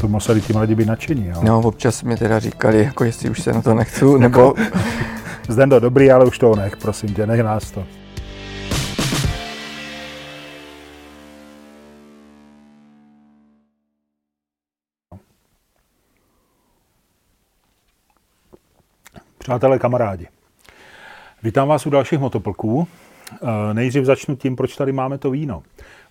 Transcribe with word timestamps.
to 0.00 0.08
museli 0.08 0.40
tím 0.40 0.56
lidi 0.56 0.74
být 0.74 0.88
nadšení. 0.88 1.26
Jo? 1.26 1.40
No, 1.42 1.60
občas 1.60 2.02
mi 2.02 2.16
teda 2.16 2.38
říkali, 2.38 2.84
jako 2.84 3.04
jestli 3.04 3.30
už 3.30 3.42
se 3.42 3.52
na 3.52 3.62
to 3.62 3.74
nechci, 3.74 4.04
nebo... 4.18 4.54
Zdendo, 5.48 5.80
dobrý, 5.80 6.10
ale 6.10 6.24
už 6.24 6.38
to 6.38 6.56
nech, 6.56 6.76
prosím 6.76 7.14
tě, 7.14 7.26
nech 7.26 7.40
nás 7.40 7.70
to. 7.70 7.84
Přátelé, 19.38 19.78
kamarádi, 19.78 20.26
vítám 21.42 21.68
vás 21.68 21.86
u 21.86 21.90
dalších 21.90 22.18
motoplků. 22.18 22.88
Eh, 23.32 23.74
nejdřív 23.74 24.04
začnu 24.04 24.36
tím, 24.36 24.56
proč 24.56 24.76
tady 24.76 24.92
máme 24.92 25.18
to 25.18 25.30
víno. 25.30 25.62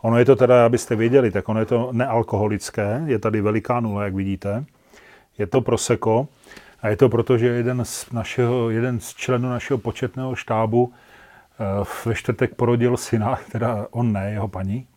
Ono 0.02 0.18
je 0.18 0.26
to 0.26 0.36
teda, 0.36 0.66
abyste 0.66 0.96
věděli, 0.96 1.32
tak 1.32 1.50
ono 1.50 1.60
je 1.60 1.66
to 1.66 1.90
nealkoholické, 1.92 3.02
je 3.06 3.20
tady 3.20 3.42
veliká 3.42 3.80
nula, 3.80 4.04
jak 4.04 4.16
vidíte. 4.16 4.66
Je 5.38 5.48
to 5.48 5.62
proseko 5.62 6.28
a 6.82 6.88
je 6.88 6.98
to 6.98 7.10
proto, 7.10 7.38
že 7.38 7.48
jeden 7.48 7.86
z, 7.86 8.12
našeho, 8.12 8.70
jeden 8.70 9.00
z 9.00 9.14
členů 9.14 9.50
našeho 9.50 9.78
početného 9.78 10.36
štábu 10.36 10.94
eh, 11.60 11.86
ve 12.06 12.16
čtvrtek 12.16 12.56
porodil 12.56 12.98
syna, 12.98 13.40
teda 13.52 13.88
on 13.92 14.14
ne, 14.14 14.32
jeho 14.32 14.48
paní. 14.48 14.88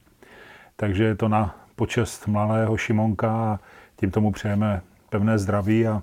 Takže 0.77 1.05
je 1.05 1.15
to 1.15 1.29
na 1.29 1.57
počest 1.77 2.27
malého 2.27 2.77
Šimonka 2.77 3.31
a 3.31 3.61
tím 3.97 4.11
tomu 4.11 4.33
přejeme 4.33 4.81
pevné 5.11 5.39
zdraví 5.39 5.87
a 5.87 6.03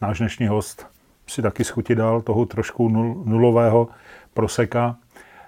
náš 0.00 0.18
dnešní 0.18 0.46
host 0.46 0.86
si 1.26 1.42
taky 1.42 1.64
schuti 1.64 1.94
dal 1.94 2.20
toho 2.20 2.46
trošku 2.46 2.88
nulového 3.24 3.88
proseka. 4.34 4.96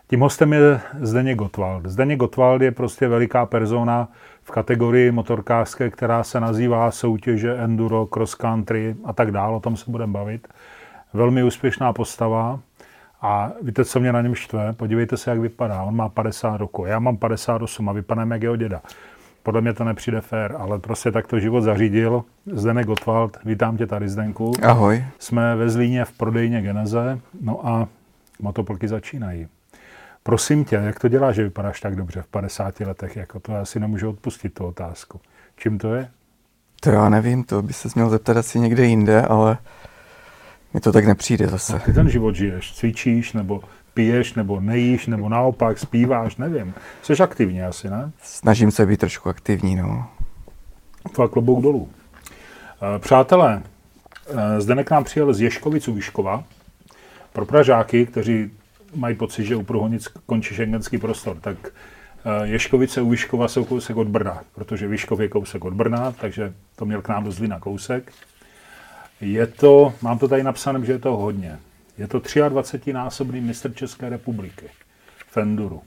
Tím 0.08 0.20
hostem 0.20 0.52
je 0.52 0.80
Zdeněk 1.00 1.38
Gottwald. 1.38 1.86
Zdeněk 1.86 2.18
Gottwald 2.18 2.62
je 2.62 2.70
prostě 2.70 3.08
veliká 3.08 3.46
persona 3.46 4.08
v 4.42 4.50
kategorii 4.50 5.10
motorkářské, 5.10 5.90
která 5.90 6.22
se 6.22 6.40
nazývá 6.40 6.90
soutěže 6.90 7.56
enduro, 7.56 8.06
cross 8.06 8.34
country 8.34 8.96
a 9.04 9.12
tak 9.12 9.30
dále. 9.30 9.56
O 9.56 9.60
tom 9.60 9.76
se 9.76 9.90
budeme 9.90 10.12
bavit. 10.12 10.48
Velmi 11.12 11.42
úspěšná 11.42 11.92
postava. 11.92 12.60
A 13.22 13.52
víte, 13.62 13.84
co 13.84 14.00
mě 14.00 14.12
na 14.12 14.22
něm 14.22 14.34
štve? 14.34 14.72
Podívejte 14.72 15.16
se, 15.16 15.30
jak 15.30 15.38
vypadá. 15.38 15.82
On 15.82 15.96
má 15.96 16.08
50 16.08 16.56
roku, 16.56 16.86
já 16.86 16.98
mám 16.98 17.16
58 17.16 17.88
a 17.88 17.92
vypadám 17.92 18.30
jak 18.30 18.42
jeho 18.42 18.56
děda. 18.56 18.80
Podle 19.42 19.60
mě 19.60 19.72
to 19.72 19.84
nepřijde 19.84 20.20
fér, 20.20 20.54
ale 20.58 20.78
prostě 20.78 21.12
tak 21.12 21.26
to 21.26 21.38
život 21.38 21.60
zařídil. 21.60 22.24
Zdenek 22.52 22.86
Gottwald, 22.86 23.38
vítám 23.44 23.76
tě 23.76 23.86
tady, 23.86 24.08
Zdenku. 24.08 24.52
Ahoj. 24.62 25.04
Jsme 25.18 25.56
ve 25.56 25.70
Zlíně 25.70 26.04
v 26.04 26.12
prodejně 26.12 26.62
Geneze, 26.62 27.18
no 27.40 27.66
a 27.66 27.88
motoplky 28.40 28.88
začínají. 28.88 29.46
Prosím 30.26 30.64
tě, 30.64 30.76
jak 30.76 31.00
to 31.00 31.08
děláš, 31.08 31.34
že 31.34 31.44
vypadáš 31.44 31.80
tak 31.80 31.96
dobře 31.96 32.22
v 32.22 32.26
50 32.26 32.80
letech? 32.80 33.16
Jako 33.16 33.40
to 33.40 33.52
já 33.52 33.64
si 33.64 33.80
nemůžu 33.80 34.10
odpustit 34.10 34.54
tu 34.54 34.66
otázku. 34.66 35.20
Čím 35.56 35.78
to 35.78 35.94
je? 35.94 36.08
To 36.80 36.90
já 36.90 37.08
nevím, 37.08 37.44
to 37.44 37.62
by 37.62 37.72
se 37.72 37.88
měl 37.94 38.10
zeptat 38.10 38.36
asi 38.36 38.60
někde 38.60 38.84
jinde, 38.84 39.22
ale 39.22 39.58
mi 40.74 40.80
to 40.80 40.92
tak 40.92 41.06
nepřijde 41.06 41.46
zase. 41.46 41.76
A 41.76 41.78
ty 41.78 41.92
ten 41.92 42.10
život 42.10 42.34
žiješ? 42.34 42.74
Cvičíš, 42.74 43.32
nebo 43.32 43.62
piješ, 43.94 44.34
nebo 44.34 44.60
nejíš, 44.60 45.06
nebo 45.06 45.28
naopak 45.28 45.78
zpíváš, 45.78 46.36
nevím. 46.36 46.74
Jsi 47.02 47.12
aktivní 47.12 47.62
asi, 47.62 47.90
ne? 47.90 48.10
Snažím 48.22 48.70
se 48.70 48.86
být 48.86 49.00
trošku 49.00 49.28
aktivní, 49.28 49.76
no. 49.76 50.06
Tvá 51.12 51.28
klobouk 51.28 51.62
dolů. 51.62 51.88
Eh, 52.82 52.98
přátelé, 52.98 53.62
eh, 54.30 54.60
zde 54.60 54.84
k 54.84 54.90
nám 54.90 55.04
přijel 55.04 55.34
z 55.34 55.40
Ješkovic 55.40 55.88
u 55.88 55.94
Výškova. 55.94 56.44
Pro 57.32 57.46
Pražáky, 57.46 58.06
kteří 58.06 58.50
mají 58.96 59.16
pocit, 59.16 59.44
že 59.44 59.56
u 59.56 59.62
Pruhonic 59.62 60.08
končí 60.26 60.54
šengenský 60.54 60.98
prostor, 60.98 61.36
tak 61.40 61.56
eh, 61.66 62.46
Ješkovice 62.46 63.02
u 63.02 63.10
Výškova 63.10 63.48
jsou 63.48 63.64
kousek 63.64 63.96
od 63.96 64.08
Brna, 64.08 64.42
protože 64.54 64.88
Výškov 64.88 65.20
je 65.20 65.28
kousek 65.28 65.64
od 65.64 65.74
Brna, 65.74 66.12
takže 66.12 66.52
to 66.76 66.84
měl 66.84 67.02
k 67.02 67.08
nám 67.08 67.24
do 67.24 67.32
Zlína 67.32 67.60
kousek. 67.60 68.12
Je 69.20 69.46
to, 69.46 69.94
mám 70.02 70.18
to 70.18 70.28
tady 70.28 70.42
napsané, 70.42 70.86
že 70.86 70.92
je 70.92 70.98
to 70.98 71.16
hodně. 71.16 71.58
Je 71.98 72.08
to 72.08 72.18
23-násobný 72.18 73.40
mistr 73.40 73.74
České 73.74 74.08
republiky 74.08 74.66
v 75.28 75.36
Enduru. 75.36 75.82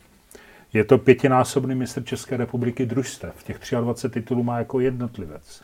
Je 0.73 0.83
to 0.83 0.97
pětinásobný 0.97 1.75
mistr 1.75 2.03
České 2.03 2.37
republiky 2.37 2.85
družstev. 2.85 3.43
Těch 3.43 3.59
23 3.81 4.19
titulů 4.19 4.43
má 4.43 4.57
jako 4.57 4.79
jednotlivec. 4.79 5.61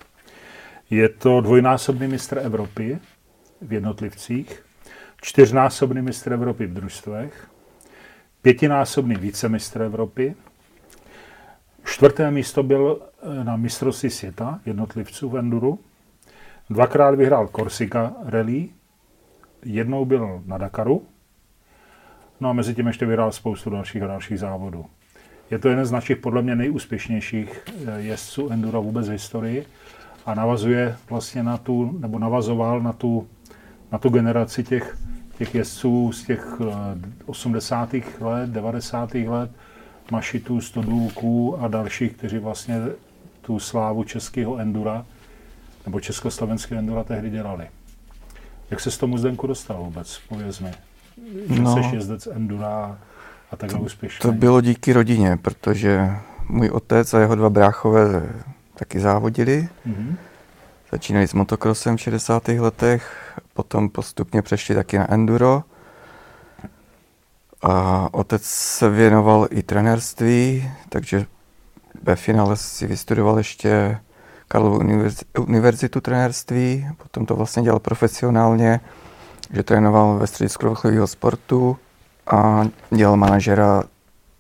Je 0.90 1.10
to 1.10 1.42
dvojnásobný 1.42 2.08
mistr 2.08 2.38
Evropy 2.38 3.00
v 3.62 3.74
jednotlivcích, 3.74 4.65
čtyřnásobný 5.26 6.02
mistr 6.02 6.34
Evropy 6.34 6.66
v 6.66 6.74
družstvech, 6.74 7.48
pětinásobný 8.42 9.16
vícemistr 9.16 9.82
Evropy, 9.82 10.36
čtvrté 11.84 12.32
místo 12.32 12.64
byl 12.64 13.02
eh, 13.02 13.44
na 13.44 13.56
mistrovství 13.56 14.10
světa 14.10 14.60
jednotlivců 14.66 15.30
v 15.30 15.38
Enduru, 15.38 15.80
dvakrát 16.70 17.16
vyhrál 17.16 17.48
Korsika 17.48 18.14
Rally, 18.26 18.70
jednou 19.66 20.06
byl 20.06 20.42
na 20.46 20.58
Dakaru, 20.58 21.06
no 22.40 22.50
a 22.50 22.54
mezi 22.54 22.76
tím 22.76 22.88
ještě 22.88 23.06
vyhrál 23.06 23.32
spoustu 23.32 23.70
dalších 23.70 24.04
a 24.04 24.08
dalších 24.08 24.40
závodů. 24.40 24.86
Je 25.52 25.60
to 25.60 25.70
jeden 25.70 25.86
z 25.86 25.92
našich 25.92 26.18
podle 26.18 26.42
mě 26.42 26.56
nejúspěšnějších 26.56 27.66
eh, 27.88 28.02
jezdců 28.02 28.50
Endura 28.50 28.80
vůbec 28.80 29.08
v 29.08 29.12
historii 29.12 29.66
a 30.26 30.36
navazuje 30.36 30.98
vlastně 31.10 31.44
na 31.44 31.58
tu, 31.58 31.98
nebo 32.00 32.20
navazoval 32.20 32.82
na 32.82 32.94
tu, 32.94 33.28
na 33.92 33.98
tu 33.98 34.10
generaci 34.10 34.64
těch, 34.64 34.98
těch 35.38 35.56
jezdců 35.56 36.12
z 36.12 36.24
těch 36.24 36.62
80. 37.26 37.94
Eh, 37.94 38.24
let, 38.24 38.50
90. 38.50 39.14
let, 39.14 39.52
Mašitů, 40.12 40.62
Stodůlků 40.62 41.58
a 41.62 41.68
dalších, 41.68 42.14
kteří 42.14 42.38
vlastně 42.38 42.82
tu 43.42 43.60
slávu 43.60 44.04
českého 44.04 44.58
endura 44.58 45.06
nebo 45.86 46.00
československého 46.00 46.80
endura 46.80 47.04
tehdy 47.04 47.30
dělali. 47.30 47.68
Jak 48.70 48.80
se 48.80 48.92
s 48.92 48.98
tomu 48.98 49.18
Zdenku 49.18 49.48
dostal 49.48 49.78
vůbec, 49.78 50.20
pověz 50.30 50.60
mi? 50.60 50.72
Že 51.50 51.62
no, 51.62 51.74
jsi 51.74 51.96
jezdec 51.96 52.28
endura 52.28 52.98
a 53.52 53.56
takhle 53.56 53.80
úspěšný. 53.80 54.22
To 54.22 54.32
bylo 54.32 54.62
díky 54.62 54.94
rodině, 54.94 55.38
protože 55.42 56.10
můj 56.50 56.70
otec 56.70 57.14
a 57.14 57.20
jeho 57.20 57.36
dva 57.36 57.50
bráchové 57.50 58.30
taky 58.76 59.00
závodili. 59.00 59.70
Mm-hmm. 59.88 60.16
Začínali 60.92 61.28
s 61.28 61.34
motokrosem 61.34 61.98
v 61.98 62.02
60. 62.02 62.48
letech, 62.48 63.25
potom 63.54 63.90
postupně 63.90 64.42
přešli 64.42 64.76
taky 64.76 64.98
na 64.98 65.12
enduro. 65.12 65.64
A 67.62 68.08
otec 68.12 68.44
se 68.44 68.90
věnoval 68.90 69.48
i 69.50 69.64
trenérství, 69.64 70.72
takže 70.90 71.26
ve 72.04 72.16
finále 72.16 72.58
si 72.58 72.88
vystudoval 72.88 73.38
ještě 73.38 74.00
Karlovu 74.48 74.80
univerzitu 75.40 76.02
trenérství, 76.02 76.88
potom 76.98 77.26
to 77.26 77.36
vlastně 77.36 77.64
dělal 77.64 77.80
profesionálně, 77.80 78.80
že 79.54 79.64
trénoval 79.64 80.18
ve 80.18 80.28
středisku 80.28 80.66
vrcholového 80.66 81.08
sportu 81.08 81.78
a 82.28 82.68
dělal 82.92 83.18
manažera 83.18 83.84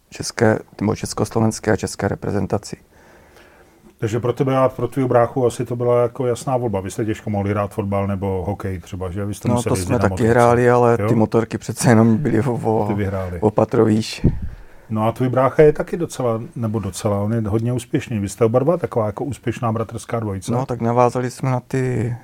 české, 0.09 0.59
nebo 0.81 0.95
československé 0.95 1.71
a 1.71 1.75
české 1.75 2.07
reprezentaci. 2.07 2.77
Takže 3.97 4.19
pro 4.19 4.33
tebe 4.33 4.57
a 4.57 4.69
pro 4.69 4.87
tvůj 4.87 5.05
bráchu 5.05 5.45
asi 5.45 5.65
to 5.65 5.75
byla 5.75 6.01
jako 6.01 6.27
jasná 6.27 6.57
volba. 6.57 6.79
Vy 6.79 6.91
jste 6.91 7.05
těžko 7.05 7.29
mohli 7.29 7.49
hrát 7.49 7.73
fotbal 7.73 8.07
nebo 8.07 8.43
hokej 8.47 8.79
třeba, 8.79 9.11
že? 9.11 9.25
Vy 9.25 9.33
jste 9.33 9.49
no 9.49 9.63
to 9.63 9.75
jsme 9.75 9.99
taky 9.99 10.09
motorce. 10.09 10.29
hráli, 10.29 10.69
ale 10.69 10.97
jo? 10.99 11.09
ty 11.09 11.15
motorky 11.15 11.57
přece 11.57 11.89
jenom 11.89 12.17
byly 12.17 12.41
o, 12.41 12.53
o, 12.53 12.97
o 13.39 13.51
patrovíš. 13.51 14.27
No 14.89 15.07
a 15.07 15.11
tvůj 15.11 15.29
brácha 15.29 15.63
je 15.63 15.73
taky 15.73 15.97
docela, 15.97 16.41
nebo 16.55 16.79
docela, 16.79 17.21
on 17.21 17.33
je 17.33 17.41
hodně 17.41 17.73
úspěšný. 17.73 18.19
Vy 18.19 18.29
jste 18.29 18.45
oba 18.45 18.59
dva 18.59 18.77
taková 18.77 19.05
jako 19.05 19.23
úspěšná 19.23 19.71
bratrská 19.71 20.19
dvojice. 20.19 20.51
No 20.51 20.65
tak 20.65 20.81
navázali 20.81 21.31
jsme 21.31 21.51
na 21.51 21.59
ty 21.59 22.15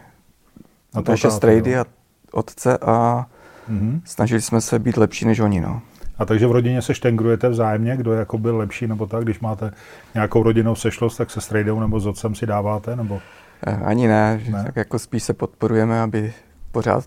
na 0.96 1.02
naše 1.08 1.32
strejdy 1.32 1.78
a 1.78 1.86
otce 2.32 2.78
a 2.78 3.26
mm-hmm. 3.72 4.02
snažili 4.06 4.42
jsme 4.42 4.62
se 4.62 4.80
být 4.80 4.98
lepší 4.98 5.26
než 5.26 5.40
oni, 5.40 5.62
no. 5.62 5.82
A 6.22 6.26
takže 6.26 6.47
v 6.47 6.52
rodině 6.52 6.82
se 6.82 6.94
štengrujete 6.94 7.50
vzájemně, 7.50 7.97
kdo 7.97 8.14
jako 8.14 8.38
byl 8.38 8.58
lepší 8.58 8.88
nebo 8.88 9.06
tak, 9.06 9.23
když 9.23 9.40
máte 9.40 9.72
nějakou 10.14 10.44
rodinou 10.44 10.76
sešlost, 10.76 11.18
tak 11.18 11.32
se 11.32 11.41
strejdou 11.41 11.79
nebo 11.79 12.00
s 12.00 12.08
otcem 12.08 12.35
si 12.35 12.46
dáváte, 12.46 12.96
nebo? 12.96 13.20
Eh, 13.68 13.76
ani 13.85 14.08
ne, 14.08 14.41
ne? 14.50 14.64
tak 14.66 14.76
jako 14.76 15.00
spíš 15.00 15.23
se 15.23 15.34
podporujeme, 15.34 16.02
aby 16.02 16.34
pořád 16.72 17.06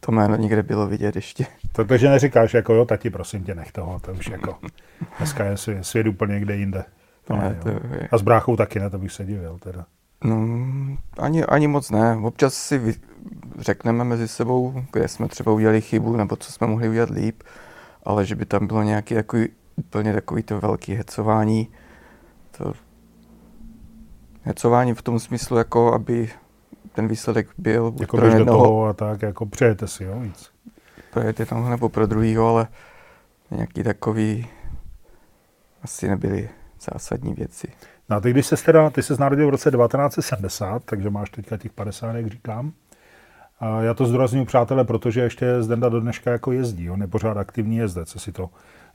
to 0.00 0.12
jméno 0.12 0.36
někde 0.36 0.62
bylo 0.62 0.86
vidět 0.86 1.16
ještě. 1.16 1.46
To, 1.72 1.84
takže 1.84 2.08
neříkáš 2.08 2.54
jako 2.54 2.74
jo, 2.74 2.84
tati, 2.84 3.10
prosím 3.10 3.44
tě, 3.44 3.54
nech 3.54 3.72
toho, 3.72 4.00
to 4.00 4.12
už 4.12 4.28
jako, 4.28 4.58
dneska 5.18 5.44
je 5.44 5.56
svět, 5.56 5.84
svět 5.84 6.06
úplně 6.06 6.34
někde 6.34 6.56
jinde. 6.56 6.84
To 7.24 7.36
ne, 7.36 7.58
to 7.62 7.68
je... 7.68 7.80
A 8.12 8.18
s 8.18 8.22
bráchou 8.22 8.56
taky 8.56 8.80
ne, 8.80 8.90
to 8.90 8.98
bych 8.98 9.12
se 9.12 9.24
divil 9.24 9.58
teda. 9.58 9.86
No, 10.24 10.48
ani, 11.18 11.44
ani 11.44 11.68
moc 11.68 11.90
ne. 11.90 12.16
Občas 12.22 12.54
si 12.54 12.78
vy, 12.78 12.94
řekneme 13.58 14.04
mezi 14.04 14.28
sebou, 14.28 14.84
kde 14.92 15.08
jsme 15.08 15.28
třeba 15.28 15.52
udělali 15.52 15.80
chybu, 15.80 16.16
nebo 16.16 16.36
co 16.36 16.52
jsme 16.52 16.66
mohli 16.66 16.88
udělat 16.88 17.10
líp, 17.10 17.42
ale 18.06 18.26
že 18.26 18.34
by 18.34 18.46
tam 18.46 18.66
bylo 18.66 18.82
nějaký 18.82 19.14
takový, 19.14 19.48
úplně 19.76 20.12
takový 20.12 20.42
to 20.42 20.60
velký 20.60 20.94
hecování, 20.94 21.68
to 22.58 22.72
hecování 24.42 24.94
v 24.94 25.02
tom 25.02 25.18
smyslu, 25.18 25.56
jako 25.56 25.94
aby 25.94 26.30
ten 26.92 27.08
výsledek 27.08 27.48
byl 27.58 27.94
jako 28.00 28.16
pro 28.16 28.26
jednoho, 28.26 28.64
toho 28.64 28.86
a 28.86 28.92
tak, 28.92 29.22
jako 29.22 29.46
přejete 29.46 29.88
si, 29.88 30.04
jo, 30.04 30.20
víc. 30.20 30.50
Přejete 31.10 31.46
tam 31.46 31.70
nebo 31.70 31.88
pro 31.88 32.06
druhýho, 32.06 32.48
ale 32.48 32.68
nějaký 33.50 33.82
takový 33.82 34.46
asi 35.82 36.08
nebyly 36.08 36.48
zásadní 36.80 37.34
věci. 37.34 37.68
No 38.08 38.16
a 38.16 38.20
ty, 38.20 38.30
když 38.30 38.46
se 38.46 38.56
teda, 38.56 38.90
ty 38.90 39.02
se 39.02 39.16
narodil 39.18 39.46
v 39.46 39.50
roce 39.50 39.70
1970, 39.70 40.84
takže 40.84 41.10
máš 41.10 41.30
teďka 41.30 41.56
těch 41.56 41.72
50, 41.72 42.12
jak 42.12 42.26
říkám. 42.26 42.72
A 43.60 43.82
já 43.82 43.94
to 43.94 44.06
zdůraznuju, 44.06 44.44
přátelé, 44.44 44.84
protože 44.84 45.20
ještě 45.20 45.62
Zdenda 45.62 45.88
do 45.88 46.00
dneška 46.00 46.30
jako 46.30 46.52
jezdí, 46.52 46.90
on 46.90 47.00
je 47.00 47.06
pořád 47.06 47.36
aktivní 47.36 47.76
jezdec, 47.76 48.08
co 48.08 48.18
si 48.18 48.32
to 48.32 48.50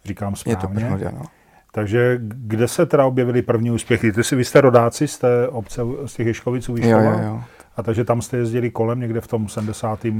říkám 0.05 0.35
správně. 0.35 0.83
Je 0.83 0.85
to 0.85 0.87
pravda, 0.87 1.11
no. 1.19 1.25
Takže 1.73 2.19
kde 2.21 2.67
se 2.67 2.85
teda 2.85 3.05
objevily 3.05 3.41
první 3.41 3.71
úspěchy? 3.71 4.11
Ty 4.11 4.23
jsi, 4.23 4.35
vy 4.35 4.45
jste 4.45 4.61
rodáci 4.61 5.07
z 5.07 5.17
té 5.17 5.47
obce, 5.47 5.81
z 6.05 6.13
těch 6.13 6.27
Ješkoviců 6.27 6.75
jo, 6.77 6.99
jo, 6.99 7.19
jo. 7.23 7.41
A 7.75 7.83
takže 7.83 8.03
tam 8.03 8.21
jste 8.21 8.37
jezdili 8.37 8.71
kolem 8.71 8.99
někde 8.99 9.21
v 9.21 9.27
tom 9.27 9.49
75., 9.49 10.13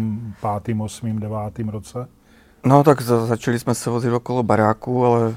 8., 0.80 1.20
9. 1.20 1.38
roce? 1.72 2.08
No 2.66 2.84
tak 2.84 3.02
za, 3.02 3.26
začali 3.26 3.60
jsme 3.60 3.76
se 3.76 3.90
vozit 3.90 4.14
okolo 4.14 4.44
baráku, 4.44 5.06
ale 5.06 5.36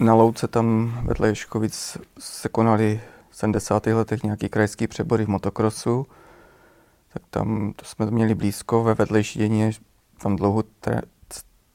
na 0.00 0.14
louce 0.14 0.48
tam 0.48 0.98
vedle 1.04 1.28
Ješkovic 1.28 1.98
se 2.18 2.48
konali 2.48 3.00
v 3.30 3.36
70. 3.36 3.86
letech 3.86 4.22
nějaký 4.22 4.48
krajský 4.48 4.86
přebory 4.86 5.24
v 5.24 5.28
motokrosu. 5.28 6.06
Tak 7.14 7.22
tam 7.30 7.72
to 7.76 7.84
jsme 7.84 8.10
měli 8.10 8.34
blízko, 8.34 8.82
ve 8.82 8.94
vedlejší 8.94 9.38
dění 9.38 9.70
tam 10.22 10.36
dlouho 10.36 10.64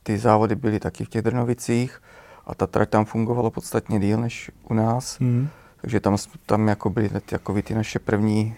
ty 0.04 0.18
závody 0.18 0.56
byly 0.56 0.80
taky 0.80 1.06
v 1.06 1.10
těch 1.10 1.22
Drnovicích 1.22 2.02
a 2.46 2.56
ta 2.56 2.68
trať 2.68 2.90
tam 2.90 3.06
fungovala 3.06 3.50
podstatně 3.50 4.00
díl 4.00 4.22
než 4.22 4.52
u 4.70 4.74
nás. 4.74 5.20
Hmm. 5.20 5.50
Takže 5.82 6.00
tam, 6.00 6.18
tam 6.46 6.68
jako 6.68 6.90
byly 6.90 7.10
jako 7.32 7.62
ty 7.62 7.76
naše 7.76 8.00
první 8.00 8.56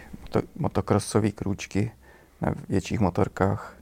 motokrosové 0.55 1.31
krůčky 1.31 1.91
na 2.41 2.53
větších 2.69 2.99
motorkách. 2.99 3.75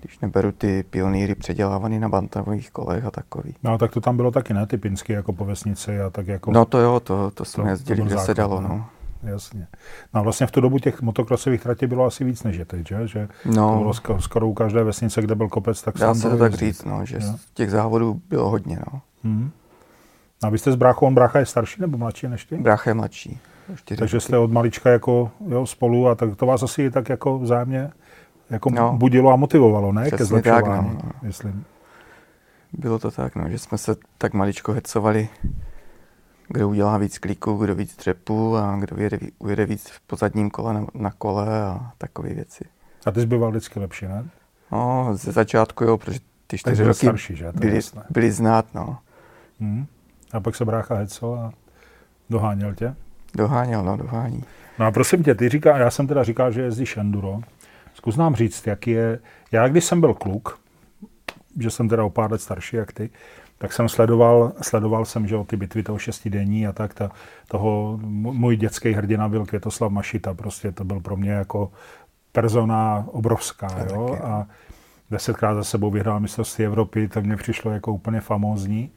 Když 0.00 0.18
neberu 0.18 0.52
ty 0.52 0.82
pionýry 0.82 1.34
předělávaný 1.34 1.98
na 1.98 2.08
bantamových 2.08 2.70
kolech 2.70 3.04
a 3.04 3.10
takový. 3.10 3.54
No 3.62 3.78
tak 3.78 3.90
to 3.90 4.00
tam 4.00 4.16
bylo 4.16 4.30
taky, 4.30 4.54
ne? 4.54 4.66
Ty 4.66 4.78
pinsky 4.78 5.12
jako 5.12 5.32
po 5.32 5.44
vesnici 5.44 6.00
a 6.00 6.10
tak 6.10 6.26
jako... 6.26 6.52
No 6.52 6.64
to 6.64 6.78
jo, 6.78 7.00
to, 7.00 7.30
to 7.30 7.44
jsme 7.44 7.64
to, 7.64 7.70
jezdili, 7.70 8.02
kde 8.02 8.18
se 8.18 8.34
dalo, 8.34 8.60
no. 8.60 8.86
Jasně. 9.22 9.66
No 10.14 10.20
a 10.20 10.22
vlastně 10.22 10.46
v 10.46 10.50
tu 10.50 10.60
dobu 10.60 10.78
těch 10.78 11.02
motokrosových 11.02 11.62
tratí 11.62 11.86
bylo 11.86 12.04
asi 12.04 12.24
víc 12.24 12.42
než 12.42 12.56
je 12.56 12.64
teď, 12.64 12.88
že? 12.88 13.06
že 13.06 13.28
no. 13.44 13.72
to 13.72 13.78
bylo 13.78 14.20
skoro 14.20 14.48
u 14.48 14.54
každé 14.54 14.84
vesnice, 14.84 15.22
kde 15.22 15.34
byl 15.34 15.48
kopec, 15.48 15.82
tak 15.82 15.98
Dá 15.98 16.14
se 16.14 16.30
to 16.30 16.36
tak 16.36 16.54
říct, 16.54 16.84
no, 16.84 17.04
že 17.04 17.16
jo? 17.16 17.34
těch 17.54 17.70
závodů 17.70 18.20
bylo 18.28 18.50
hodně, 18.50 18.78
no. 18.92 19.00
Hmm. 19.24 19.50
A 20.42 20.48
vy 20.48 20.58
jste 20.58 20.72
s 20.72 20.76
bráchou, 20.76 21.06
on 21.06 21.14
brácha 21.14 21.38
je 21.38 21.46
starší 21.46 21.80
nebo 21.80 21.98
mladší 21.98 22.28
než 22.28 22.44
ty? 22.44 22.56
Brácha 22.56 22.90
je 22.90 22.94
mladší. 22.94 23.38
Takže 23.84 24.16
roky. 24.16 24.20
jste 24.20 24.38
od 24.38 24.52
malička 24.52 24.90
jako 24.90 25.30
jo, 25.48 25.66
spolu 25.66 26.08
a 26.08 26.14
tak 26.14 26.36
to 26.36 26.46
vás 26.46 26.62
asi 26.62 26.90
tak 26.90 27.08
jako 27.08 27.38
vzájemně 27.38 27.90
jako 28.50 28.70
no. 28.70 28.92
budilo 28.92 29.32
a 29.32 29.36
motivovalo, 29.36 29.92
ne? 29.92 30.02
Přesně 30.02 30.18
Ke 30.18 30.24
zlepšování, 30.24 30.64
tak, 30.64 30.84
no, 30.94 31.00
no. 31.04 31.10
myslím. 31.22 31.64
Bylo 32.72 32.98
to 32.98 33.10
tak, 33.10 33.36
no, 33.36 33.48
že 33.48 33.58
jsme 33.58 33.78
se 33.78 33.96
tak 34.18 34.34
maličko 34.34 34.72
hecovali, 34.72 35.28
kdo 36.48 36.68
udělá 36.68 36.98
víc 36.98 37.18
kliků, 37.18 37.56
kdo 37.56 37.74
víc 37.74 37.96
třepů 37.96 38.56
a 38.56 38.76
kdo 38.76 38.96
ujede, 38.96 39.18
ujede 39.38 39.66
víc 39.66 39.88
v 39.90 40.00
pozadním 40.00 40.50
kole 40.50 40.74
na, 40.74 40.86
na 40.94 41.10
kole 41.10 41.62
a 41.62 41.92
takové 41.98 42.34
věci. 42.34 42.64
A 43.06 43.10
ty 43.10 43.20
jsi 43.20 43.26
býval 43.26 43.50
vždycky 43.50 43.80
lepší, 43.80 44.06
ne? 44.06 44.28
No, 44.72 45.10
ze 45.12 45.32
začátku 45.32 45.84
jo, 45.84 45.98
protože 45.98 46.18
ty 46.46 46.58
čtyři 46.58 46.84
roky 46.84 46.96
starší, 46.98 47.36
že? 47.36 47.52
byli, 47.54 47.80
byli 48.10 48.32
znát, 48.32 48.74
no. 48.74 48.98
Hmm. 49.60 49.86
A 50.32 50.40
pak 50.40 50.56
se 50.56 50.64
brácha 50.64 50.94
hecel 50.94 51.34
a 51.34 51.52
doháněl 52.30 52.74
tě? 52.74 52.94
Doháněl, 53.34 53.84
no, 53.84 53.96
dohání. 53.96 54.44
No 54.78 54.86
a 54.86 54.90
prosím 54.90 55.22
tě, 55.22 55.34
ty 55.34 55.48
říká, 55.48 55.78
já 55.78 55.90
jsem 55.90 56.06
teda 56.06 56.24
říkal, 56.24 56.52
že 56.52 56.62
jezdíš 56.62 56.96
enduro. 56.96 57.40
Zkus 57.94 58.16
nám 58.16 58.34
říct, 58.34 58.66
jak 58.66 58.86
je, 58.86 59.18
já 59.52 59.68
když 59.68 59.84
jsem 59.84 60.00
byl 60.00 60.14
kluk, 60.14 60.58
že 61.58 61.70
jsem 61.70 61.88
teda 61.88 62.04
o 62.04 62.10
pár 62.10 62.32
let 62.32 62.40
starší 62.40 62.76
jak 62.76 62.92
ty, 62.92 63.10
tak 63.58 63.72
jsem 63.72 63.88
sledoval, 63.88 64.52
sledoval 64.62 65.04
jsem, 65.04 65.26
že 65.26 65.36
o 65.36 65.44
ty 65.44 65.56
bitvy 65.56 65.82
toho 65.82 65.98
šestidenní 65.98 66.66
a 66.66 66.72
tak, 66.72 66.94
ta, 66.94 67.10
toho, 67.48 67.98
můj 68.02 68.56
dětský 68.56 68.92
hrdina 68.92 69.28
byl 69.28 69.46
Květoslav 69.46 69.92
Mašita, 69.92 70.34
prostě 70.34 70.72
to 70.72 70.84
byl 70.84 71.00
pro 71.00 71.16
mě 71.16 71.30
jako 71.30 71.72
persona 72.32 73.04
obrovská, 73.06 73.68
jo, 73.92 74.18
a 74.24 74.46
desetkrát 75.10 75.56
za 75.56 75.64
sebou 75.64 75.90
vyhrál 75.90 76.20
mistrovství 76.20 76.64
Evropy, 76.64 77.08
tak 77.08 77.24
mě 77.24 77.36
přišlo 77.36 77.70
jako 77.70 77.92
úplně 77.92 78.20
famózní. 78.20 78.90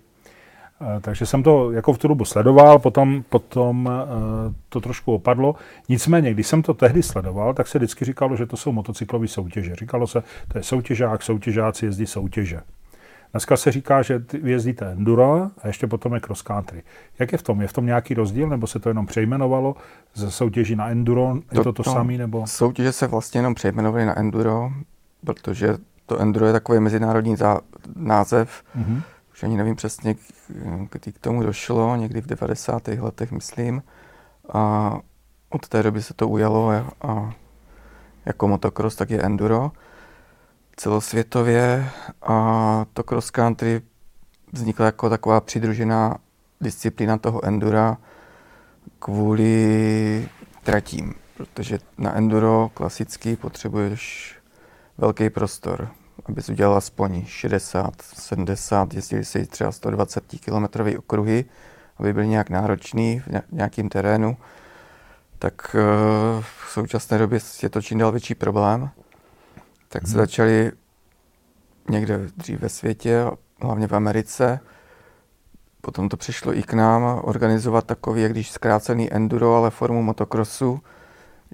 Eh, 0.82 1.00
takže 1.02 1.26
jsem 1.26 1.44
to 1.44 1.72
jako 1.72 1.94
v 1.94 1.98
tu 1.98 2.08
dobu 2.08 2.26
sledoval, 2.26 2.80
potom, 2.80 3.24
potom 3.30 3.90
eh, 3.92 4.54
to 4.70 4.82
trošku 4.82 5.14
opadlo. 5.14 5.56
Nicméně, 5.90 6.34
když 6.34 6.48
jsem 6.48 6.62
to 6.62 6.74
tehdy 6.74 7.04
sledoval, 7.04 7.54
tak 7.54 7.68
se 7.68 7.78
vždycky 7.78 8.06
říkalo, 8.06 8.36
že 8.36 8.46
to 8.46 8.58
jsou 8.58 8.72
motocyklové 8.72 9.28
soutěže. 9.28 9.76
Říkalo 9.76 10.08
se, 10.08 10.24
to 10.48 10.58
je 10.58 10.64
soutěžák, 10.64 11.24
soutěžáci 11.24 11.86
jezdí 11.86 12.06
soutěže. 12.06 12.62
Dneska 13.32 13.58
se 13.58 13.72
říká, 13.72 14.02
že 14.02 14.24
jezdíte 14.44 14.92
enduro 14.92 15.50
a 15.64 15.68
ještě 15.68 15.88
potom 15.88 16.14
je 16.14 16.20
cross 16.20 16.42
country. 16.42 16.84
Jak 17.20 17.32
je 17.32 17.38
v 17.38 17.44
tom? 17.44 17.62
Je 17.62 17.68
v 17.68 17.74
tom 17.74 17.86
nějaký 17.86 18.14
rozdíl, 18.14 18.50
nebo 18.50 18.68
se 18.68 18.80
to 18.80 18.90
jenom 18.90 19.06
přejmenovalo 19.06 19.76
ze 20.14 20.32
soutěží 20.32 20.76
na 20.76 20.90
enduro? 20.90 21.36
Je 21.52 21.58
to 21.58 21.64
to, 21.64 21.74
to, 21.74 21.84
to 21.84 21.92
samé? 21.92 22.18
Nebo? 22.18 22.48
Soutěže 22.48 22.92
se 22.92 23.08
vlastně 23.08 23.40
jenom 23.40 23.56
přejmenovaly 23.56 24.06
na 24.06 24.20
enduro, 24.20 24.72
protože 25.26 25.78
to 26.06 26.20
enduro 26.20 26.46
je 26.46 26.54
takový 26.54 26.80
mezinárodní 26.80 27.36
zá, 27.36 27.60
název, 27.96 28.64
mm-hmm 28.78 29.02
už 29.42 29.44
ani 29.44 29.58
nevím 29.58 29.76
přesně, 29.76 30.16
kdy 30.92 31.12
k 31.12 31.20
tomu 31.20 31.44
došlo, 31.44 31.96
někdy 31.96 32.22
v 32.22 32.26
90. 32.26 32.88
letech, 32.88 33.32
myslím. 33.32 33.84
A 34.54 34.98
od 35.50 35.68
té 35.68 35.84
doby 35.84 36.02
se 36.02 36.14
to 36.14 36.28
ujalo 36.28 36.70
a, 36.70 36.92
a 37.02 37.34
jako 38.26 38.48
motocross, 38.48 38.96
tak 38.96 39.10
je 39.10 39.22
enduro 39.22 39.72
celosvětově 40.76 41.90
a 42.22 42.86
to 42.94 43.04
cross 43.04 43.32
country 43.32 43.82
vznikla 44.54 44.86
jako 44.86 45.10
taková 45.10 45.42
přidružená 45.42 46.18
disciplína 46.62 47.18
toho 47.18 47.46
endura 47.46 47.98
kvůli 49.00 50.30
tratím, 50.64 51.14
protože 51.38 51.80
na 51.98 52.16
enduro 52.16 52.70
klasicky 52.74 53.36
potřebuješ 53.36 54.36
velký 54.98 55.30
prostor 55.30 55.90
abys 56.26 56.50
udělal 56.50 56.78
aspoň 56.78 57.26
60, 57.26 58.02
70, 58.02 58.94
jezdili 58.94 59.26
si 59.26 59.46
třeba 59.46 59.72
120 59.72 60.24
km 60.46 60.98
okruhy, 60.98 61.46
aby 61.98 62.14
byl 62.14 62.26
nějak 62.26 62.50
náročný 62.50 63.20
v 63.20 63.52
nějakém 63.52 63.90
terénu, 63.90 64.38
tak 65.40 65.76
eh, 65.76 66.42
v 66.42 66.72
současné 66.72 67.18
době 67.18 67.40
je 67.64 67.70
to 67.70 67.82
čím 67.82 67.98
dál 67.98 68.12
větší 68.12 68.36
problém. 68.36 68.90
Tak 69.92 70.08
se 70.08 70.14
mhm. 70.14 70.18
začali 70.18 70.72
někde 71.90 72.20
dřív 72.38 72.60
ve 72.60 72.70
světě, 72.70 73.26
hlavně 73.62 73.88
v 73.88 73.94
Americe, 73.94 74.60
potom 75.82 76.10
to 76.10 76.18
přišlo 76.18 76.58
i 76.58 76.64
k 76.64 76.74
nám 76.74 77.22
organizovat 77.24 77.86
takový, 77.86 78.22
jak 78.22 78.32
když 78.32 78.52
zkrácený 78.52 79.14
enduro, 79.14 79.56
ale 79.56 79.70
formu 79.70 80.04
motocrossu, 80.04 80.80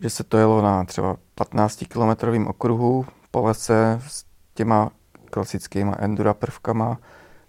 že 0.01 0.10
se 0.10 0.24
to 0.24 0.38
jelo 0.38 0.62
na 0.62 0.84
třeba 0.84 1.17
15 1.36 1.84
kilometrovým 1.88 2.48
okruhu 2.48 3.06
po 3.32 3.41
lese 3.41 4.01
s 4.08 4.25
těma 4.53 4.89
klasickýma 5.29 5.96
endura 6.00 6.34
prvkama, 6.34 6.98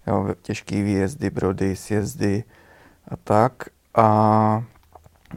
jo, 0.07 0.35
těžký 0.42 0.83
výjezdy, 0.83 1.30
brody, 1.30 1.76
sjezdy 1.76 2.45
a 3.09 3.16
tak. 3.16 3.52
A 3.95 4.64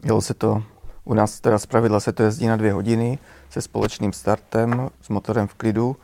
jelo 0.04 0.20
se 0.20 0.34
to, 0.34 0.62
u 1.04 1.14
nás 1.14 1.40
teda 1.40 1.58
pravidla 1.68 2.00
se 2.00 2.12
to 2.12 2.22
jezdí 2.22 2.46
na 2.46 2.56
dvě 2.56 2.72
hodiny 2.72 3.18
se 3.52 3.62
společným 3.62 4.12
startem, 4.12 4.88
s 5.00 5.08
motorem 5.08 5.46
v 5.46 5.54
klidu, 5.54 5.96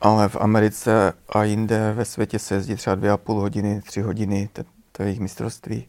ale 0.00 0.28
v 0.28 0.36
Americe 0.36 1.12
a 1.28 1.44
jinde 1.44 1.92
ve 1.92 2.04
světě 2.04 2.38
se 2.38 2.54
jezdí 2.54 2.74
třeba 2.74 2.96
dvě 2.96 3.10
a 3.10 3.16
půl 3.16 3.40
hodiny, 3.40 3.80
tři 3.80 4.00
hodiny, 4.00 4.48
to 4.92 5.02
je 5.02 5.08
jejich 5.08 5.20
mistrovství. 5.20 5.86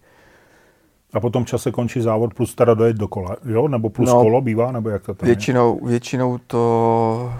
A 1.13 1.19
potom 1.19 1.45
čase 1.45 1.71
končí 1.71 2.01
závod 2.01 2.33
plus 2.33 2.55
teda 2.55 2.73
dojet 2.73 2.97
do 2.97 3.07
kola, 3.07 3.35
jo? 3.45 3.67
Nebo 3.67 3.89
plus 3.89 4.09
no, 4.09 4.21
kolo 4.21 4.41
bývá, 4.41 4.71
nebo 4.71 4.89
jak 4.89 5.03
to 5.03 5.13
tam 5.13 5.25
většinou, 5.25 5.79
je? 5.83 5.89
Většinou 5.89 6.37
to 6.37 7.33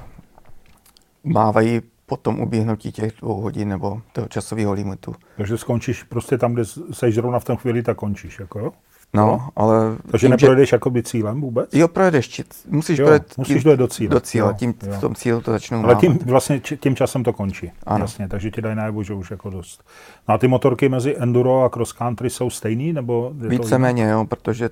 mávají 1.23 1.81
po 2.05 2.17
tom 2.17 2.39
uběhnutí 2.39 2.91
těch 2.91 3.13
dvou 3.19 3.41
hodin 3.41 3.69
nebo 3.69 4.01
toho 4.13 4.27
časového 4.27 4.73
limitu. 4.73 5.15
Takže 5.37 5.57
skončíš 5.57 6.03
prostě 6.03 6.37
tam, 6.37 6.53
kde 6.53 6.63
seš 6.91 7.15
zrovna 7.15 7.39
v 7.39 7.45
tom 7.45 7.57
chvíli, 7.57 7.83
tak 7.83 7.97
končíš, 7.97 8.39
jako 8.39 8.59
jo? 8.59 8.71
No, 9.13 9.25
no, 9.25 9.49
ale... 9.55 9.97
Takže 10.11 10.27
tím, 10.27 10.31
neprojedeš 10.31 10.69
že... 10.69 10.75
jakoby 10.75 11.03
cílem 11.03 11.41
vůbec? 11.41 11.69
Jo, 11.73 11.87
projedeš, 11.87 12.41
musíš 12.67 12.99
jo, 12.99 13.05
projet 13.05 13.37
musíš 13.37 13.55
tím, 13.55 13.63
dojet 13.63 13.77
do 13.77 13.87
cíle. 13.87 14.09
Do 14.09 14.19
cíle, 14.19 14.47
jo, 14.47 14.53
tím 14.57 14.73
jo. 14.87 14.93
v 14.93 15.01
tom 15.01 15.15
cílu 15.15 15.41
to 15.41 15.51
začnou 15.51 15.83
Ale 15.83 15.95
tím, 15.95 16.19
vlastně 16.25 16.59
tím 16.59 16.95
časem 16.95 17.23
to 17.23 17.33
končí. 17.33 17.71
Ano. 17.85 18.03
Jasně, 18.03 18.27
takže 18.27 18.51
ti 18.51 18.61
dají 18.61 18.75
najevo, 18.75 19.03
že 19.03 19.13
už 19.13 19.31
jako 19.31 19.49
dost. 19.49 19.83
No 20.29 20.35
a 20.35 20.37
ty 20.37 20.47
motorky 20.47 20.89
mezi 20.89 21.15
enduro 21.19 21.63
a 21.63 21.69
cross 21.69 21.91
country 21.91 22.29
jsou 22.29 22.49
stejný, 22.49 22.93
nebo... 22.93 23.31
Víceméně, 23.35 24.09
jo, 24.09 24.25
protože 24.25 24.69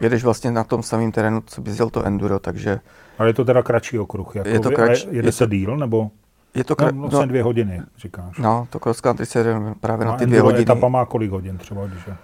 jedeš 0.00 0.24
vlastně 0.24 0.50
na 0.50 0.64
tom 0.64 0.82
samém 0.82 1.12
terénu, 1.12 1.42
co 1.46 1.60
bys 1.60 1.78
jel 1.78 1.90
to 1.90 2.04
enduro, 2.04 2.38
takže... 2.38 2.80
Ale 3.18 3.28
je 3.28 3.34
to 3.34 3.44
teda 3.44 3.62
kratší 3.62 3.98
okruh, 3.98 4.36
jako 4.36 4.48
je 4.48 4.60
to 4.60 4.70
krač, 4.70 5.06
jede 5.10 5.28
je 5.28 5.32
se 5.32 5.46
to, 5.46 5.50
díl, 5.50 5.76
nebo... 5.76 6.10
Je 6.54 6.64
to 6.64 6.76
kra... 6.76 6.90
no, 6.90 7.00
vlastně 7.00 7.20
no, 7.20 7.26
dvě 7.26 7.42
hodiny, 7.42 7.82
říkáš. 7.98 8.38
No, 8.38 8.68
to 8.70 8.78
cross 8.78 9.00
country 9.00 9.26
se 9.26 9.44
právě 9.80 10.06
no, 10.06 10.12
na 10.12 10.18
ty 10.18 10.26
dvě 10.26 10.40
hodiny. 10.40 10.62
etapa 10.62 10.88
má 10.88 11.04
kolik 11.04 11.30
hodin 11.30 11.58
třeba, 11.58 11.86
když 11.86 12.06
je? 12.06 12.16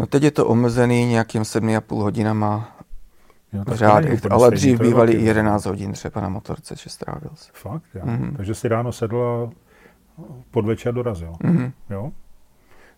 No 0.00 0.06
teď 0.06 0.22
je 0.22 0.30
to 0.30 0.46
omezený 0.46 1.06
nějakým 1.06 1.44
sedmi 1.44 1.76
a 1.76 1.80
půl 1.80 2.02
hodinama 2.02 2.76
jo, 3.52 3.64
řád, 3.68 4.04
ale 4.30 4.50
dřív 4.50 4.80
bývali 4.80 5.12
i 5.12 5.24
11 5.24 5.66
hodin 5.66 5.92
třeba 5.92 6.20
na 6.20 6.28
motorce, 6.28 6.74
že 6.76 6.90
strávil 6.90 7.30
se. 7.34 7.50
Fakt, 7.54 7.82
já. 7.94 8.04
Mm-hmm. 8.04 8.36
Takže 8.36 8.54
si 8.54 8.68
ráno 8.68 8.92
sedl 8.92 9.22
a 9.22 9.50
podvečer 10.50 10.94
dorazil. 10.94 11.32
Mm-hmm. 11.32 11.72
Jo? 11.90 12.12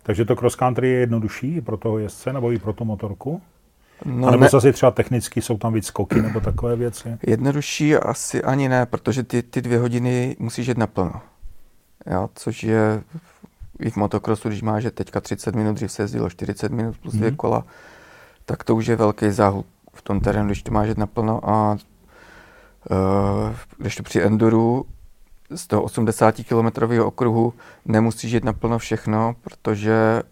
Takže 0.02 0.24
to 0.24 0.36
cross 0.36 0.54
country 0.54 0.88
je 0.88 0.98
jednodušší 0.98 1.60
pro 1.60 1.76
toho 1.76 1.98
jezdce 1.98 2.32
nebo 2.32 2.52
i 2.52 2.58
pro 2.58 2.72
tu 2.72 2.84
motorku? 2.84 3.42
No, 4.04 4.28
A 4.28 4.30
nebo 4.30 4.42
ne, 4.42 4.48
zase 4.48 4.72
třeba 4.72 4.92
technicky 4.92 5.42
jsou 5.42 5.58
tam 5.58 5.72
víc 5.72 5.86
skoky 5.86 6.22
nebo 6.22 6.40
takové 6.40 6.76
věci? 6.76 7.18
jednodušší 7.26 7.96
asi 7.96 8.42
ani 8.42 8.68
ne, 8.68 8.86
protože 8.86 9.22
ty, 9.22 9.42
ty 9.42 9.62
dvě 9.62 9.78
hodiny 9.78 10.36
musíš 10.38 10.66
jet 10.66 10.78
naplno. 10.78 11.20
Jo, 12.06 12.30
což 12.34 12.64
je 12.64 13.02
i 13.80 13.90
v 13.90 13.96
motocrossu, 13.96 14.48
když 14.48 14.62
máš 14.62 14.82
že 14.82 14.90
teďka 14.90 15.20
30 15.20 15.54
minut, 15.54 15.72
dřív 15.74 15.92
se 15.92 16.02
jezdilo 16.02 16.30
40 16.30 16.72
minut 16.72 16.96
plus 16.98 17.14
dvě 17.14 17.28
Mhm. 17.30 17.36
kola, 17.36 17.64
tak 18.44 18.64
to 18.64 18.76
už 18.76 18.86
je 18.86 18.96
velký 18.96 19.30
záhul 19.30 19.64
v 19.94 20.02
tom 20.02 20.20
terénu, 20.20 20.46
když 20.46 20.62
to 20.62 20.72
máš 20.72 20.88
jet 20.88 20.98
naplno 20.98 21.50
a 21.50 21.72
uh, 21.72 21.78
když 23.78 23.96
to 23.96 24.02
při 24.02 24.22
enduru 24.22 24.84
z 25.54 25.66
toho 25.66 25.82
80 25.82 26.34
km 26.48 27.00
okruhu 27.00 27.54
nemusíš 27.84 28.32
jet 28.32 28.44
naplno 28.44 28.78
všechno, 28.78 29.34
protože 29.42 30.22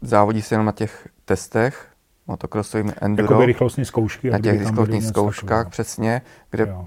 závodí 0.00 0.42
se 0.42 0.54
jenom 0.54 0.66
na 0.66 0.72
těch 0.72 1.08
testech, 1.24 1.86
motocrossovým 2.26 2.92
enduro, 3.00 3.24
Jakoby 3.24 3.46
rychlostní 3.46 3.84
zkoušky. 3.84 4.30
na 4.30 4.38
těch 4.38 4.58
rychlostních 4.60 5.04
zkouškách 5.04 5.68
přesně, 5.68 6.22
kde, 6.50 6.66
Jo. 6.68 6.86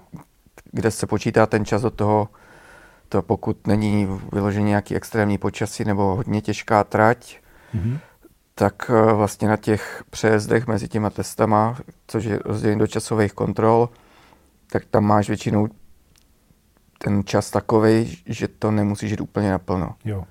kde 0.72 0.92
se 0.92 1.08
počítá 1.08 1.46
ten 1.46 1.66
čas 1.66 1.84
od 1.84 1.94
toho, 1.94 2.28
to 3.16 3.22
pokud 3.22 3.68
není 3.68 4.08
vyloženě 4.34 4.68
nějaký 4.68 4.96
extrémní 4.96 5.38
počasí 5.38 5.84
nebo 5.86 6.16
hodně 6.16 6.42
těžká 6.42 6.84
trať, 6.84 7.38
Mhm. 7.74 7.98
tak 8.56 8.92
eh, 8.94 9.14
vlastně 9.14 9.48
na 9.48 9.58
těch 9.58 10.04
přejezdech 10.10 10.68
mezi 10.68 10.88
těma 10.88 11.10
testama, 11.10 11.78
což 12.08 12.24
je 12.26 12.40
rozdělení 12.46 12.80
do 12.80 12.88
časových 12.88 13.34
kontrol, 13.34 13.90
tak 14.72 14.86
tam 14.86 15.04
máš 15.06 15.28
většinou 15.28 15.68
ten 16.98 17.24
čas 17.24 17.52
takový, 17.52 18.18
že 18.26 18.48
to 18.48 18.72
nemusíš 18.72 19.12
jít 19.12 19.22
úplně 19.22 19.52
naplno. 19.52 19.96
Jo. 20.06 20.24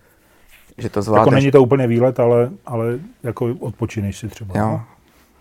Že 0.78 0.88
to 0.88 0.98
Jako 0.98 1.02
zvládneš. 1.02 1.34
není 1.42 1.52
to 1.52 1.62
úplně 1.62 1.86
výlet, 1.86 2.20
ale, 2.20 2.50
ale 2.66 2.98
jako 3.22 3.46
odpočineš 3.60 4.18
si 4.18 4.28
třeba. 4.28 4.58
Jo, 4.58 4.66
no? 4.68 4.84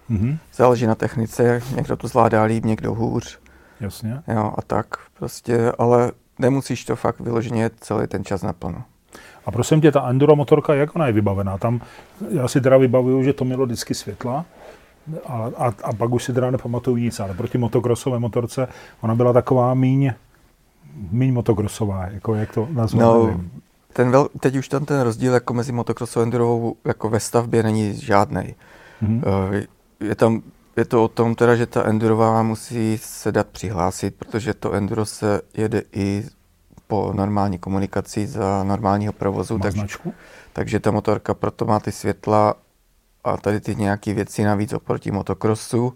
Mhm. 0.09 0.37
záleží 0.53 0.85
na 0.87 0.95
technice, 0.95 1.61
někdo 1.75 1.95
to 1.97 2.07
zvládá 2.07 2.43
líp, 2.43 2.65
někdo 2.65 2.93
hůř, 2.93 3.39
Jasně. 3.79 4.21
jo, 4.27 4.53
a 4.57 4.61
tak 4.61 4.87
prostě, 5.13 5.71
ale 5.77 6.11
nemusíš 6.39 6.85
to 6.85 6.95
fakt 6.95 7.19
vyloženě 7.19 7.69
celý 7.79 8.07
ten 8.07 8.23
čas 8.25 8.41
naplno. 8.41 8.83
A 9.45 9.51
prosím 9.51 9.81
tě, 9.81 9.91
ta 9.91 10.09
enduro 10.09 10.35
motorka, 10.35 10.73
jak 10.73 10.95
ona 10.95 11.07
je 11.07 11.13
vybavená? 11.13 11.57
Tam, 11.57 11.81
já 12.29 12.47
si 12.47 12.61
teda 12.61 12.77
vybavuju, 12.77 13.23
že 13.23 13.33
to 13.33 13.45
mělo 13.45 13.65
disky 13.65 13.93
světla, 13.93 14.45
a, 15.27 15.49
a, 15.57 15.73
a 15.83 15.93
pak 15.93 16.11
už 16.11 16.23
si 16.23 16.33
teda 16.33 16.51
nepamatuju 16.51 16.97
nic, 16.97 17.19
ale 17.19 17.33
proti 17.33 17.57
motokrosové 17.57 18.19
motorce 18.19 18.67
ona 19.01 19.15
byla 19.15 19.33
taková 19.33 19.73
míň, 19.73 20.11
míň 21.11 21.33
motokrosová, 21.33 22.07
jako 22.11 22.35
jak 22.35 22.53
to 22.53 22.67
nazvat, 22.71 23.01
No, 23.05 23.25
nevím. 23.25 23.51
ten 23.93 24.11
vel, 24.11 24.27
teď 24.39 24.55
už 24.55 24.67
tam 24.67 24.85
ten 24.85 25.01
rozdíl 25.01 25.33
jako 25.33 25.53
mezi 25.53 25.71
motocrossovou 25.71 26.21
a 26.21 26.25
endurovou 26.25 26.75
jako 26.85 27.09
ve 27.09 27.19
stavbě 27.19 27.63
není 27.63 27.93
žádný. 28.01 28.55
Mhm. 29.01 29.21
Je 29.99 30.15
tam 30.15 30.41
je 30.77 30.85
to 30.85 31.03
o 31.03 31.07
tom 31.07 31.35
teda, 31.35 31.55
že 31.55 31.65
ta 31.65 31.83
endurová 31.85 32.43
musí 32.43 32.97
se 32.97 33.31
dát 33.31 33.47
přihlásit, 33.47 34.15
protože 34.15 34.53
to 34.53 34.73
enduro 34.73 35.05
se 35.05 35.41
jede 35.53 35.81
i 35.91 36.25
po 36.87 37.13
normální 37.15 37.57
komunikaci 37.59 38.27
za 38.27 38.63
normálního 38.63 39.13
provozu, 39.13 39.57
Má 39.57 39.63
takže, 39.63 39.79
značku? 39.79 40.13
takže 40.53 40.79
ta 40.79 40.91
motorka 40.91 41.33
proto 41.33 41.65
má 41.65 41.79
ty 41.79 41.91
světla 41.91 42.55
a 43.23 43.37
tady 43.37 43.59
ty 43.59 43.75
nějaké 43.75 44.13
věci 44.13 44.43
navíc 44.43 44.73
oproti 44.73 45.11
motocrossu, 45.11 45.93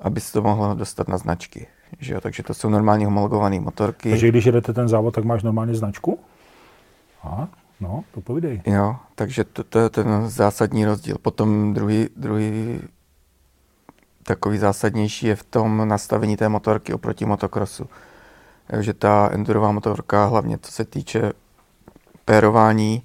aby 0.00 0.20
se 0.20 0.32
to 0.32 0.42
mohlo 0.42 0.74
dostat 0.74 1.08
na 1.08 1.18
značky. 1.18 1.66
Že 1.98 2.14
jo? 2.14 2.20
Takže 2.20 2.42
to 2.42 2.54
jsou 2.54 2.68
normálně 2.68 3.04
homologované 3.06 3.60
motorky. 3.60 4.10
Takže 4.10 4.28
když 4.28 4.44
jedete 4.44 4.72
ten 4.72 4.88
závod, 4.88 5.14
tak 5.14 5.24
máš 5.24 5.42
normálně 5.42 5.74
značku? 5.74 6.18
Aha, 7.22 7.48
no, 7.80 8.04
to 8.14 8.20
povídej. 8.20 8.62
Jo, 8.66 8.96
takže 9.14 9.44
to, 9.44 9.64
to 9.64 9.78
je 9.78 9.88
ten 9.90 10.28
zásadní 10.28 10.84
rozdíl. 10.84 11.16
Potom 11.22 11.74
druhý, 11.74 12.08
druhý 12.16 12.80
takový 14.28 14.58
zásadnější 14.58 15.26
je 15.26 15.36
v 15.36 15.42
tom 15.42 15.88
nastavení 15.88 16.36
té 16.36 16.48
motorky 16.48 16.94
oproti 16.94 17.26
motocrossu. 17.26 17.86
Takže 18.66 18.94
ta 18.94 19.30
endurová 19.32 19.72
motorka, 19.72 20.24
hlavně 20.24 20.58
co 20.58 20.72
se 20.72 20.84
týče 20.84 21.32
pérování 22.24 23.02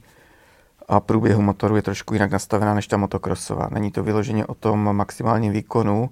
a 0.88 1.00
průběhu 1.00 1.42
motoru, 1.42 1.75
je 1.75 1.82
trošku 1.82 2.13
jinak 2.13 2.32
nastavená 2.32 2.74
než 2.74 2.88
ta 2.88 2.98
motocrossová. 2.98 3.70
Není 3.72 3.92
to 3.92 4.03
vyloženě 4.03 4.46
o 4.46 4.53
tom 4.53 4.96
maximálním 4.96 5.53
výkonu, 5.53 6.10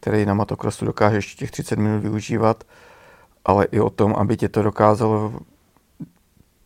který 0.00 0.26
na 0.26 0.34
motocrossu 0.34 0.84
dokážeš 0.84 1.34
těch 1.34 1.50
30 1.50 1.78
minut 1.78 2.00
využívat, 2.00 2.64
ale 3.44 3.64
i 3.64 3.80
o 3.80 3.90
tom, 3.90 4.14
aby 4.18 4.36
tě 4.36 4.48
to 4.48 4.62
dokázalo 4.62 5.32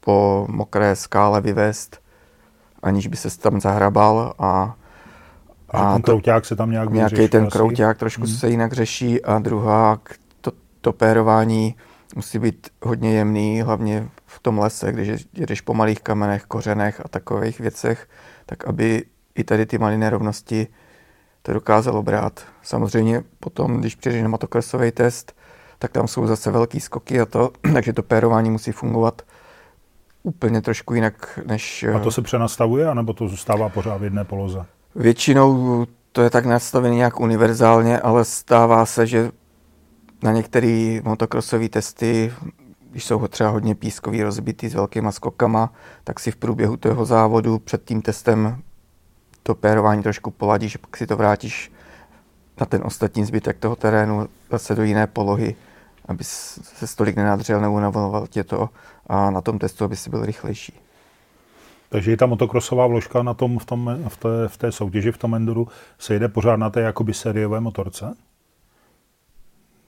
po 0.00 0.46
mokré 0.50 0.96
skále 0.96 1.40
vyvést, 1.40 2.00
aniž 2.82 3.06
by 3.06 3.16
se 3.16 3.38
tam 3.38 3.60
zahrabal 3.60 4.34
a, 4.38 4.74
A 5.68 5.92
ten 5.92 6.02
to, 6.02 6.06
krouťák 6.06 6.44
se 6.44 6.56
tam 6.56 6.70
nějak 6.70 6.90
nějaký 6.90 7.28
ten 7.28 7.42
asi. 7.42 7.50
krouťák 7.50 7.98
trošku 7.98 8.22
Hmm. 8.24 8.34
se 8.34 8.48
jinak 8.48 8.72
řeší 8.72 9.22
a 9.24 9.38
druhá, 9.38 10.00
to, 10.40 10.52
to 10.80 10.92
pérování 10.92 11.74
musí 12.16 12.38
být 12.38 12.68
hodně 12.82 13.12
jemný, 13.12 13.62
hlavně 13.62 14.08
v 14.26 14.40
tom 14.40 14.58
lese, 14.58 14.92
když 14.92 15.26
jedeš 15.32 15.60
po 15.60 15.74
malých 15.74 16.00
kamenech, 16.00 16.44
kořenech 16.44 17.00
a 17.04 17.08
takových 17.08 17.60
věcech, 17.60 18.08
tak 18.46 18.66
aby 18.66 19.04
i 19.34 19.44
tady 19.44 19.66
ty 19.66 19.78
malé 19.78 19.98
nerovnosti 19.98 20.66
to 21.42 21.52
dokázalo 21.52 22.02
brát. 22.02 22.44
Samozřejmě 22.62 23.22
potom, 23.40 23.80
když 23.80 23.94
přijdeš 23.94 24.22
na 24.22 24.28
motocrossový 24.28 24.90
test, 24.92 25.36
tak 25.78 25.92
tam 25.92 26.08
jsou 26.08 26.26
zase 26.26 26.50
velký 26.50 26.80
skoky 26.80 27.20
a 27.20 27.26
to, 27.26 27.50
takže 27.72 27.92
to 27.92 28.02
pérování 28.02 28.50
musí 28.50 28.72
fungovat 28.72 29.22
úplně 30.22 30.60
trošku 30.60 30.94
jinak, 30.94 31.38
než... 31.46 31.84
A 31.96 31.98
to 31.98 32.10
se 32.10 32.22
přenastavuje, 32.22 32.88
anebo 32.88 33.12
to 33.12 33.28
zůstává 33.28 33.68
pořád 33.68 33.96
v 33.96 34.04
jedné 34.04 34.24
poloze? 34.24 34.66
Většinou 34.96 35.86
to 36.12 36.22
je 36.22 36.30
tak 36.30 36.46
nastavené 36.46 36.94
nějak 36.94 37.20
univerzálně, 37.20 38.00
ale 38.00 38.24
stává 38.24 38.86
se, 38.86 39.06
že 39.06 39.30
na 40.22 40.32
některé 40.32 41.00
motokrosové 41.04 41.68
testy, 41.68 42.32
když 42.90 43.04
jsou 43.04 43.28
třeba 43.28 43.50
hodně 43.50 43.74
pískový 43.74 44.22
rozbitý 44.22 44.68
s 44.68 44.74
velkýma 44.74 45.12
skokama, 45.12 45.72
tak 46.04 46.20
si 46.20 46.30
v 46.30 46.36
průběhu 46.36 46.76
toho 46.76 47.04
závodu 47.04 47.58
před 47.58 47.84
tím 47.84 48.02
testem 48.02 48.62
to 49.42 49.54
pérování 49.54 50.02
trošku 50.02 50.30
poladíš, 50.30 50.76
pak 50.76 50.96
si 50.96 51.06
to 51.06 51.16
vrátíš 51.16 51.72
na 52.60 52.66
ten 52.66 52.82
ostatní 52.84 53.24
zbytek 53.24 53.58
toho 53.58 53.76
terénu 53.76 54.28
zase 54.50 54.74
do 54.74 54.82
jiné 54.82 55.06
polohy, 55.06 55.56
aby 56.08 56.24
se 56.24 56.86
stolik 56.86 57.16
nenadřel, 57.16 57.60
neunavoval 57.60 58.26
tě 58.26 58.44
to 58.44 58.68
a 59.06 59.30
na 59.30 59.40
tom 59.40 59.58
testu, 59.58 59.84
aby 59.84 59.96
si 59.96 60.10
byl 60.10 60.24
rychlejší. 60.24 60.83
Takže 61.94 62.12
i 62.12 62.16
ta 62.16 62.26
motokrosová 62.26 62.86
vložka 62.86 63.22
na 63.22 63.34
tom, 63.34 63.58
v, 63.58 63.64
tom, 63.64 63.98
v, 64.08 64.16
té, 64.16 64.28
v 64.48 64.56
té 64.56 64.72
soutěži, 64.72 65.12
v 65.12 65.18
tom 65.18 65.34
enduru, 65.34 65.68
se 65.98 66.14
jede 66.14 66.28
pořád 66.28 66.56
na 66.56 66.70
té 66.70 66.80
jakoby 66.80 67.14
sériové 67.14 67.60
motorce? 67.60 68.14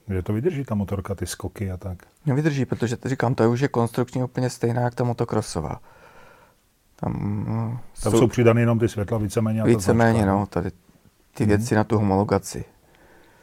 Kde 0.05 0.21
to 0.21 0.33
vydrží 0.33 0.63
ta 0.63 0.75
motorka, 0.75 1.15
ty 1.15 1.25
skoky 1.27 1.71
a 1.71 1.77
tak? 1.77 1.97
Nevydrží, 2.25 2.65
protože 2.65 2.97
to 2.97 3.09
říkám, 3.09 3.35
to 3.35 3.51
už 3.51 3.59
je 3.59 3.67
konstrukčně 3.67 4.23
úplně 4.23 4.49
stejná, 4.49 4.81
jak 4.81 4.95
ta 4.95 5.03
motokrosová. 5.03 5.79
Tam, 6.95 7.43
no, 7.47 7.79
Tam 8.03 8.11
jsou, 8.11 8.19
jsou 8.19 8.27
přidané 8.27 8.61
jenom 8.61 8.79
ty 8.79 8.89
světla, 8.89 9.17
víceméně. 9.17 9.63
víceméně, 9.63 10.25
no, 10.25 10.45
tady 10.49 10.71
ty 11.33 11.43
Mhm. 11.43 11.47
věci 11.47 11.75
na 11.75 11.83
tu 11.83 11.97
homologaci, 11.97 12.65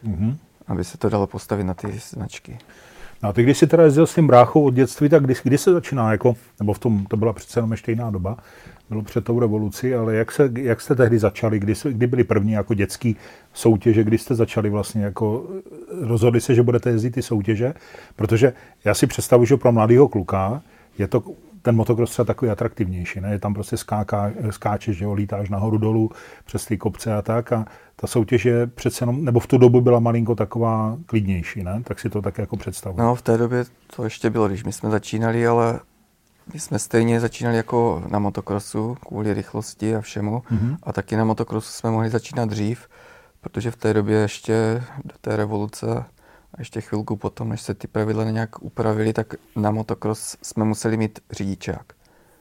Mhm. 0.02 0.38
aby 0.66 0.85
se 0.85 0.99
to 0.99 1.09
dalo 1.09 1.26
postavit 1.26 1.64
na 1.64 1.75
ty 1.75 1.92
značky. 1.99 2.59
No 3.23 3.28
a 3.28 3.33
ty, 3.33 3.42
když 3.42 3.59
jsi 3.59 3.66
teda 3.66 3.83
jezdil 3.83 4.06
s 4.06 4.14
tím 4.14 4.26
bráchou 4.26 4.64
od 4.64 4.75
dětství, 4.75 5.09
tak 5.09 5.25
kdy, 5.25 5.35
kdy 5.42 5.59
se 5.59 5.73
začíná, 5.73 6.12
jako, 6.12 6.37
nebo 6.61 6.73
v 6.73 6.78
tom, 6.78 7.06
to 7.06 7.16
byla 7.16 7.33
přece 7.33 7.59
jenom 7.59 7.71
ještě 7.71 7.92
jiná 7.92 8.11
doba, 8.11 8.37
bylo 8.90 9.02
před 9.02 9.25
tou 9.25 9.40
revolucí, 9.40 9.94
ale 9.94 10.14
jak, 10.14 10.33
se, 10.33 10.50
jak 10.59 10.80
jste 10.80 10.94
tehdy 10.94 11.18
začali, 11.18 11.59
kdy, 11.59 11.75
kdy 11.85 12.06
byly 12.06 12.25
první 12.25 12.52
jako 12.52 12.75
dětský 12.75 13.16
soutěže, 13.52 14.04
kdy 14.04 14.18
jste 14.18 14.35
začali 14.35 14.71
vlastně 14.71 15.04
jako, 15.04 15.47
rozhodli 16.00 16.40
se, 16.40 16.54
že 16.54 16.62
budete 16.62 16.90
jezdit 16.90 17.11
ty 17.11 17.23
soutěže, 17.23 17.75
protože 18.16 18.52
já 18.85 18.94
si 18.94 19.06
představuji, 19.06 19.47
že 19.47 19.56
pro 19.56 19.73
mladého 19.73 20.09
kluka 20.09 20.62
je 20.99 21.09
to 21.09 21.23
ten 21.64 21.76
motocross 21.76 22.11
třeba 22.11 22.26
takový 22.26 22.50
atraktivnější, 22.50 23.21
ne? 23.21 23.33
Je 23.33 23.38
tam 23.38 23.54
prostě 23.54 23.76
skáká, 23.76 24.33
skáčeš, 24.50 24.97
že 24.97 25.04
jo, 25.04 25.12
lítáš 25.12 25.49
nahoru 25.49 25.78
dolů 25.78 26.11
přes 26.44 26.66
ty 26.66 26.78
kopce 26.78 27.14
a 27.14 27.23
tak 27.23 27.52
a 27.52 27.66
ta 27.97 28.06
soutěž 28.06 28.44
je 28.44 28.66
přece 28.66 29.02
jenom, 29.02 29.25
nebo 29.25 29.40
v 29.40 29.47
tu 29.47 29.59
dobu 29.59 29.80
byla 29.80 30.00
malinko 30.00 30.35
taková 30.35 30.97
klidnější, 31.06 31.62
ne? 31.62 31.83
Tak 31.85 32.00
si 32.00 32.11
to 32.11 32.23
tak 32.23 32.38
jako 32.38 32.56
představuji. 32.56 33.00
No, 33.00 33.14
v 33.14 33.23
té 33.23 33.38
době 33.38 33.64
to 33.97 34.04
ještě 34.04 34.30
bylo, 34.30 34.49
když 34.49 34.64
my 34.64 34.73
jsme 34.73 34.90
začínali, 34.90 35.47
ale 35.47 35.80
my 36.52 36.61
jsme 36.61 36.78
stejně 36.78 37.21
začínali 37.21 37.56
jako 37.56 38.04
na 38.09 38.18
motokrosu 38.18 38.97
kvůli 39.06 39.35
rychlosti 39.35 39.97
a 39.97 40.00
všemu. 40.00 40.42
Mhm. 40.50 40.76
A 40.83 40.92
taky 40.92 41.16
na 41.16 41.25
motokrosu 41.25 41.73
jsme 41.73 41.90
mohli 41.90 42.11
začínat 42.11 42.49
dřív, 42.49 42.88
protože 43.40 43.71
v 43.71 43.76
té 43.76 43.94
době 43.94 44.18
ještě 44.18 44.83
do 45.04 45.14
té 45.21 45.37
revoluce 45.37 46.04
a 46.54 46.56
ještě 46.58 46.80
chvilku 46.80 47.16
potom, 47.16 47.49
než 47.49 47.61
se 47.61 47.75
ty 47.75 47.87
pravidla 47.88 48.25
nějak 48.25 48.62
upravily, 48.62 49.12
tak 49.12 49.34
na 49.56 49.70
motokros 49.70 50.37
jsme 50.42 50.64
museli 50.64 50.96
mít 50.96 51.18
řidičák. 51.30 51.92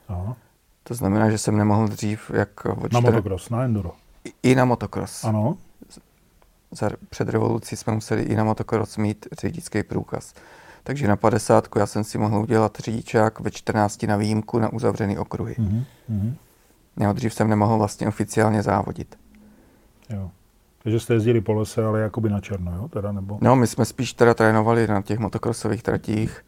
Aha. 0.08 0.36
To 0.84 0.94
znamená, 0.94 1.30
že 1.30 1.38
jsem 1.38 1.58
nemohl 1.58 1.88
dřív, 1.88 2.32
jak 2.34 2.66
od 2.66 2.94
Na 2.94 3.00
čtyř- 3.00 3.04
motocross, 3.04 3.50
na 3.50 3.64
enduro. 3.64 3.92
i- 4.26 4.34
i 4.52 4.56
na 4.56 4.66
motokros. 4.66 5.24
Ano. 5.24 5.58
Za, 6.72 6.90
před 7.10 7.30
revolucí 7.30 7.76
jsme 7.76 7.94
museli 7.94 8.22
i 8.24 8.36
na 8.36 8.44
motokros 8.44 8.98
mít 8.98 9.28
řidičský 9.42 9.84
průkaz. 9.84 10.34
Takže 10.84 11.08
na 11.08 11.16
50 11.16 11.68
já 11.76 11.86
jsem 11.88 12.04
si 12.04 12.18
mohl 12.18 12.38
udělat 12.38 12.78
řidičák 12.80 13.40
ve 13.40 13.52
14 13.52 14.04
na 14.08 14.16
výjimku 14.18 14.60
na 14.60 14.74
uzavřený 14.74 15.18
okruhy. 15.18 15.56
Mhm. 15.60 15.84
Mhm. 16.10 16.36
Neodřív 16.98 17.34
jsem 17.34 17.50
nemohl 17.50 17.78
vlastně 17.78 18.08
oficiálně 18.08 18.64
závodit. 18.64 19.18
Jo. 20.10 20.32
Takže 20.84 21.00
jste 21.00 21.14
jezdili 21.14 21.42
po 21.42 21.54
lese, 21.54 21.86
ale 21.86 22.02
jakoby 22.02 22.30
na 22.30 22.40
černo, 22.40 22.76
jo? 22.76 22.88
Teda, 22.88 23.12
nebo... 23.12 23.38
No, 23.42 23.56
my 23.56 23.68
jsme 23.68 23.86
spíš 23.86 24.14
teda 24.14 24.34
trénovali 24.34 24.88
na 24.88 25.02
těch 25.02 25.20
motokrosových 25.20 25.84
tratích, 25.84 26.46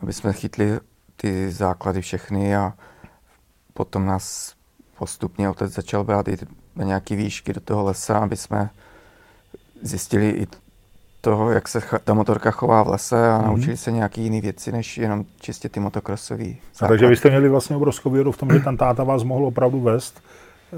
aby 0.00 0.12
jsme 0.12 0.32
chytli 0.32 0.78
ty 1.16 1.50
základy 1.50 2.00
všechny 2.00 2.56
a 2.56 2.72
potom 3.74 4.06
nás 4.06 4.54
postupně 4.98 5.48
otec 5.48 5.72
začal 5.72 6.04
brát 6.04 6.28
i 6.28 6.36
na 6.76 6.84
nějaké 6.84 7.16
výšky 7.16 7.52
do 7.52 7.60
toho 7.60 7.84
lesa, 7.84 8.18
aby 8.18 8.36
jsme 8.36 8.70
zjistili 9.82 10.30
i 10.30 10.46
toho, 11.20 11.50
jak 11.50 11.68
se 11.68 11.80
ta 12.04 12.14
motorka 12.14 12.50
chová 12.50 12.82
v 12.82 12.88
lese 12.88 13.30
a 13.30 13.38
mm-hmm. 13.38 13.46
naučili 13.46 13.76
se 13.76 13.92
nějaké 13.92 14.20
jiné 14.20 14.40
věci, 14.40 14.72
než 14.72 14.98
jenom 14.98 15.24
čistě 15.40 15.68
ty 15.68 15.80
motokrosové. 15.80 16.44
takže 16.78 17.06
vy 17.06 17.16
jste 17.16 17.28
měli 17.28 17.48
vlastně 17.48 17.76
obrovskou 17.76 18.10
výhodu 18.10 18.32
v 18.32 18.36
tom, 18.36 18.50
že 18.52 18.60
ten 18.60 18.76
táta 18.76 19.04
vás 19.04 19.22
mohl 19.22 19.46
opravdu 19.46 19.80
vést 19.80 20.22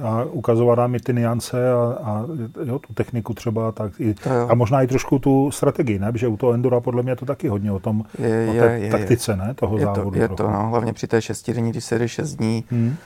a 0.02 0.24
ukazovat 0.24 0.78
nám 0.78 0.94
i 0.94 1.00
ty 1.00 1.12
niance 1.12 1.72
a, 1.72 1.98
a 2.02 2.24
jo, 2.64 2.78
tu 2.78 2.94
techniku 2.94 3.34
třeba 3.34 3.72
tak 3.72 4.00
i, 4.00 4.14
a 4.48 4.54
možná 4.54 4.82
i 4.82 4.86
trošku 4.86 5.18
tu 5.18 5.50
strategii, 5.50 5.98
ne? 5.98 6.12
Protože 6.12 6.28
u 6.28 6.36
toho 6.36 6.52
Endura 6.52 6.80
podle 6.80 7.02
mě 7.02 7.12
je 7.12 7.16
to 7.16 7.26
taky 7.26 7.48
hodně 7.48 7.72
o 7.72 7.78
tom, 7.78 8.04
je, 8.18 8.28
je, 8.28 8.50
o 8.50 8.66
té 8.66 8.78
je, 8.78 8.90
taktice, 8.90 9.36
ne? 9.36 9.54
Toho 9.54 9.78
je 9.78 9.84
závodu. 9.84 10.10
To, 10.10 10.16
je 10.16 10.28
trochu. 10.28 10.42
to, 10.42 10.50
no, 10.50 10.68
hlavně 10.68 10.92
při 10.92 11.06
té 11.06 11.22
šestidenní, 11.22 11.70
když 11.70 11.84
se 11.84 11.98
jde 11.98 12.08
šest 12.08 12.34
dní 12.34 12.64
hmm. 12.70 12.96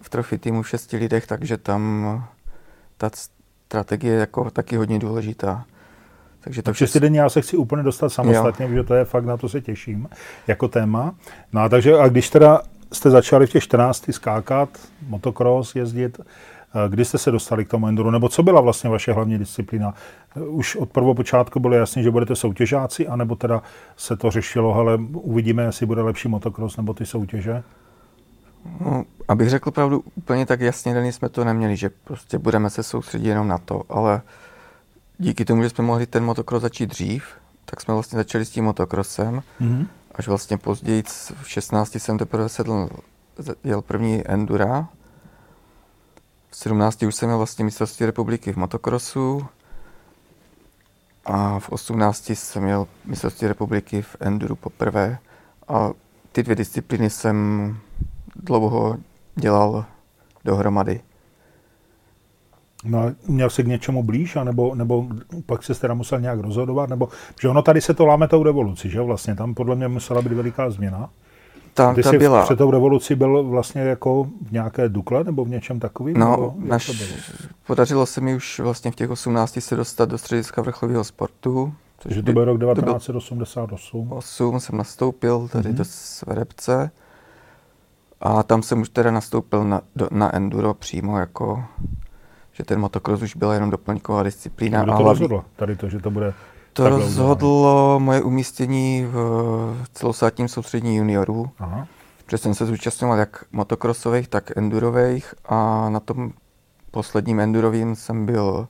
v 0.00 0.08
trofy 0.08 0.38
týmu 0.38 0.62
v 0.62 0.68
šesti 0.68 0.96
lidech, 0.96 1.26
takže 1.26 1.56
tam 1.56 2.24
ta 2.96 3.10
strategie 3.66 4.12
je 4.12 4.20
jako 4.20 4.50
taky 4.50 4.76
hodně 4.76 4.98
důležitá. 4.98 5.64
Takže 6.40 6.62
to 6.62 6.72
den 6.98 7.14
já 7.14 7.28
se 7.28 7.40
chci 7.40 7.56
úplně 7.56 7.82
dostat 7.82 8.08
samostatně, 8.08 8.66
protože 8.66 8.82
to 8.82 8.94
je 8.94 9.04
fakt, 9.04 9.24
na 9.24 9.36
to 9.36 9.48
se 9.48 9.60
těším 9.60 10.08
jako 10.46 10.68
téma. 10.68 11.14
No 11.52 11.60
a 11.60 11.68
takže, 11.68 11.98
a 11.98 12.08
když 12.08 12.30
teda 12.30 12.62
jste 12.92 13.10
začali 13.10 13.46
v 13.46 13.50
těch 13.50 13.62
14 13.62 14.12
skákat, 14.12 14.68
motocross 15.08 15.74
jezdit, 15.76 16.20
eh, 16.20 16.88
kdy 16.88 17.04
jste 17.04 17.18
se 17.18 17.30
dostali 17.30 17.64
k 17.64 17.68
tomu 17.68 17.88
enduru, 17.88 18.10
nebo 18.10 18.28
co 18.28 18.42
byla 18.42 18.60
vlastně 18.60 18.90
vaše 18.90 19.12
hlavní 19.12 19.38
disciplína? 19.38 19.94
Eh, 20.36 20.40
už 20.40 20.76
od 20.76 20.90
prvopočátku 20.90 21.60
bylo 21.60 21.74
jasné, 21.74 22.02
že 22.02 22.10
budete 22.10 22.36
soutěžáci, 22.36 23.08
anebo 23.08 23.36
teda 23.36 23.62
se 23.96 24.16
to 24.16 24.30
řešilo, 24.30 24.74
ale 24.74 24.98
uvidíme, 25.12 25.62
jestli 25.62 25.86
bude 25.86 26.02
lepší 26.02 26.28
motocross 26.28 26.76
nebo 26.76 26.94
ty 26.94 27.06
soutěže? 27.06 27.62
No, 28.80 29.04
abych 29.28 29.50
řekl 29.50 29.70
pravdu, 29.70 30.04
úplně 30.14 30.46
tak 30.46 30.60
jasně 30.60 30.94
daný 30.94 31.12
jsme 31.12 31.28
to 31.28 31.44
neměli, 31.44 31.76
že 31.76 31.90
prostě 32.04 32.38
budeme 32.38 32.70
se 32.70 32.82
soustředit 32.82 33.28
jenom 33.28 33.48
na 33.48 33.58
to, 33.58 33.82
ale 33.88 34.22
díky 35.18 35.44
tomu, 35.44 35.62
že 35.62 35.70
jsme 35.70 35.84
mohli 35.84 36.06
ten 36.06 36.24
motocross 36.24 36.62
začít 36.62 36.86
dřív, 36.86 37.24
tak 37.64 37.80
jsme 37.80 37.94
vlastně 37.94 38.16
začali 38.16 38.44
s 38.44 38.50
tím 38.50 38.64
motocrossem. 38.64 39.42
Mm-hmm. 39.60 39.86
Až 40.20 40.28
vlastně 40.28 40.58
později 40.58 41.02
v 41.42 41.48
16 41.48 41.94
jsem 41.94 42.18
teprve 42.18 42.48
sedl, 42.48 42.88
jel 43.64 43.82
první 43.82 44.28
endura. 44.28 44.88
V 46.50 46.56
17 46.56 47.02
už 47.02 47.14
jsem 47.14 47.28
měl 47.28 47.38
vlastně 47.38 47.64
mistrovství 47.64 48.06
republiky 48.06 48.52
v 48.52 48.56
motocrossu. 48.56 49.46
A 51.24 51.58
v 51.58 51.68
18 51.68 52.30
jsem 52.30 52.62
měl 52.62 52.86
mistrovství 53.04 53.48
republiky 53.48 54.02
v 54.02 54.16
enduru 54.20 54.56
poprvé. 54.56 55.18
A 55.68 55.90
ty 56.32 56.42
dvě 56.42 56.56
disciplíny 56.56 57.10
jsem 57.10 57.76
dlouho 58.36 58.96
dělal 59.36 59.84
dohromady. 60.44 61.00
No, 62.84 63.12
měl 63.26 63.50
jsi 63.50 63.62
k 63.62 63.66
něčemu 63.66 64.02
blíž, 64.02 64.36
anebo, 64.36 64.74
nebo 64.74 65.06
pak 65.46 65.62
se 65.62 65.74
teda 65.74 65.94
musel 65.94 66.20
nějak 66.20 66.40
rozhodovat, 66.40 66.90
nebo, 66.90 67.08
že 67.40 67.48
ono 67.48 67.62
tady 67.62 67.80
se 67.80 67.94
to 67.94 68.06
láme 68.06 68.28
tou 68.28 68.42
revoluci, 68.42 68.90
že 68.90 69.00
vlastně 69.00 69.34
tam 69.34 69.54
podle 69.54 69.76
mě 69.76 69.88
musela 69.88 70.22
být 70.22 70.32
veliká 70.32 70.70
změna. 70.70 71.10
Tam 71.74 71.94
Ty 71.94 72.02
ta 72.02 72.12
byla. 72.12 72.44
před 72.44 72.58
tou 72.58 72.70
revolucí 72.70 73.14
byl 73.14 73.44
vlastně 73.44 73.82
jako 73.82 74.24
v 74.24 74.52
nějaké 74.52 74.88
Dukle 74.88 75.24
nebo 75.24 75.44
v 75.44 75.48
něčem 75.48 75.80
takovým? 75.80 76.18
No, 76.18 76.30
nebo 76.30 76.54
naš, 76.56 77.02
podařilo 77.66 78.06
se 78.06 78.20
mi 78.20 78.34
už 78.34 78.60
vlastně 78.60 78.90
v 78.90 78.94
těch 78.94 79.10
18 79.10 79.60
se 79.60 79.76
dostat 79.76 80.08
do 80.08 80.18
střediska 80.18 80.62
vrcholového 80.62 81.04
sportu. 81.04 81.74
Takže 82.02 82.22
to 82.22 82.32
byl 82.32 82.44
rok 82.44 82.60
1988. 82.60 84.12
8 84.12 84.60
jsem 84.60 84.76
nastoupil 84.78 85.48
tady 85.48 85.68
mm-hmm. 85.68 85.74
do 85.74 85.84
Sverepce 85.84 86.90
a 88.20 88.42
tam 88.42 88.62
jsem 88.62 88.80
už 88.80 88.88
teda 88.88 89.10
nastoupil 89.10 89.64
na, 89.64 89.80
do, 89.96 90.08
na 90.10 90.36
enduro 90.36 90.74
přímo 90.74 91.18
jako 91.18 91.64
že 92.60 92.64
ten 92.64 92.80
motocross 92.80 93.22
už 93.22 93.36
byla 93.36 93.54
jenom 93.54 93.70
doplňková 93.70 94.22
disciplína. 94.22 94.82
Kdo 94.82 94.92
to 94.92 95.02
rozhodlo 95.02 95.44
tady 95.56 95.76
to, 95.76 95.88
že 95.88 95.98
to 95.98 96.10
bude 96.10 96.34
To 96.72 96.88
rozhodlo 96.88 98.00
moje 98.00 98.22
umístění 98.22 99.06
v 99.12 99.88
celostátním 99.92 100.48
soustřední 100.48 100.96
juniorů, 100.96 101.50
Aha. 101.58 101.86
protože 102.24 102.38
jsem 102.38 102.54
se 102.54 102.66
zúčastňoval 102.66 103.18
jak 103.18 103.44
motocrossových, 103.52 104.28
tak 104.28 104.56
endurových 104.56 105.34
a 105.44 105.88
na 105.88 106.00
tom 106.00 106.32
posledním 106.90 107.40
endurovým 107.40 107.96
jsem 107.96 108.26
byl 108.26 108.68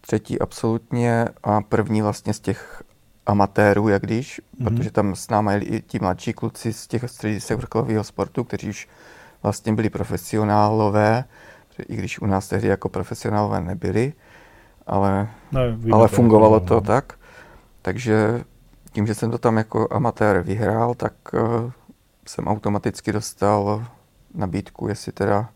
třetí 0.00 0.40
absolutně 0.40 1.28
a 1.42 1.60
první 1.60 2.02
vlastně 2.02 2.34
z 2.34 2.40
těch 2.40 2.82
amatérů, 3.26 3.88
jak 3.88 4.02
když, 4.02 4.40
mm-hmm. 4.40 4.64
protože 4.64 4.90
tam 4.90 5.14
s 5.14 5.28
námi 5.28 5.52
jeli 5.52 5.64
i 5.64 5.82
ti 5.82 5.98
mladší 5.98 6.32
kluci 6.32 6.72
z 6.72 6.86
těch 6.86 7.10
středisek 7.10 7.56
vrcholového 7.56 8.04
sportu, 8.04 8.44
kteří 8.44 8.68
už 8.68 8.88
vlastně 9.42 9.72
byli 9.72 9.90
profesionálové 9.90 11.24
i 11.88 11.96
když 11.96 12.20
u 12.20 12.26
nás 12.26 12.48
tehdy 12.48 12.68
jako 12.68 12.88
profesionálové 12.88 13.60
nebyli, 13.60 14.12
ale, 14.86 15.28
ne, 15.52 15.78
ale 15.92 16.08
fungovalo 16.08 16.60
to, 16.60 16.66
to 16.66 16.80
tak. 16.80 17.12
Takže 17.82 18.44
tím, 18.92 19.06
že 19.06 19.14
jsem 19.14 19.30
to 19.30 19.38
tam 19.38 19.56
jako 19.56 19.88
amatér 19.90 20.42
vyhrál, 20.42 20.94
tak 20.94 21.12
uh, 21.32 21.70
jsem 22.26 22.48
automaticky 22.48 23.12
dostal 23.12 23.86
nabídku, 24.34 24.88
jestli 24.88 25.12
teda 25.12 25.48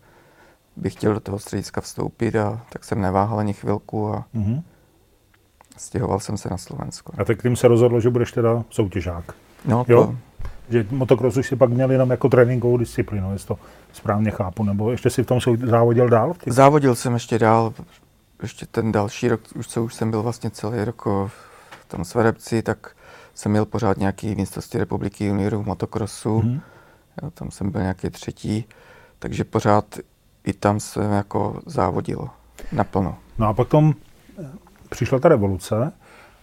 bych 0.77 0.93
chtěl 0.93 1.15
do 1.15 1.21
toho 1.21 1.39
střediska 1.39 1.81
vstoupit 1.81 2.37
a 2.37 2.61
tak 2.73 2.85
jsem 2.85 3.01
neváhal 3.01 3.39
ani 3.39 3.53
chvilku 3.53 4.09
a 4.09 4.25
mm-hmm. 4.35 4.63
stěhoval 5.77 6.21
jsem 6.21 6.37
se 6.37 6.49
na 6.51 6.57
Slovensko. 6.57 7.13
A 7.19 7.25
tak 7.25 7.43
tím 7.43 7.57
se 7.57 7.69
rozhodlo, 7.69 8.01
že 8.01 8.11
budeš 8.11 8.33
teda 8.33 8.65
soutěžák. 8.71 9.35
No, 9.65 9.85
jo? 9.89 10.07
To, 10.07 10.17
že 10.69 10.87
motocross 10.91 11.37
už 11.37 11.47
si 11.47 11.57
pak 11.57 11.71
měl 11.71 11.91
jenom 11.91 12.11
jako 12.11 12.29
tréninkovou 12.29 12.77
disciplínu, 12.77 13.33
jestli 13.33 13.49
to 13.49 13.59
správně 13.93 14.31
chápu, 14.31 14.65
nebo 14.65 14.91
ještě 14.91 15.11
si 15.11 15.23
v 15.23 15.27
tom 15.27 15.41
závodil 15.65 16.09
dál? 16.09 16.35
Těch... 16.35 16.53
Závodil 16.53 16.95
jsem 16.95 17.15
ještě 17.15 17.39
dál, 17.39 17.73
ještě 18.43 18.67
ten 18.67 18.93
další 18.93 19.29
rok, 19.29 19.41
už 19.55 19.69
co 19.69 19.85
už 19.85 19.95
jsem 19.95 20.11
byl 20.11 20.23
vlastně 20.23 20.51
celý 20.51 20.85
rok 20.85 21.07
v 21.07 21.89
tom 21.89 22.05
Sverepci, 22.05 22.63
tak 22.63 22.97
jsem 23.35 23.53
měl 23.53 23.65
pořád 23.65 23.99
nějaký 23.99 24.35
mistrovství 24.35 24.81
republiky 24.81 25.27
juniorů 25.27 25.63
v 25.63 25.67
motocrossu, 25.67 26.41
mm-hmm. 26.41 26.61
jo, 27.23 27.31
tam 27.31 27.51
jsem 27.51 27.71
byl 27.71 27.81
nějaký 27.81 28.11
třetí, 28.11 28.65
takže 29.19 29.45
pořád 29.45 29.99
i 30.45 30.53
tam 30.53 30.81
jsem 30.81 31.13
jako 31.13 31.61
závodil 31.67 32.29
naplno. 32.73 33.17
No 33.39 33.49
a 33.49 33.55
potom 33.55 33.95
přišla 34.89 35.19
ta 35.19 35.29
revoluce, 35.29 35.93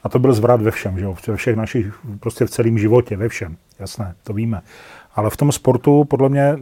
a 0.03 0.09
to 0.09 0.19
byl 0.19 0.33
zvrat 0.33 0.61
ve 0.61 0.71
všem, 0.71 0.99
že 0.99 1.05
jo? 1.05 1.15
ve 1.27 1.35
všech 1.35 1.55
našich, 1.55 1.93
prostě 2.19 2.45
v 2.45 2.49
celém 2.49 2.77
životě, 2.77 3.17
ve 3.17 3.29
všem, 3.29 3.57
jasné, 3.79 4.15
to 4.23 4.33
víme. 4.33 4.61
Ale 5.15 5.29
v 5.29 5.37
tom 5.37 5.51
sportu, 5.51 6.03
podle 6.03 6.29
mě, 6.29 6.57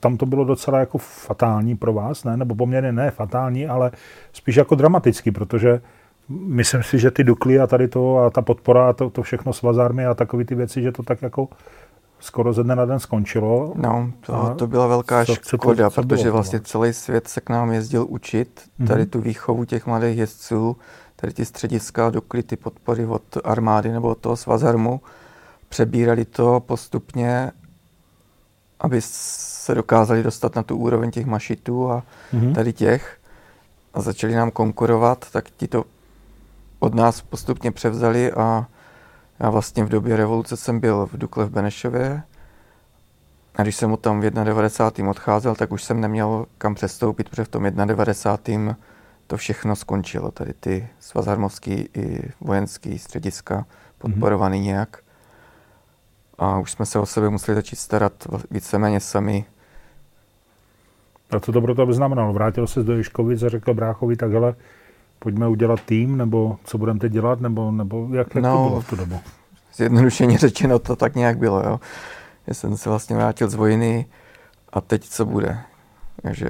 tam 0.00 0.16
to 0.16 0.26
bylo 0.26 0.44
docela 0.44 0.78
jako 0.78 0.98
fatální 0.98 1.76
pro 1.76 1.92
vás, 1.92 2.24
ne? 2.24 2.36
Nebo 2.36 2.54
poměrně 2.54 2.92
ne 2.92 3.10
fatální, 3.10 3.66
ale 3.66 3.90
spíš 4.32 4.56
jako 4.56 4.74
dramatický, 4.74 5.30
protože 5.30 5.80
myslím 6.28 6.82
si, 6.82 6.98
že 6.98 7.10
ty 7.10 7.24
dukly 7.24 7.60
a 7.60 7.66
tady 7.66 7.88
to 7.88 8.18
a 8.18 8.30
ta 8.30 8.42
podpora 8.42 8.88
a 8.88 8.92
to, 8.92 9.10
to 9.10 9.22
všechno 9.22 9.52
svazármy 9.52 10.06
a 10.06 10.14
takové 10.14 10.44
ty 10.44 10.54
věci, 10.54 10.82
že 10.82 10.92
to 10.92 11.02
tak 11.02 11.22
jako 11.22 11.48
skoro 12.18 12.52
ze 12.52 12.62
dne 12.64 12.76
na 12.76 12.84
den 12.84 12.98
skončilo. 12.98 13.72
No, 13.76 14.12
to, 14.20 14.54
to 14.58 14.66
byla 14.66 14.86
velká 14.86 15.24
co, 15.24 15.34
škoda, 15.34 15.90
co, 15.90 15.94
co 15.94 16.02
protože 16.02 16.30
vlastně 16.30 16.60
celý 16.60 16.92
svět 16.92 17.28
se 17.28 17.40
k 17.40 17.50
nám 17.50 17.72
jezdil 17.72 18.06
učit 18.08 18.62
tady 18.86 19.02
mm-hmm. 19.02 19.10
tu 19.10 19.20
výchovu 19.20 19.64
těch 19.64 19.86
mladých 19.86 20.18
jezdců 20.18 20.76
tady 21.24 21.34
ty 21.34 21.44
střediska 21.44 22.10
dokly 22.10 22.42
ty 22.42 22.56
podpory 22.56 23.06
od 23.06 23.22
armády 23.44 23.92
nebo 23.92 24.08
od 24.08 24.18
toho 24.18 24.36
svazarmu, 24.36 25.00
přebírali 25.68 26.24
to 26.24 26.60
postupně, 26.60 27.52
aby 28.80 29.00
se 29.00 29.74
dokázali 29.74 30.22
dostat 30.22 30.54
na 30.54 30.62
tu 30.62 30.76
úroveň 30.76 31.10
těch 31.10 31.26
mašitů 31.26 31.90
a 31.90 32.02
mm-hmm. 32.32 32.54
tady 32.54 32.72
těch 32.72 33.18
a 33.94 34.00
začali 34.00 34.34
nám 34.34 34.50
konkurovat, 34.50 35.30
tak 35.32 35.50
ti 35.50 35.68
to 35.68 35.84
od 36.78 36.94
nás 36.94 37.20
postupně 37.20 37.72
převzali 37.72 38.32
a 38.32 38.66
já 39.40 39.50
vlastně 39.50 39.84
v 39.84 39.88
době 39.88 40.16
revoluce 40.16 40.56
jsem 40.56 40.80
byl 40.80 41.06
v 41.12 41.18
Dukle 41.18 41.44
v 41.44 41.50
Benešově 41.50 42.22
a 43.56 43.62
když 43.62 43.76
jsem 43.76 43.90
mu 43.90 43.96
tam 43.96 44.20
v 44.20 44.30
91. 44.30 45.10
odcházel, 45.10 45.54
tak 45.54 45.72
už 45.72 45.84
jsem 45.84 46.00
neměl 46.00 46.46
kam 46.58 46.74
přestoupit, 46.74 47.28
protože 47.28 47.44
v 47.44 47.48
tom 47.48 47.72
91 47.74 48.76
to 49.26 49.36
všechno 49.36 49.76
skončilo, 49.76 50.30
tady 50.30 50.52
ty 50.52 50.88
svazarmovský 51.00 51.88
i 51.94 52.32
vojenský 52.40 52.98
střediska 52.98 53.66
podporovaný 53.98 54.58
mm-hmm. 54.58 54.64
nějak. 54.64 54.98
A 56.38 56.58
už 56.58 56.72
jsme 56.72 56.86
se 56.86 56.98
o 56.98 57.06
sebe 57.06 57.30
museli 57.30 57.54
začít 57.54 57.76
starat 57.76 58.12
víceméně 58.50 59.00
sami. 59.00 59.44
A 61.30 61.40
co 61.40 61.52
to 61.52 61.60
pro 61.60 61.74
to 61.74 61.92
znamenalo? 61.92 62.32
Vrátil 62.32 62.66
se 62.66 62.82
do 62.82 62.96
Ješkovic 62.96 63.42
a 63.42 63.48
řekl 63.48 63.74
bráchovi 63.74 64.16
takhle, 64.16 64.54
pojďme 65.18 65.48
udělat 65.48 65.80
tým, 65.80 66.16
nebo 66.16 66.58
co 66.64 66.78
budeme 66.78 67.00
teď 67.00 67.12
dělat, 67.12 67.40
nebo, 67.40 67.70
nebo 67.70 68.08
jak, 68.12 68.34
jak 68.34 68.44
no, 68.44 68.64
to 68.64 68.68
bylo 68.68 68.80
v 68.80 68.88
tu 68.88 68.96
dobu? 68.96 69.20
Zjednodušeně 69.74 70.38
řečeno 70.38 70.78
to 70.78 70.96
tak 70.96 71.14
nějak 71.14 71.38
bylo, 71.38 71.60
jo. 71.60 71.80
Já 72.46 72.54
jsem 72.54 72.76
se 72.76 72.88
vlastně 72.88 73.16
vrátil 73.16 73.48
z 73.48 73.54
vojny 73.54 74.06
a 74.72 74.80
teď 74.80 75.08
co 75.08 75.26
bude? 75.26 75.58
Takže 76.22 76.48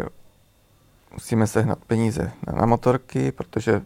musíme 1.14 1.46
sehnat 1.46 1.79
peníze 1.87 2.33
na 2.57 2.66
motorky, 2.66 3.33
protože 3.33 3.83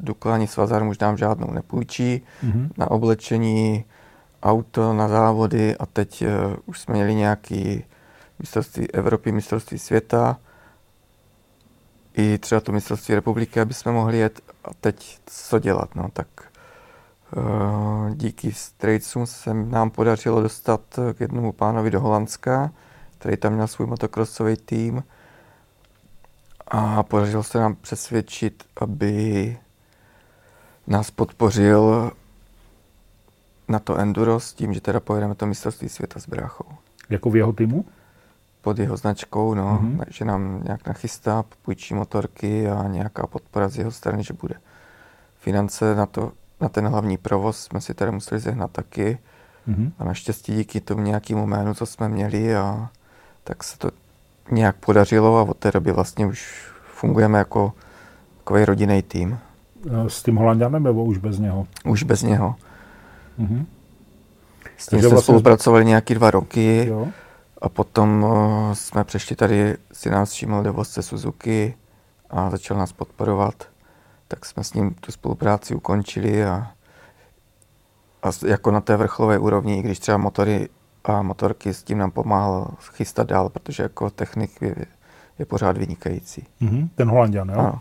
Dukla 0.00 0.34
ani 0.34 0.46
Svazar 0.46 0.82
už 0.82 0.98
nám 0.98 1.16
žádnou 1.16 1.50
nepůjčí, 1.50 2.22
mm-hmm. 2.44 2.68
na 2.78 2.90
oblečení, 2.90 3.84
auto, 4.42 4.92
na 4.92 5.08
závody 5.08 5.76
a 5.76 5.86
teď 5.86 6.22
uh, 6.22 6.28
už 6.66 6.80
jsme 6.80 6.94
měli 6.94 7.14
nějaký 7.14 7.84
mistrovství 8.38 8.92
Evropy, 8.92 9.32
mistrovství 9.32 9.78
světa, 9.78 10.38
i 12.16 12.38
třeba 12.38 12.60
to 12.60 12.72
mistrovství 12.72 13.14
republiky, 13.14 13.60
aby 13.60 13.74
jsme 13.74 13.92
mohli 13.92 14.18
jet. 14.18 14.40
A 14.64 14.68
teď 14.80 15.18
co 15.26 15.58
dělat, 15.58 15.94
no? 15.94 16.08
Tak 16.12 16.26
uh, 17.36 18.10
díky 18.14 18.52
Straitsům 18.52 19.26
se 19.26 19.54
nám 19.54 19.90
podařilo 19.90 20.42
dostat 20.42 20.80
k 21.14 21.20
jednomu 21.20 21.52
pánovi 21.52 21.90
do 21.90 22.00
Holandska, 22.00 22.70
který 23.18 23.36
tam 23.36 23.52
měl 23.52 23.66
svůj 23.66 23.86
motokrosový 23.86 24.56
tým 24.56 25.02
a 26.68 27.02
podařilo 27.02 27.42
se 27.42 27.58
nám 27.58 27.74
přesvědčit, 27.74 28.64
aby 28.80 29.58
nás 30.86 31.10
podpořil 31.10 32.12
na 33.68 33.78
to 33.78 33.96
enduro 33.96 34.40
s 34.40 34.52
tím, 34.52 34.74
že 34.74 34.80
teda 34.80 35.00
pojedeme 35.00 35.34
to 35.34 35.46
mistrovství 35.46 35.88
světa 35.88 36.20
s 36.20 36.28
bráchou. 36.28 36.64
Jako 37.10 37.30
v 37.30 37.36
jeho 37.36 37.52
týmu? 37.52 37.84
Pod 38.60 38.78
jeho 38.78 38.96
značkou, 38.96 39.54
no, 39.54 39.78
mm-hmm. 39.82 40.04
že 40.08 40.24
nám 40.24 40.62
nějak 40.64 40.86
nachystá, 40.86 41.44
půjčí 41.62 41.94
motorky 41.94 42.68
a 42.68 42.88
nějaká 42.88 43.26
podpora 43.26 43.68
z 43.68 43.76
jeho 43.76 43.90
strany, 43.90 44.24
že 44.24 44.34
bude. 44.34 44.54
Finance 45.38 45.94
na, 45.94 46.06
to, 46.06 46.32
na 46.60 46.68
ten 46.68 46.88
hlavní 46.88 47.18
provoz 47.18 47.60
jsme 47.60 47.80
si 47.80 47.94
teda 47.94 48.10
museli 48.10 48.40
zehnat 48.40 48.70
taky. 48.70 49.18
Mm-hmm. 49.68 49.92
A 49.98 50.04
naštěstí 50.04 50.54
díky 50.54 50.80
tomu 50.80 51.02
nějakému 51.02 51.46
jménu, 51.46 51.74
co 51.74 51.86
jsme 51.86 52.08
měli, 52.08 52.56
a 52.56 52.88
tak 53.44 53.64
se 53.64 53.78
to 53.78 53.90
nějak 54.50 54.76
podařilo 54.76 55.38
a 55.38 55.42
od 55.42 55.56
té 55.56 55.72
doby 55.72 55.92
vlastně 55.92 56.26
už 56.26 56.66
fungujeme 56.92 57.38
jako 57.38 57.72
takový 58.38 58.64
rodinný 58.64 59.02
tým. 59.02 59.38
S 60.08 60.22
tím 60.22 60.36
Holandianem 60.36 60.82
nebo 60.82 61.04
už 61.04 61.18
bez 61.18 61.38
něho? 61.38 61.66
Už 61.84 62.02
bez 62.02 62.22
něho. 62.22 62.54
Mm-hmm. 63.38 63.64
S 64.76 64.86
tím 64.86 64.98
jsme 64.98 65.08
vlastně 65.08 65.24
spolupracovali 65.24 65.84
nějaký 65.84 66.14
dva 66.14 66.30
roky 66.30 66.86
jo. 66.88 67.08
a 67.62 67.68
potom 67.68 68.22
uh, 68.22 68.72
jsme 68.72 69.04
přešli 69.04 69.36
tady, 69.36 69.76
si 69.92 70.10
nás 70.10 70.30
všiml 70.30 70.62
dovozce 70.62 71.02
Suzuki 71.02 71.74
a 72.30 72.50
začal 72.50 72.76
nás 72.76 72.92
podporovat. 72.92 73.54
Tak 74.28 74.44
jsme 74.44 74.64
s 74.64 74.74
ním 74.74 74.94
tu 74.94 75.12
spolupráci 75.12 75.74
ukončili 75.74 76.44
a, 76.44 76.70
a 78.22 78.30
jako 78.46 78.70
na 78.70 78.80
té 78.80 78.96
vrcholové 78.96 79.38
úrovni, 79.38 79.78
i 79.78 79.82
když 79.82 79.98
třeba 79.98 80.18
motory 80.18 80.68
a 81.08 81.22
motorky 81.22 81.74
s 81.74 81.82
tím 81.82 81.98
nám 81.98 82.10
pomáhal 82.10 82.70
chystat 82.80 83.26
dál, 83.26 83.48
protože 83.48 83.82
jako 83.82 84.10
technik 84.10 84.62
je, 84.62 84.74
je 85.38 85.44
pořád 85.44 85.78
vynikající. 85.78 86.46
Mm-hmm, 86.62 86.88
ten 86.94 87.08
Holandian, 87.08 87.48
jo? 87.48 87.58
Ano. 87.58 87.80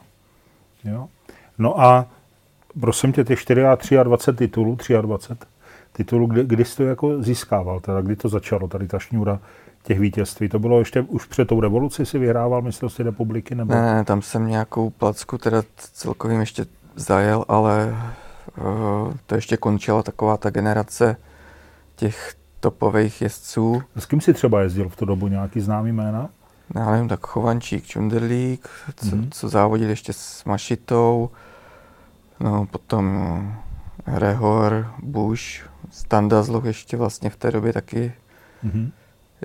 jo? 0.83 1.07
No 1.57 1.81
a 1.81 2.05
prosím 2.79 3.13
tě, 3.13 3.23
ty 3.23 3.35
4 3.35 3.65
a 3.65 4.03
23 4.03 4.37
titulů, 4.37 4.77
23 5.01 5.47
titulů, 5.91 6.27
kdy, 6.27 6.43
kdy 6.43 6.65
jsi 6.65 6.77
to 6.77 6.83
jako 6.83 7.23
získával, 7.23 7.79
teda 7.79 8.01
kdy 8.01 8.15
to 8.15 8.29
začalo, 8.29 8.67
tady 8.67 8.87
ta 8.87 8.99
šňůra 8.99 9.39
těch 9.83 9.99
vítězství. 9.99 10.49
To 10.49 10.59
bylo 10.59 10.79
ještě 10.79 11.01
už 11.01 11.25
před 11.25 11.47
tou 11.47 11.59
revoluci 11.59 12.05
si 12.05 12.19
vyhrával 12.19 12.61
mistrovství 12.61 13.03
republiky? 13.03 13.55
Nebo? 13.55 13.73
Ne, 13.73 14.03
tam 14.03 14.21
jsem 14.21 14.47
nějakou 14.47 14.89
placku 14.89 15.37
teda 15.37 15.63
celkovým 15.75 16.39
ještě 16.39 16.65
zajel, 16.95 17.45
ale 17.47 17.95
uh, 18.57 19.13
to 19.25 19.35
ještě 19.35 19.57
končila 19.57 20.03
taková 20.03 20.37
ta 20.37 20.49
generace 20.49 21.17
těch 21.95 22.35
topových 22.65 23.21
jezdců. 23.21 23.83
S 23.95 24.05
kým 24.05 24.21
si 24.21 24.33
třeba 24.33 24.61
jezdil 24.61 24.89
v 24.89 24.95
tu 24.95 25.05
dobu? 25.05 25.27
Nějaký 25.27 25.59
známý 25.59 25.91
jména? 25.91 26.29
Já 26.75 26.91
nevím, 26.91 27.07
tak 27.07 27.27
Chovančík, 27.27 27.85
Čunderlík, 27.85 28.69
co, 28.95 29.05
mm-hmm. 29.05 29.27
co 29.31 29.49
závodil 29.49 29.89
ještě 29.89 30.13
s 30.13 30.45
Mašitou, 30.45 31.29
no 32.39 32.65
potom 32.65 33.05
Rehor, 34.07 34.87
Bush, 35.03 35.43
Standazloch 35.91 36.65
ještě 36.65 36.97
vlastně 36.97 37.29
v 37.29 37.35
té 37.35 37.51
době 37.51 37.73
taky 37.73 38.13
mm-hmm. 38.65 38.91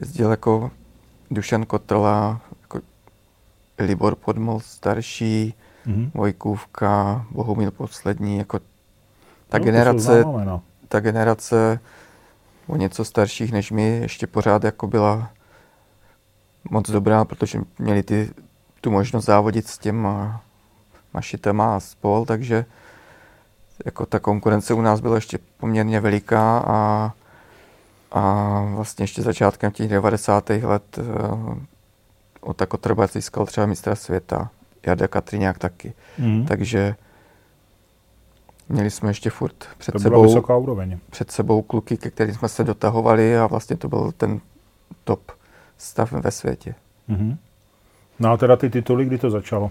jezdil 0.00 0.30
jako 0.30 0.70
Dušan 1.30 1.66
Kotrla, 1.66 2.40
jako 2.60 2.80
Libor 3.78 4.14
Podmol 4.14 4.60
starší, 4.60 5.54
mm-hmm. 5.86 6.10
Vojkůvka, 6.14 7.26
Bohumil 7.30 7.70
poslední, 7.70 8.38
jako 8.38 8.58
ta 9.48 9.58
no, 9.58 9.64
generace, 9.64 10.24
ta 10.88 11.00
generace 11.00 11.80
o 12.66 12.76
něco 12.76 13.04
starších 13.04 13.52
než 13.52 13.70
my 13.70 13.98
ještě 13.98 14.26
pořád 14.26 14.64
jako 14.64 14.86
byla 14.86 15.30
moc 16.70 16.90
dobrá, 16.90 17.24
protože 17.24 17.60
měli 17.78 18.02
ty, 18.02 18.30
tu 18.80 18.90
možnost 18.90 19.24
závodit 19.24 19.68
s 19.68 19.78
těma 19.78 20.42
mašitama 21.14 21.76
a 21.76 21.80
spol, 21.80 22.24
takže 22.24 22.64
jako 23.84 24.06
ta 24.06 24.18
konkurence 24.18 24.74
u 24.74 24.80
nás 24.80 25.00
byla 25.00 25.14
ještě 25.14 25.38
poměrně 25.56 26.00
veliká 26.00 26.58
a, 26.66 27.12
a 28.12 28.22
vlastně 28.74 29.02
ještě 29.02 29.22
začátkem 29.22 29.72
těch 29.72 29.88
90. 29.88 30.50
let 30.50 30.98
uh, 30.98 31.58
Ota 32.40 32.66
Kotrbac 32.66 33.12
získal 33.12 33.46
třeba 33.46 33.66
mistra 33.66 33.94
světa, 33.94 34.50
Jarda 34.86 35.08
Katriňák 35.08 35.58
taky. 35.58 35.92
Mm. 36.18 36.46
Takže 36.46 36.94
měli 38.70 38.90
jsme 38.90 39.10
ještě 39.10 39.30
furt 39.30 39.54
před 39.78 39.92
to 39.92 39.98
sebou, 39.98 40.22
vysoká 40.22 40.56
úroveň. 40.56 40.98
před 41.10 41.30
sebou 41.30 41.62
kluky, 41.62 41.96
ke 41.96 42.10
kterým 42.10 42.34
jsme 42.34 42.48
se 42.48 42.64
dotahovali 42.64 43.38
a 43.38 43.46
vlastně 43.46 43.76
to 43.76 43.88
byl 43.88 44.12
ten 44.12 44.40
top 45.04 45.32
stav 45.78 46.12
ve 46.12 46.30
světě. 46.30 46.74
Mm-hmm. 47.08 47.36
No 48.18 48.30
a 48.30 48.36
teda 48.36 48.56
ty 48.56 48.70
tituly, 48.70 49.04
kdy 49.04 49.18
to 49.18 49.30
začalo? 49.30 49.70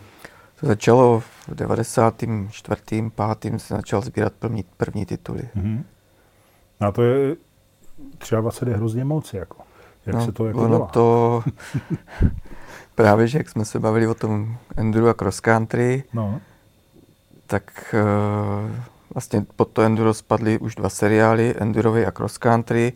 To 0.59 0.67
začalo 0.67 1.19
v 1.19 1.55
94. 1.55 3.11
5. 3.39 3.59
se 3.59 3.73
začal 3.73 4.01
sbírat 4.01 4.33
první, 4.39 4.65
první 4.77 5.05
tituly. 5.05 5.49
Mm-hmm. 5.55 5.83
No 6.81 6.87
a 6.87 6.91
to 6.91 7.03
je 7.03 7.35
třeba 8.17 8.41
vlastně 8.41 8.73
hrozně 8.73 9.05
moc, 9.05 9.33
jako. 9.33 9.57
Jak 10.05 10.15
no, 10.15 10.25
se 10.25 10.31
to 10.31 10.45
jako 10.45 10.63
ono 10.63 10.87
to 10.87 11.43
právě, 12.95 13.27
že 13.27 13.37
jak 13.37 13.49
jsme 13.49 13.65
se 13.65 13.79
bavili 13.79 14.07
o 14.07 14.13
tom 14.13 14.57
enduro 14.77 15.07
a 15.07 15.13
cross 15.13 15.39
country, 15.39 16.03
no. 16.13 16.41
Tak 17.49 17.95
uh, 17.95 18.71
vlastně 19.13 19.45
pod 19.55 19.67
to 19.67 19.81
enduro 19.81 20.13
spadly 20.13 20.59
už 20.59 20.75
dva 20.75 20.89
seriály, 20.89 21.55
endurový 21.57 22.05
a 22.05 22.11
cross 22.11 22.37
country. 22.37 22.93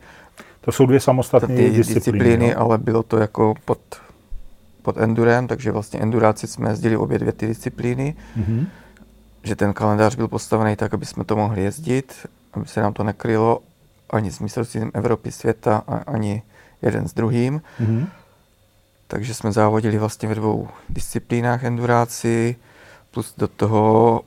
To 0.62 0.72
jsou 0.72 0.86
dvě 0.86 1.00
samostatné 1.00 1.56
disciplíny, 1.56 1.96
disciplíny 1.96 2.56
ale 2.56 2.78
bylo 2.78 3.04
to 3.04 3.18
jako 3.18 3.54
pod, 3.66 3.80
pod 4.82 4.98
endurem, 4.98 5.48
takže 5.48 5.72
vlastně 5.72 6.00
enduráci 6.00 6.48
jsme 6.48 6.70
jezdili 6.70 6.98
obě 6.98 7.20
dvě 7.20 7.32
ty 7.32 7.48
disciplíny. 7.48 8.16
Mm-hmm. 8.38 8.66
Že 9.44 9.56
ten 9.56 9.74
kalendář 9.74 10.16
byl 10.16 10.28
postavený 10.28 10.76
tak, 10.76 10.94
aby 10.94 11.06
jsme 11.06 11.24
to 11.24 11.36
mohli 11.36 11.64
jezdit, 11.64 12.28
aby 12.54 12.66
se 12.66 12.82
nám 12.82 12.94
to 12.94 13.04
nekrylo 13.04 13.60
ani 14.10 14.32
s 14.32 14.40
mistrovstvím 14.40 14.92
Evropy, 14.94 15.32
světa, 15.32 15.84
ani 16.08 16.42
jeden 16.82 17.08
s 17.08 17.14
druhým. 17.14 17.62
Mm-hmm. 17.82 18.08
Takže 19.08 19.34
jsme 19.34 19.52
závodili 19.52 19.98
vlastně 19.98 20.30
ve 20.30 20.36
dvou 20.36 20.68
disciplínách 20.90 21.64
enduráci, 21.64 22.56
plus 23.12 23.34
do 23.38 23.48
toho 23.48 24.22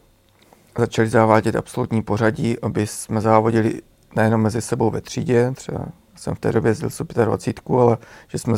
začali 0.78 1.08
závádět 1.08 1.56
absolutní 1.56 2.02
pořadí, 2.02 2.60
aby 2.60 2.86
jsme 2.86 3.20
závodili 3.20 3.82
nejenom 4.16 4.42
mezi 4.42 4.62
sebou 4.62 4.90
ve 4.90 5.00
třídě, 5.00 5.50
třeba 5.50 5.86
jsem 6.14 6.34
v 6.34 6.38
té 6.38 6.52
době 6.52 6.70
jezdil 6.70 6.90
125, 6.90 7.76
ale 7.80 7.98
že 8.28 8.38
jsme 8.38 8.54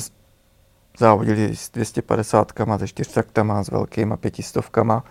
závodili 0.99 1.57
s 1.57 1.71
250, 1.71 2.53
se 2.79 2.87
400, 2.89 3.23
s 3.63 3.71
velkýma 3.71 4.17
pětistovkama. 4.17 5.05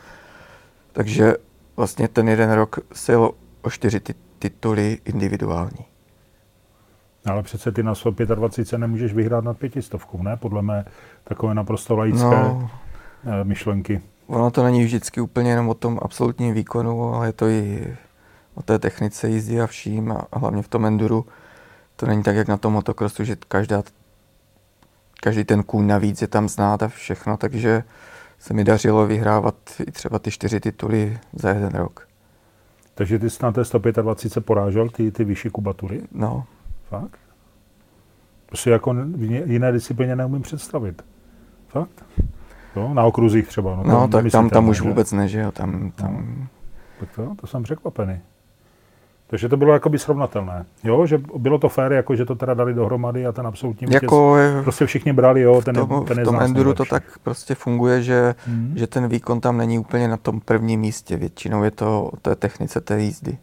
Takže 0.92 1.34
vlastně 1.78 2.08
ten 2.08 2.30
jeden 2.30 2.52
rok 2.52 2.80
se 2.94 3.12
jelo 3.12 3.32
o 3.62 3.70
čtyři 3.70 4.00
ty, 4.00 4.16
tituly 4.40 4.98
individuální. 5.06 5.86
Ale 7.26 7.44
přece 7.44 7.72
ty 7.72 7.84
na 7.84 7.96
125 7.96 8.78
nemůžeš 8.80 9.14
vyhrát 9.14 9.44
nad 9.44 9.58
pětistovkou, 9.58 10.24
ne? 10.24 10.38
Podle 10.38 10.62
mé 10.62 10.86
takové 11.24 11.54
naprosto 11.54 11.96
laické 11.96 12.26
no, 12.26 12.70
eh, 13.26 13.44
myšlenky. 13.44 14.02
Ono 14.28 14.52
to 14.52 14.64
není 14.64 14.84
vždycky 14.84 15.22
úplně 15.22 15.50
jenom 15.50 15.70
o 15.70 15.74
tom 15.74 16.00
absolutním 16.02 16.54
výkonu, 16.54 17.14
ale 17.14 17.28
je 17.28 17.34
to 17.34 17.48
i 17.48 17.98
o 18.56 18.62
té 18.62 18.80
technice 18.80 19.30
jízdy 19.30 19.62
a 19.62 19.68
vším 19.68 20.12
a 20.12 20.28
hlavně 20.34 20.62
v 20.62 20.68
tom 20.68 20.86
enduru 20.86 21.26
to 21.96 22.06
není 22.06 22.24
tak, 22.24 22.36
jak 22.36 22.48
na 22.48 22.58
tom 22.58 22.74
motocrossu, 22.74 23.24
že 23.24 23.36
každá, 23.48 23.84
každý 25.22 25.44
ten 25.44 25.64
kůň 25.64 25.88
navíc 25.88 26.22
je 26.22 26.28
tam 26.28 26.50
znát 26.50 26.84
a 26.84 26.88
všechno, 26.88 27.38
takže 27.38 27.84
se 28.40 28.54
mi 28.54 28.64
dařilo 28.64 29.08
vyhrávat 29.08 29.56
i 29.88 29.92
třeba 29.92 30.20
ty 30.20 30.32
čtyři 30.32 30.60
tituly 30.60 31.20
za 31.34 31.50
jeden 31.50 31.76
rok. 31.76 32.08
Takže 32.94 33.20
ty 33.20 33.30
jsi 33.30 33.44
na 33.44 33.52
té 33.52 33.66
125 33.66 34.46
porážel 34.46 34.90
ty, 34.90 35.12
ty 35.12 35.24
vyšší 35.24 35.50
kubatury? 35.50 36.02
No. 36.12 36.46
Fakt? 36.90 37.20
To 38.46 38.58
si 38.58 38.70
jako 38.70 38.94
v 38.94 39.52
jiné 39.52 39.72
disciplíně 39.72 40.16
neumím 40.16 40.42
představit. 40.42 41.06
Fakt? 41.68 42.06
Jo, 42.78 42.94
na 42.94 43.04
okruzích 43.06 43.48
třeba. 43.48 43.76
No, 43.76 43.84
no 43.84 44.08
tak 44.08 44.32
tam, 44.32 44.50
tam 44.50 44.70
už 44.70 44.82
vůbec 44.82 45.12
ne, 45.12 45.28
že 45.28 45.40
jo, 45.40 45.52
tam, 45.52 45.92
tam... 45.92 46.14
No. 46.40 46.48
Tak 47.00 47.10
to, 47.16 47.36
to 47.42 47.48
jsem 47.48 47.64
překvapený. 47.64 48.20
Takže 49.30 49.50
to 49.50 49.58
bylo 49.58 49.74
jakoby 49.74 50.00
srovnatelné. 50.00 50.66
Jo, 50.84 51.06
že 51.06 51.22
bylo 51.38 51.58
to 51.60 51.70
fér, 51.70 51.92
jako 51.92 52.16
že 52.16 52.26
to 52.26 52.36
teda 52.36 52.54
dali 52.54 52.74
dohromady 52.74 53.26
a 53.26 53.32
ten 53.32 53.48
absolutní 53.48 53.88
jako 53.94 54.36
vítěz, 54.36 54.64
prostě 54.64 54.86
všichni 54.86 55.14
brali, 55.14 55.42
jo, 55.42 55.62
ten, 55.62 55.76
tom, 55.76 56.06
ten 56.08 56.18
je 56.20 56.24
v 56.24 56.28
tom 56.28 56.42
enduru 56.42 56.74
to 56.74 56.86
tak 56.86 57.04
prostě 57.24 57.56
funguje, 57.56 58.02
že, 58.04 58.36
Mhm. 58.48 58.74
že 58.78 58.88
ten 58.88 59.08
výkon 59.08 59.42
tam 59.42 59.58
není 59.58 59.80
úplně 59.80 60.08
na 60.08 60.18
tom 60.18 60.40
prvním 60.40 60.80
místě. 60.80 61.18
Většinou 61.18 61.64
je 61.64 61.72
to 61.72 62.04
o 62.04 62.18
té 62.18 62.36
technice 62.36 62.82
té 62.82 63.00
jízdy. 63.02 63.38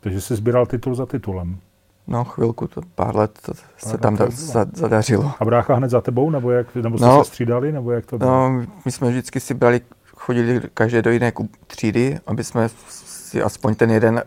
Takže 0.00 0.20
jsi 0.20 0.36
sbíral 0.36 0.66
titul 0.66 0.94
za 0.94 1.06
titulem. 1.06 1.58
No 2.06 2.24
chvilku, 2.24 2.66
to 2.68 2.80
pár 2.94 3.16
let 3.16 3.38
to 3.46 3.52
se 3.76 3.98
tam 3.98 4.16
da, 4.16 4.26
za, 4.30 4.66
zadařilo. 4.74 5.32
A 5.40 5.44
brácha 5.44 5.74
hned 5.74 5.90
za 5.90 6.00
tebou, 6.00 6.30
nebo, 6.30 6.50
jak, 6.50 6.74
nebo 6.74 6.98
jste 6.98 7.06
No. 7.06 7.24
se 7.24 7.28
střídali, 7.30 7.72
nebo 7.72 7.92
jak 7.92 8.06
to 8.06 8.18
bylo? 8.18 8.30
No, 8.30 8.64
my 8.84 8.92
jsme 8.92 9.10
vždycky 9.10 9.40
si 9.40 9.54
brali, 9.54 9.80
chodili 10.16 10.60
každé 10.74 11.02
do 11.02 11.10
jiné 11.10 11.32
třídy, 11.66 12.18
aby 12.26 12.44
jsme 12.44 12.68
si 12.88 13.42
aspoň 13.42 13.74
ten 13.74 13.90
jeden 13.90 14.22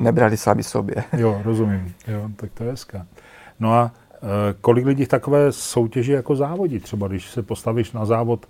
nebrali 0.00 0.36
sami 0.36 0.62
sobě. 0.62 0.94
Jo, 1.18 1.40
rozumím. 1.44 1.94
Jo, 2.08 2.28
tak 2.36 2.50
to 2.54 2.64
je 2.64 2.70
hezká. 2.70 3.06
No 3.60 3.72
a 3.74 3.90
e, 4.14 4.54
kolik 4.60 4.86
lidí 4.86 5.04
v 5.04 5.08
takové 5.08 5.52
soutěži 5.52 6.12
jako 6.12 6.36
závodí? 6.36 6.80
Třeba 6.80 7.08
když 7.08 7.30
se 7.30 7.42
postavíš 7.42 7.92
na 7.92 8.04
závod 8.04 8.46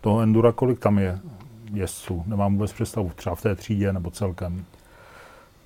toho 0.00 0.20
endura, 0.20 0.52
kolik 0.52 0.78
tam 0.78 0.98
je 0.98 1.18
jezdců? 1.72 2.22
Nemám 2.26 2.52
vůbec 2.52 2.72
představu, 2.72 3.12
třeba 3.16 3.36
v 3.36 3.42
té 3.42 3.54
třídě 3.54 3.92
nebo 3.92 4.10
celkem. 4.10 4.64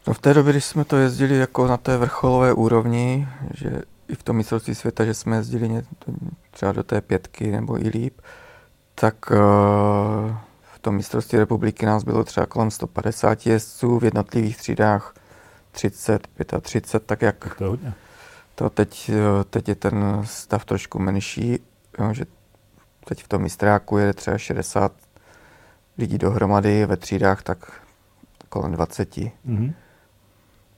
No 0.07 0.15
v 0.15 0.19
té 0.19 0.35
době, 0.35 0.53
když 0.53 0.65
jsme 0.65 0.85
to 0.85 0.97
jezdili 0.97 1.39
jako 1.39 1.67
na 1.67 1.77
té 1.77 1.97
vrcholové 1.97 2.53
úrovni, 2.53 3.29
že 3.55 3.83
i 4.09 4.15
v 4.15 4.23
tom 4.23 4.37
mistrovství 4.37 4.75
světa, 4.75 5.05
že 5.05 5.15
jsme 5.15 5.37
jezdili 5.37 5.83
třeba 6.51 6.73
do 6.73 6.83
té 6.83 7.01
pětky 7.01 7.51
nebo 7.51 7.79
i 7.85 7.89
líp, 7.89 8.21
tak 8.95 9.15
eh, 9.33 9.37
v 10.75 10.79
tom 10.81 10.95
mistrovství 10.97 11.39
republiky 11.39 11.87
nás 11.87 12.05
bylo 12.05 12.25
třeba 12.25 12.47
kolem 12.47 12.71
150 12.71 13.47
jezdců, 13.47 13.99
v 13.99 14.05
jednotlivých 14.05 14.57
třídách 14.57 15.15
30, 15.73 16.29
35, 16.61 17.07
tak 17.07 17.23
jak 17.23 17.39
Tak 17.39 17.55
to 17.59 17.65
je 17.65 17.71
hodně. 17.71 17.95
to 18.55 18.71
teď, 18.71 19.11
eh, 19.15 19.45
teď 19.51 19.69
je 19.69 19.75
ten 19.75 20.23
stav 20.25 20.65
trošku 20.65 20.99
menší, 20.99 21.59
jo, 21.99 22.13
že 22.15 22.25
teď 23.05 23.25
v 23.25 23.29
tom 23.29 23.43
mistráku 23.43 23.99
je 23.99 24.13
třeba 24.13 24.39
60 24.39 24.93
lidí 25.99 26.19
dohromady, 26.19 26.87
ve 26.87 26.97
třídách 26.97 27.43
tak 27.43 27.83
kolem 28.49 28.73
20. 28.73 29.33
Mhm. 29.45 29.75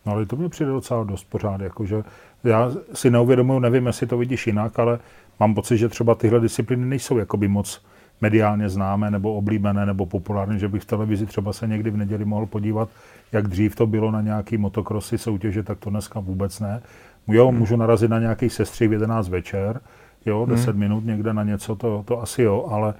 No 0.07 0.12
ale 0.12 0.27
to 0.27 0.37
mě 0.37 0.49
přijde 0.49 0.71
docela 0.71 1.05
dost 1.05 1.25
pořád, 1.25 1.61
jakože 1.61 2.03
já 2.45 2.71
si 2.95 3.11
neuvědomuji, 3.11 3.59
nevím, 3.61 3.87
jestli 3.87 4.07
to 4.07 4.19
vidíš 4.19 4.47
jinak, 4.47 4.79
ale 4.79 4.99
mám 5.41 5.55
pocit, 5.55 5.79
že 5.79 5.88
třeba 5.88 6.15
tyhle 6.15 6.41
disciplíny 6.41 6.87
nejsou 6.87 7.19
jakoby 7.19 7.49
moc 7.49 7.83
mediálně 8.21 8.69
známé 8.69 9.11
nebo 9.11 9.35
oblíbené 9.35 9.87
nebo 9.87 10.07
populární, 10.07 10.59
že 10.59 10.69
bych 10.69 10.83
v 10.83 10.87
televizi 10.87 11.27
třeba 11.27 11.53
se 11.53 11.67
někdy 11.67 11.91
v 11.91 11.97
neděli 11.97 12.25
mohl 12.25 12.47
podívat, 12.47 12.88
jak 13.33 13.49
dřív 13.49 13.77
to 13.77 13.87
bylo 13.87 14.11
na 14.11 14.21
nějaký 14.21 14.57
motokrosy 14.57 15.19
soutěže, 15.19 15.62
tak 15.62 15.79
to 15.79 15.91
dneska 15.91 16.21
vůbec 16.21 16.61
ne. 16.61 16.83
Jo, 17.29 17.53
můžu 17.53 17.77
narazit 17.77 18.11
na 18.11 18.19
nějaký 18.19 18.51
sestřih 18.51 18.88
v 18.88 18.93
11 18.93 19.29
večer, 19.29 19.81
jo, 20.27 20.47
10 20.47 20.77
minut 20.77 21.05
někde 21.05 21.35
na 21.35 21.43
něco, 21.43 21.77
to, 21.77 22.03
to 22.07 22.23
asi 22.23 22.43
jo, 22.43 22.67
ale 22.71 22.95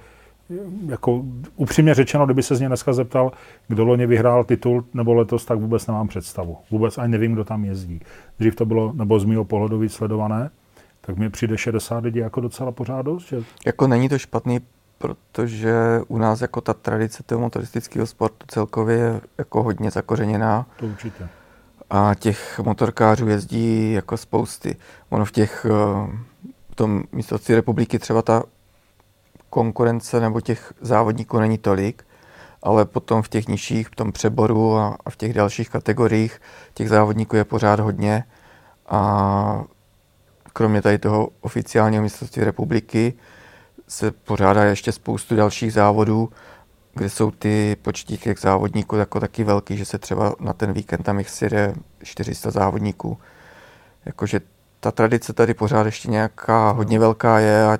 jako 0.87 1.23
upřímně 1.55 1.93
řečeno, 1.93 2.25
kdyby 2.25 2.43
se 2.43 2.55
z 2.55 2.59
něj 2.59 2.67
dneska 2.67 2.93
zeptal, 2.93 3.31
kdo 3.67 3.85
loni 3.85 4.05
vyhrál 4.07 4.43
titul 4.43 4.85
nebo 4.93 5.13
letos, 5.13 5.45
tak 5.45 5.59
vůbec 5.59 5.87
nemám 5.87 6.07
představu. 6.07 6.57
Vůbec 6.71 6.97
ani 6.97 7.11
nevím, 7.11 7.33
kdo 7.33 7.43
tam 7.43 7.65
jezdí. 7.65 8.01
Dřív 8.39 8.55
to 8.55 8.65
bylo, 8.65 8.93
nebo 8.95 9.19
z 9.19 9.25
mého 9.25 9.45
pohledu 9.45 9.79
víc 9.79 9.93
sledované, 9.93 10.49
tak 11.01 11.17
mi 11.17 11.29
přijde 11.29 11.57
60 11.57 12.03
lidí 12.03 12.19
jako 12.19 12.41
docela 12.41 12.71
pořád 12.71 13.01
dost, 13.01 13.27
že 13.27 13.43
Jako 13.65 13.87
není 13.87 14.09
to 14.09 14.17
špatný, 14.17 14.59
protože 14.97 15.75
u 16.07 16.17
nás 16.17 16.41
jako 16.41 16.61
ta 16.61 16.73
tradice 16.73 17.23
toho 17.23 17.41
motoristického 17.41 18.05
sportu 18.07 18.45
celkově 18.47 18.97
je 18.97 19.21
jako 19.37 19.63
hodně 19.63 19.91
zakořeněná 19.91 20.65
to 20.79 20.85
určitě. 20.85 21.27
a 21.89 22.11
těch 22.19 22.59
motorkářů 22.59 23.27
jezdí 23.27 23.93
jako 23.93 24.17
spousty. 24.17 24.75
Ono 25.09 25.25
v 25.25 25.31
těch, 25.31 25.65
eh, 25.69 26.17
v 26.71 26.75
tom 26.75 27.03
mistrovství 27.11 27.55
republiky 27.55 27.99
třeba 27.99 28.21
ta 28.21 28.43
konkurence 29.53 30.19
nebo 30.19 30.41
těch 30.41 30.73
závodníků 30.81 31.39
není 31.39 31.57
tolik, 31.57 32.03
ale 32.63 32.85
potom 32.85 33.21
v 33.21 33.29
těch 33.29 33.47
nižších, 33.47 33.87
v 33.87 33.95
tom 33.95 34.11
přeboru 34.11 34.77
a, 34.77 34.97
a 35.05 35.09
v 35.09 35.15
těch 35.15 35.33
dalších 35.33 35.69
kategoriích 35.69 36.41
těch 36.73 36.89
závodníků 36.89 37.35
je 37.35 37.43
pořád 37.43 37.79
hodně 37.79 38.23
a 38.89 39.63
kromě 40.53 40.81
tady 40.81 40.97
toho 40.97 41.29
oficiálního 41.41 42.03
mistrovství 42.03 42.43
republiky 42.43 43.13
se 43.87 44.11
pořádá 44.11 44.63
ještě 44.63 44.91
spoustu 44.91 45.35
dalších 45.35 45.73
závodů, 45.73 46.29
kde 46.93 47.09
jsou 47.09 47.31
ty 47.31 47.77
počty 47.81 48.17
těch 48.17 48.39
závodníků 48.39 48.95
jako 48.95 49.19
taky 49.19 49.43
velký, 49.43 49.77
že 49.77 49.85
se 49.85 49.97
třeba 49.97 50.35
na 50.39 50.53
ten 50.53 50.73
víkend 50.73 51.03
tam 51.03 51.17
jich 51.17 51.29
sjede 51.29 51.73
400 52.03 52.51
závodníků. 52.51 53.17
Jakože 54.05 54.41
ta 54.79 54.91
tradice 54.91 55.33
tady 55.33 55.53
pořád 55.53 55.85
ještě 55.85 56.09
nějaká 56.11 56.71
hodně 56.71 56.99
velká 56.99 57.39
je 57.39 57.65
a 57.65 57.77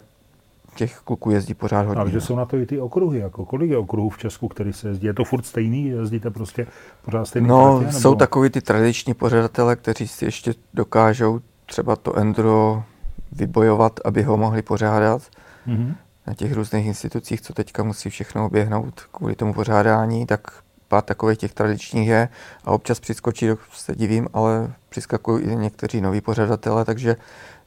těch 0.76 1.00
kluků 1.04 1.32
jezdí 1.32 1.54
pořád 1.54 1.82
hodně. 1.86 2.02
Ale 2.02 2.12
že 2.12 2.22
jsou 2.22 2.36
na 2.36 2.46
to 2.46 2.58
i 2.58 2.66
ty 2.66 2.80
okruhy, 2.80 3.20
jako 3.20 3.46
kolik 3.46 3.70
je 3.72 3.78
okruhů 3.78 4.10
v 4.10 4.18
Česku, 4.18 4.48
který 4.48 4.74
se 4.74 4.88
jezdí? 4.88 5.08
Je 5.08 5.14
to 5.14 5.24
furt 5.24 5.46
stejný? 5.46 5.88
Jezdíte 5.88 6.30
prostě 6.32 6.68
pořád 7.06 7.26
stejný 7.26 7.48
No, 7.48 7.80
tratě, 7.80 8.00
jsou 8.00 8.16
takový 8.16 8.50
ty 8.50 8.62
tradiční 8.62 9.14
pořadatele, 9.14 9.76
kteří 9.76 10.08
si 10.08 10.26
ještě 10.26 10.54
dokážou 10.74 11.40
třeba 11.66 11.96
to 11.96 12.18
enduro 12.18 12.84
vybojovat, 13.32 14.00
aby 14.06 14.24
ho 14.24 14.38
mohli 14.38 14.62
pořádat 14.62 15.22
Mhm. 15.66 15.96
na 16.28 16.34
těch 16.34 16.54
různých 16.54 16.86
institucích, 16.86 17.42
co 17.42 17.54
teďka 17.54 17.84
musí 17.84 18.10
všechno 18.10 18.46
oběhnout 18.46 19.02
kvůli 19.12 19.36
tomu 19.36 19.54
pořádání, 19.54 20.26
tak 20.26 20.42
pár 20.88 21.04
takových 21.04 21.38
těch 21.38 21.54
tradičních 21.54 22.08
je 22.08 22.30
a 22.66 22.72
občas 22.72 23.00
přiskočí, 23.00 23.48
se 23.74 23.96
divím, 23.96 24.28
ale 24.34 24.74
přiskakují 24.90 25.44
i 25.46 25.56
někteří 25.56 26.02
noví 26.02 26.22
pořadatelé, 26.22 26.86
takže 26.86 27.16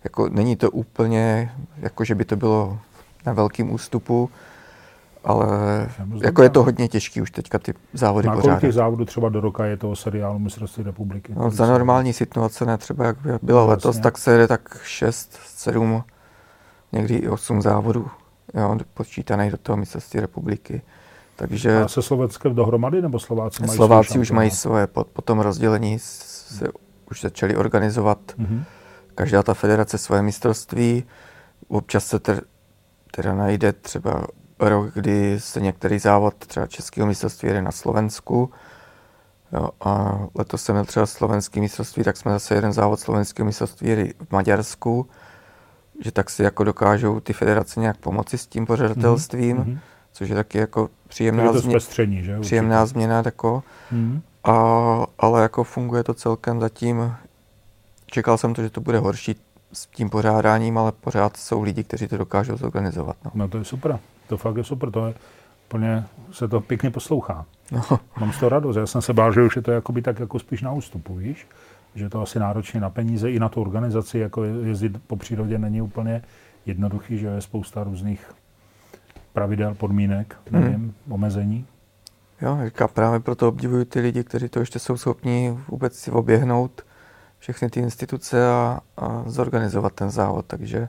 jako 0.04 0.28
není 0.28 0.56
to 0.56 0.70
úplně, 0.70 1.52
jako 1.76 2.04
že 2.04 2.14
by 2.14 2.24
to 2.24 2.36
bylo 2.36 2.78
na 3.26 3.32
velkým 3.32 3.72
ústupu, 3.72 4.30
ale 5.24 5.46
jako 6.22 6.42
je 6.42 6.50
to 6.50 6.62
hodně 6.62 6.88
těžký 6.88 7.20
už 7.20 7.30
teďka 7.30 7.58
ty 7.58 7.74
závody 7.92 8.28
Na 8.28 8.36
kolik 8.36 8.60
těch 8.60 8.72
závodů 8.72 9.04
třeba 9.04 9.28
do 9.28 9.40
roka 9.40 9.64
je 9.64 9.76
toho 9.76 9.96
seriálu 9.96 10.38
mistrovství 10.38 10.82
republiky? 10.84 11.34
No, 11.36 11.50
za 11.50 11.66
normální 11.66 12.12
situace, 12.12 12.66
ne 12.66 12.78
třeba 12.78 13.04
jak 13.04 13.16
by 13.20 13.30
bylo 13.42 13.60
No, 13.60 13.66
letos, 13.66 13.84
jasně. 13.96 14.02
tak 14.02 14.18
se 14.18 14.32
jede 14.32 14.48
tak 14.48 14.80
6, 14.84 15.38
7, 15.46 16.04
někdy 16.92 17.14
i 17.14 17.28
8 17.28 17.62
závodů, 17.62 18.08
jo, 18.54 18.78
počítaných 18.94 19.50
do 19.50 19.56
toho 19.58 19.76
mistrovství 19.76 20.20
republiky. 20.20 20.82
Takže 21.36 21.82
A 21.82 21.88
se 21.88 22.02
Slovenskem 22.02 22.54
dohromady, 22.54 23.02
nebo 23.02 23.18
Slováci 23.18 23.62
mají 23.62 23.76
Slováci 23.76 24.18
už 24.18 24.30
mají 24.30 24.50
svoje, 24.50 24.86
po, 24.86 25.04
po 25.04 25.22
tom 25.22 25.38
rozdělení 25.40 25.98
se 25.98 26.68
už 27.10 27.20
začali 27.20 27.56
organizovat 27.56 28.18
Mhm. 28.36 28.64
každá 29.14 29.42
ta 29.42 29.54
federace 29.54 29.98
svoje 29.98 30.22
mistrovství. 30.22 31.04
Občas 31.68 32.06
se 32.06 32.18
ter, 32.18 32.42
teda 33.16 33.34
najde 33.34 33.72
třeba 33.72 34.26
rok, 34.58 34.94
kdy 34.94 35.40
se 35.40 35.60
některý 35.60 35.98
závod 35.98 36.34
třeba 36.34 36.66
českého 36.66 37.06
mistrovství 37.06 37.48
jede 37.48 37.62
na 37.62 37.72
Slovensku. 37.72 38.50
Jo, 39.52 39.70
a 39.80 40.18
letos 40.34 40.62
jsem 40.62 40.74
měl 40.74 40.84
třeba 40.84 41.06
slovenský 41.06 41.60
mistrovství, 41.60 42.04
tak 42.04 42.16
jsme 42.16 42.32
zase 42.32 42.54
jeden 42.54 42.72
závod 42.72 43.00
slovenského 43.00 43.46
mistrovství 43.46 43.88
jeli 43.88 44.14
v 44.28 44.32
Maďarsku, 44.32 45.06
že 46.04 46.12
tak 46.12 46.30
si 46.30 46.42
jako 46.42 46.64
dokážou 46.64 47.20
ty 47.20 47.32
federace 47.32 47.80
nějak 47.80 47.96
pomoci 47.96 48.38
s 48.38 48.46
tím 48.46 48.66
pořadatelstvím, 48.66 49.56
Mhm. 49.56 49.78
což 50.12 50.28
je 50.28 50.34
taky 50.34 50.58
jako 50.58 50.80
Je 50.82 50.88
příjemná, 51.08 51.52
to 51.52 51.58
změ, 51.60 51.72
zpestření, 51.72 52.22
že? 52.24 52.40
příjemná 52.40 52.86
změna, 52.86 53.22
jako, 53.24 53.62
Mhm. 53.90 54.22
a, 54.44 54.52
ale 55.18 55.42
jako 55.42 55.64
funguje 55.64 56.04
to 56.04 56.14
celkem 56.14 56.60
zatím. 56.60 57.14
Čekal 58.06 58.38
jsem 58.38 58.54
to, 58.54 58.62
že 58.62 58.70
to 58.70 58.80
bude 58.80 58.98
horší 58.98 59.36
s 59.76 59.86
tím 59.86 60.10
pořádáním, 60.10 60.78
ale 60.78 60.92
pořád 60.92 61.36
jsou 61.36 61.62
lidi, 61.62 61.84
kteří 61.84 62.08
to 62.08 62.16
dokážou 62.18 62.56
zorganizovat. 62.56 63.16
No. 63.24 63.30
No 63.34 63.48
to 63.48 63.58
je 63.58 63.64
super. 63.64 63.98
To 64.28 64.36
fakt 64.36 64.56
je 64.56 64.64
super. 64.64 64.90
To 64.90 65.06
je 65.06 65.14
úplně, 65.68 66.04
se 66.32 66.48
to 66.48 66.60
pěkně 66.60 66.90
poslouchá. 66.90 67.44
No, 67.72 67.82
Mám 68.20 68.32
z 68.32 68.38
toho 68.38 68.50
radost. 68.50 68.76
Já 68.76 68.86
jsem 68.86 69.02
se 69.02 69.12
bál, 69.12 69.32
že 69.32 69.42
už 69.42 69.56
je 69.56 69.62
to 69.62 69.70
jakoby 69.70 70.02
tak 70.02 70.18
jako 70.20 70.38
spíš 70.38 70.62
na 70.62 70.72
ústupu, 70.72 71.14
víš? 71.14 71.46
Že 71.94 72.08
to 72.08 72.22
asi 72.22 72.38
náročně 72.38 72.80
na 72.80 72.90
peníze 72.90 73.30
i 73.30 73.38
na 73.38 73.48
tu 73.48 73.60
organizaci, 73.60 74.18
jako 74.18 74.44
je- 74.44 74.68
jezdit 74.68 75.02
po 75.06 75.16
přírodě 75.16 75.58
není 75.58 75.82
úplně 75.82 76.22
jednoduchý, 76.66 77.18
že 77.18 77.26
je 77.26 77.40
spousta 77.40 77.84
různých 77.84 78.30
pravidel, 79.32 79.74
podmínek, 79.74 80.36
Hmm. 80.50 80.60
nevím, 80.62 80.94
omezení. 81.08 81.66
jo, 82.42 82.58
říká, 82.64 82.88
právě 82.88 83.20
proto 83.20 83.48
obdivuju 83.48 83.84
ty 83.84 84.00
lidi, 84.00 84.24
kteří 84.24 84.48
to 84.48 84.60
ještě 84.60 84.78
jsou 84.78 84.96
schopni 84.96 85.58
vůbec 85.68 85.98
si 85.98 86.10
oběhnout 86.10 86.82
všechny 87.46 87.70
ty 87.70 87.80
instituce 87.80 88.48
a, 88.48 88.80
a 88.96 89.22
zorganizovat 89.26 89.92
ten 89.92 90.10
závod. 90.10 90.46
Takže 90.46 90.88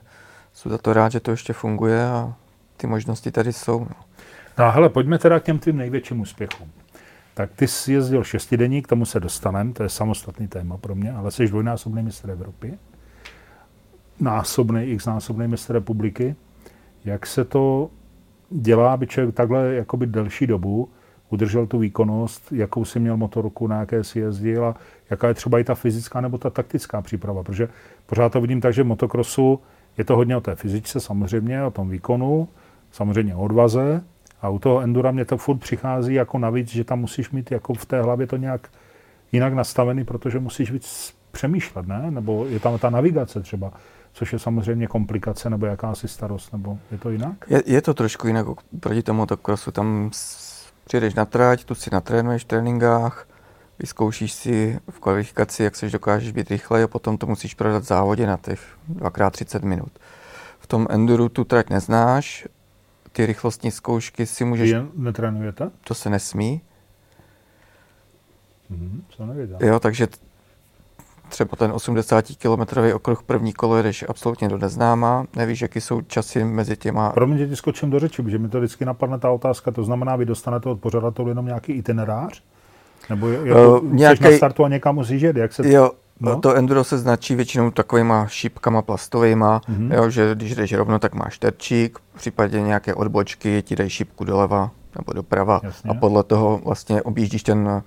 jsem 0.52 0.72
za 0.72 0.78
to 0.78 0.92
rád, 0.92 1.12
že 1.12 1.20
to 1.20 1.30
ještě 1.30 1.52
funguje 1.52 2.06
a 2.06 2.34
ty 2.76 2.86
možnosti 2.86 3.30
tady 3.30 3.52
jsou. 3.52 3.80
No. 3.80 3.96
No 4.58 4.64
a 4.64 4.70
hele, 4.70 4.88
pojďme 4.88 5.18
teda 5.18 5.40
k 5.40 5.44
těm 5.44 5.58
tvým 5.58 5.76
největším 5.76 6.20
úspěchům. 6.20 6.70
Tak 7.34 7.50
ty 7.56 7.68
jsi 7.68 7.92
jezdil 7.92 8.24
šestidenní, 8.24 8.82
k 8.82 8.86
tomu 8.86 9.06
se 9.06 9.20
dostaneme, 9.20 9.72
to 9.72 9.82
je 9.82 9.88
samostatný 9.88 10.48
téma 10.48 10.76
pro 10.76 10.94
mě, 10.94 11.12
ale 11.12 11.30
jsi 11.30 11.46
dvojnásobný 11.46 12.02
mistr 12.02 12.30
Evropy, 12.30 12.78
násobný, 14.20 14.82
x 14.82 15.06
násobný 15.06 15.48
mistr 15.48 15.72
republiky. 15.72 16.36
Jak 17.04 17.26
se 17.26 17.44
to 17.44 17.90
dělá, 18.50 18.92
aby 18.92 19.06
člověk 19.06 19.34
takhle 19.34 19.74
jakoby 19.74 20.06
delší 20.06 20.46
dobu 20.46 20.88
udržel 21.30 21.66
tu 21.66 21.78
výkonnost, 21.78 22.52
jakou 22.52 22.84
si 22.84 23.00
měl 23.00 23.16
motorku, 23.16 23.66
na 23.66 23.80
jaké 23.80 24.04
si 24.04 24.18
jezdil 24.18 24.64
a 24.64 24.74
jaká 25.10 25.28
je 25.28 25.34
třeba 25.34 25.58
i 25.58 25.64
ta 25.64 25.74
fyzická 25.74 26.20
nebo 26.20 26.38
ta 26.38 26.50
taktická 26.50 27.02
příprava. 27.02 27.42
Protože 27.42 27.68
pořád 28.06 28.32
to 28.32 28.40
vidím 28.40 28.60
tak, 28.60 28.74
že 28.74 28.82
v 28.82 28.86
motokrosu 28.86 29.60
je 29.98 30.04
to 30.04 30.16
hodně 30.16 30.36
o 30.36 30.40
té 30.40 30.54
fyzice 30.54 31.00
samozřejmě, 31.00 31.62
o 31.62 31.70
tom 31.70 31.90
výkonu, 31.90 32.48
samozřejmě 32.92 33.34
o 33.34 33.40
odvaze, 33.40 34.02
a 34.42 34.48
u 34.48 34.58
toho 34.58 34.80
endura 34.80 35.10
mě 35.10 35.24
to 35.24 35.36
furt 35.36 35.58
přichází 35.58 36.14
jako 36.14 36.38
navíc, 36.38 36.68
že 36.68 36.84
tam 36.84 37.00
musíš 37.00 37.30
mít 37.30 37.50
jako 37.50 37.74
v 37.74 37.86
té 37.86 38.02
hlavě 38.02 38.26
to 38.26 38.36
nějak 38.36 38.68
jinak 39.32 39.54
nastavený, 39.54 40.04
protože 40.04 40.38
musíš 40.38 40.70
víc 40.70 41.14
přemýšlet, 41.30 41.86
ne? 41.86 42.10
Nebo 42.10 42.46
je 42.46 42.60
tam 42.60 42.78
ta 42.78 42.90
navigace 42.90 43.40
třeba, 43.40 43.72
což 44.12 44.32
je 44.32 44.38
samozřejmě 44.38 44.86
komplikace 44.86 45.50
nebo 45.50 45.66
jakási 45.66 46.08
starost, 46.08 46.52
nebo 46.52 46.78
je 46.90 46.98
to 46.98 47.10
jinak? 47.10 47.32
Je, 47.48 47.62
je 47.66 47.82
to 47.82 47.94
trošku 47.94 48.26
jinak 48.26 48.46
proti 48.80 49.02
tomu 49.02 49.16
motokrosu. 49.16 49.70
Tam 49.70 50.10
přijdeš 50.88 51.14
na 51.14 51.24
trať, 51.24 51.64
tu 51.64 51.74
si 51.74 51.90
natrénuješ 51.92 52.42
v 52.44 52.46
tréninkách, 52.46 53.28
vyzkoušíš 53.78 54.32
si 54.32 54.80
v 54.90 55.00
kvalifikaci, 55.00 55.62
jak 55.62 55.76
se 55.76 55.90
dokážeš 55.90 56.32
být 56.32 56.50
rychlej 56.50 56.82
a 56.82 56.88
potom 56.88 57.18
to 57.18 57.26
musíš 57.26 57.54
prodat 57.54 57.82
v 57.82 57.86
závodě 57.86 58.26
na 58.26 58.36
těch 58.36 58.60
2x30 58.92 59.64
minut. 59.64 59.92
V 60.58 60.66
tom 60.66 60.86
enduru 60.90 61.28
tu 61.28 61.44
trať 61.44 61.70
neznáš, 61.70 62.48
ty 63.12 63.26
rychlostní 63.26 63.70
zkoušky 63.70 64.26
si 64.26 64.44
můžeš... 64.44 64.72
Vy 64.72 64.88
netrénujete? 64.94 65.70
To 65.84 65.94
se 65.94 66.10
nesmí. 66.10 66.60
Co 69.08 69.26
nevěděl. 69.26 69.58
Jo, 69.60 69.80
takže 69.80 70.08
třeba 71.28 71.56
ten 71.56 71.70
80-kilometrový 71.70 72.94
okruh 72.94 73.22
první 73.22 73.52
kolo 73.52 73.76
jedeš 73.76 74.04
absolutně 74.08 74.48
do 74.48 74.58
neznáma, 74.58 75.26
nevíš, 75.36 75.62
jaký 75.62 75.80
jsou 75.80 76.00
časy 76.00 76.44
mezi 76.44 76.76
těma... 76.76 77.10
Promiň, 77.10 77.38
že 77.38 77.48
ti 77.48 77.56
skočím 77.56 77.90
do 77.90 77.98
řeči, 77.98 78.22
protože 78.22 78.38
mi 78.38 78.48
to 78.48 78.58
vždycky 78.58 78.84
napadne 78.84 79.18
ta 79.18 79.30
otázka, 79.30 79.70
to 79.70 79.84
znamená, 79.84 80.16
vy 80.16 80.24
dostanete 80.24 80.68
od 80.68 80.80
pořadatelů 80.80 81.28
jenom 81.28 81.46
nějaký 81.46 81.72
itinerář? 81.72 82.42
Nebo 83.10 83.28
jako 83.28 83.80
uh, 83.80 83.92
nějaký... 83.92 84.24
na 84.24 84.30
startu 84.36 84.64
a 84.64 84.68
někam 84.68 84.94
musíš 84.94 85.22
jet, 85.22 85.36
jak 85.36 85.52
se... 85.52 85.72
Jo, 85.72 85.90
No. 86.20 86.40
To 86.40 86.54
enduro 86.54 86.84
se 86.84 86.98
značí 86.98 87.34
většinou 87.34 87.70
takovýma 87.70 88.26
šípkama 88.26 88.82
plastovýma, 88.82 89.60
mm-hmm. 89.60 89.94
jo, 89.94 90.10
že 90.10 90.34
když 90.34 90.54
jdeš 90.54 90.72
rovno, 90.72 90.98
tak 90.98 91.14
máš 91.14 91.38
terčík, 91.38 91.98
v 92.14 92.18
případě 92.18 92.60
nějaké 92.60 92.94
odbočky 92.94 93.62
ti 93.62 93.76
dají 93.76 93.90
šípku 93.90 94.24
doleva 94.24 94.70
nebo 94.96 95.12
doprava 95.12 95.60
Jasně. 95.62 95.90
a 95.90 95.94
podle 95.94 96.22
toho 96.24 96.60
vlastně 96.64 97.02
objíždíš 97.02 97.42
ten, 97.42 97.82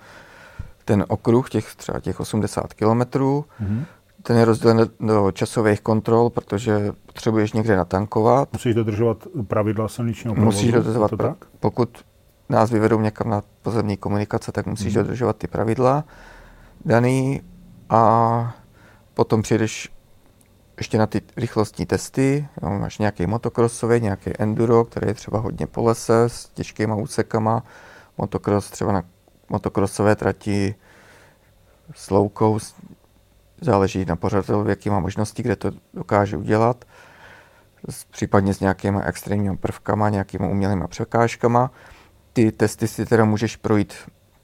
ten 0.86 1.06
okruh, 1.08 1.50
těch 1.50 1.76
třeba 1.76 2.00
těch 2.00 2.20
80 2.20 2.74
kilometrů. 2.74 3.46
Mm-hmm. 3.64 3.86
Ten 4.24 4.38
je 4.38 4.46
rozdělen 4.46 4.90
do 5.00 5.32
časových 5.32 5.82
kontrol, 5.82 6.30
protože 6.30 6.92
potřebuješ 7.06 7.54
někde 7.54 7.76
natankovat. 7.76 8.50
Musíš 8.54 8.76
dodržovat 8.76 9.18
pravidla 9.48 9.88
silničního 9.88 10.36
provozu? 10.36 10.58
Musíš 10.58 10.72
dodržovat, 10.72 11.12
pra- 11.12 11.36
pokud 11.60 11.90
nás 12.50 12.72
vyvedou 12.72 13.02
někam 13.02 13.30
na 13.30 13.42
pozemní 13.62 13.98
komunikace, 13.98 14.52
tak 14.52 14.66
musíš 14.66 14.94
mm-hmm. 14.94 15.04
dodržovat 15.04 15.38
ty 15.38 15.48
pravidla 15.48 16.04
daný 16.86 17.42
a 17.90 18.56
potom 19.14 19.42
přijdeš 19.42 19.90
ještě 20.78 20.98
na 20.98 21.08
ty 21.08 21.22
rychlostní 21.38 21.86
testy, 21.86 22.48
jo, 22.64 22.70
máš 22.70 22.98
nějaký 22.98 23.28
motokrosový, 23.28 24.02
nějaký 24.02 24.32
enduro, 24.40 24.86
který 24.86 25.08
je 25.08 25.14
třeba 25.14 25.40
hodně 25.40 25.68
po 25.68 25.84
lese 25.84 26.24
s 26.24 26.50
těžkýma 26.50 26.96
úsekama, 26.96 27.64
motocross 28.18 28.70
třeba 28.70 28.92
na 28.92 29.04
motokrosové 29.52 30.16
trati 30.16 30.76
s 31.94 32.10
loukou, 32.10 32.60
záleží 33.62 34.06
na 34.06 34.16
pořadatelů, 34.16 34.70
jaký 34.70 34.90
má 34.90 35.00
možnosti, 35.00 35.44
kde 35.44 35.56
to 35.56 35.72
dokáže 35.94 36.38
udělat, 36.38 36.86
případně 38.12 38.54
s 38.54 38.60
nějakými 38.60 39.04
extrémními 39.04 39.58
prvkama, 39.58 40.10
nějakými 40.10 40.48
umělými 40.48 40.88
překážkama. 40.88 41.72
Ty 42.34 42.52
testy 42.52 42.88
si 42.88 43.06
teda 43.06 43.26
můžeš 43.26 43.56
projít 43.56 43.94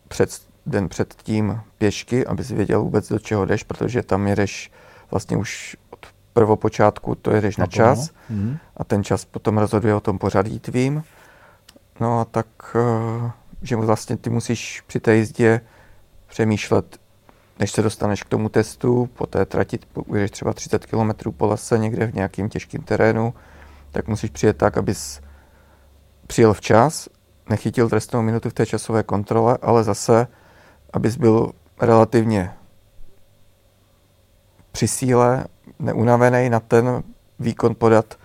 před 0.07 0.41
den 0.65 0.89
předtím 0.89 1.61
pěšky, 1.77 2.25
abys 2.25 2.51
věděl 2.51 2.81
vůbec, 2.81 3.09
do 3.09 3.19
čeho 3.19 3.45
jdeš, 3.45 3.63
protože 3.63 4.03
tam 4.03 4.27
jedeš 4.27 4.71
vlastně 5.11 5.37
už 5.37 5.77
od 5.89 6.05
prvopočátku, 6.33 7.15
to 7.15 7.31
jedeš 7.31 7.57
na, 7.57 7.63
na 7.63 7.67
čas 7.67 8.09
mm. 8.29 8.57
a 8.77 8.83
ten 8.83 9.03
čas 9.03 9.25
potom 9.25 9.57
rozhoduje 9.57 9.95
o 9.95 9.99
tom 9.99 10.19
pořadí 10.19 10.59
tvým. 10.59 11.03
No 11.99 12.19
a 12.19 12.25
tak, 12.25 12.47
eh, 12.75 13.31
že 13.61 13.75
vlastně 13.75 14.17
ty 14.17 14.29
musíš 14.29 14.81
při 14.87 14.99
té 14.99 15.15
jízdě 15.15 15.61
přemýšlet, 16.27 16.97
než 17.59 17.71
se 17.71 17.81
dostaneš 17.81 18.23
k 18.23 18.29
tomu 18.29 18.49
testu, 18.49 19.09
po 19.13 19.25
té 19.25 19.45
trati, 19.45 19.79
jedeš 20.13 20.31
třeba 20.31 20.53
30 20.53 20.85
km 20.85 21.31
po 21.31 21.47
lese 21.47 21.77
někde 21.77 22.05
v 22.05 22.13
nějakým 22.13 22.49
těžkým 22.49 22.81
terénu, 22.81 23.33
tak 23.91 24.07
musíš 24.07 24.29
přijet 24.29 24.57
tak, 24.57 24.77
abys 24.77 25.21
přijel 26.27 26.53
včas, 26.53 27.09
nechytil 27.49 27.89
trestnou 27.89 28.21
minutu 28.21 28.49
v 28.49 28.53
té 28.53 28.65
časové 28.65 29.03
kontrole, 29.03 29.57
ale 29.61 29.83
zase 29.83 30.27
abys 30.93 31.15
byl 31.15 31.51
relativně 31.81 32.53
při 34.71 34.87
síle, 34.87 35.45
neunavený 35.79 36.49
na 36.49 36.59
ten 36.59 37.03
výkon 37.39 37.75
podat 37.75 38.15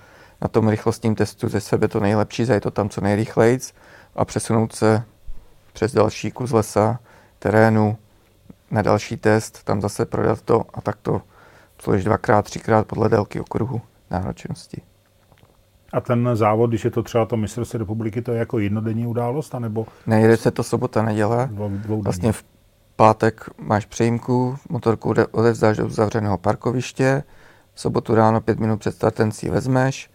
na 0.43 0.49
tom 0.49 0.69
rychlostním 0.69 1.15
testu 1.15 1.49
ze 1.49 1.61
sebe 1.61 1.89
to 1.89 2.01
nejlepší, 2.01 2.45
zajít 2.45 2.63
to 2.63 2.71
tam 2.71 2.89
co 2.89 3.01
nejrychleji 3.01 3.59
a 4.17 4.25
přesunout 4.25 4.75
se 4.75 5.05
přes 5.73 5.93
další 5.93 6.31
kus 6.31 6.53
lesa, 6.53 6.99
terénu 7.39 7.97
na 8.71 8.83
další 8.83 9.17
test, 9.17 9.65
tam 9.65 9.81
zase 9.81 10.07
prodat 10.07 10.43
to 10.43 10.65
a 10.75 10.81
tak 10.81 10.97
to 11.03 11.23
složíš 11.83 12.05
dvakrát, 12.05 12.45
třikrát 12.45 12.87
podle 12.87 13.09
délky 13.09 13.41
okruhu 13.41 13.81
náročnosti. 14.11 14.83
A 15.93 16.01
ten 16.01 16.29
závod, 16.35 16.71
když 16.71 16.85
je 16.85 16.91
to 16.91 17.03
třeba 17.03 17.27
to 17.27 17.37
mistrovství 17.37 17.79
republiky, 17.79 18.23
to 18.23 18.33
je 18.33 18.39
jako 18.39 18.59
jednodenní 18.59 19.07
událost, 19.07 19.55
anebo? 19.55 19.87
Nejde 20.07 20.37
se 20.37 20.51
to 20.51 20.63
sobota, 20.63 21.03
neděle. 21.03 21.51
Vlastně 21.87 22.33
v 22.33 22.45
pátek 22.97 23.51
máš 23.59 23.87
přejímku, 23.87 24.57
motorku 24.69 25.15
odevzdáš 25.31 25.77
do 25.77 25.89
zavřeného 25.89 26.39
parkoviště, 26.39 27.23
v 27.75 27.81
sobotu 27.81 28.15
ráno 28.15 28.41
pět 28.41 28.59
minut 28.59 28.81
před 28.81 28.95
startem 28.95 29.33
si 29.33 29.51
vezmeš, 29.51 30.11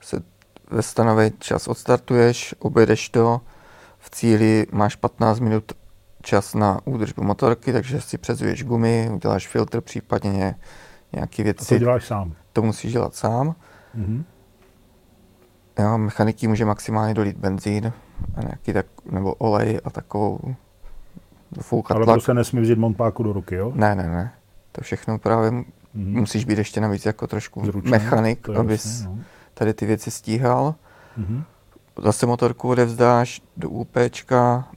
se 0.00 0.22
ve 0.70 0.82
stanovený 0.82 1.32
čas 1.38 1.68
odstartuješ, 1.68 2.54
objedeš 2.58 3.08
to, 3.08 3.40
v 4.10 4.14
cíli 4.16 4.66
máš 4.72 4.96
15 4.96 5.40
minut 5.40 5.72
čas 6.22 6.54
na 6.54 6.80
údržbu 6.84 7.22
motorky, 7.22 7.72
takže 7.72 8.00
si 8.00 8.18
přezuješ 8.18 8.64
gumy, 8.64 9.10
uděláš 9.12 9.48
filtr, 9.48 9.80
případně 9.80 10.54
nějaké 11.12 11.42
věci. 11.42 11.74
A 11.74 11.78
to 11.78 11.78
děláš 11.78 12.06
sám? 12.06 12.32
To 12.52 12.62
musíš 12.62 12.92
dělat 12.92 13.14
sám. 13.14 13.54
Mm-hmm. 13.96 14.24
Jo, 15.78 15.98
mechaniky 15.98 16.48
může 16.48 16.64
maximálně 16.64 17.14
dolít 17.14 17.36
benzín 17.36 17.92
a 18.34 18.40
nějaký 18.40 18.72
tak, 18.72 18.86
nebo 19.10 19.34
olej 19.34 19.80
a 19.84 19.90
takovou 19.90 20.54
foukat 21.60 21.96
Ale 21.96 22.06
to 22.06 22.20
se 22.20 22.34
nesmí 22.34 22.60
vzít 22.60 22.78
montpáku 22.78 23.22
do 23.22 23.32
ruky, 23.32 23.54
jo? 23.54 23.72
Ne, 23.74 23.94
ne, 23.94 24.08
ne. 24.08 24.32
To 24.72 24.80
všechno 24.80 25.18
právě 25.18 25.50
mm-hmm. 25.50 25.64
musíš 25.94 26.44
být 26.44 26.58
ještě 26.58 26.80
navíc 26.80 27.06
jako 27.06 27.26
trošku 27.26 27.64
Zručný, 27.64 27.90
mechanik, 27.90 28.48
abys 28.48 28.84
jasný, 28.84 29.06
no. 29.06 29.24
tady 29.54 29.74
ty 29.74 29.86
věci 29.86 30.10
stíhal. 30.10 30.74
Mm-hmm. 31.18 31.44
Zase 31.98 32.26
motorku 32.26 32.68
odevzdáš 32.68 33.42
do 33.56 33.68
UPčka, 33.68 34.68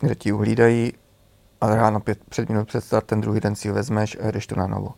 kde 0.00 0.14
ti 0.14 0.32
uhlídají 0.32 0.92
a 1.60 1.74
ráno 1.74 2.00
pět, 2.00 2.18
před 2.28 2.48
minut 2.48 2.68
před 2.68 2.84
startem 2.84 3.20
druhý 3.20 3.40
den 3.40 3.54
si 3.54 3.68
ji 3.68 3.72
vezmeš 3.72 4.16
a 4.20 4.26
jedeš 4.26 4.46
to 4.46 4.56
na 4.56 4.66
novo. 4.66 4.94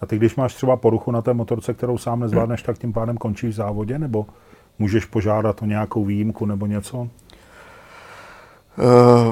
A 0.00 0.06
ty, 0.06 0.16
když 0.16 0.36
máš 0.36 0.54
třeba 0.54 0.76
poruchu 0.76 1.10
na 1.10 1.22
té 1.22 1.34
motorce, 1.34 1.74
kterou 1.74 1.98
sám 1.98 2.20
nezvládneš, 2.20 2.62
tak 2.62 2.78
tím 2.78 2.92
pádem 2.92 3.16
končíš 3.16 3.50
v 3.50 3.56
závodě, 3.56 3.98
nebo 3.98 4.26
můžeš 4.78 5.04
požádat 5.04 5.62
o 5.62 5.66
nějakou 5.66 6.04
výjimku 6.04 6.46
nebo 6.46 6.66
něco? 6.66 6.98
Uh, 6.98 7.08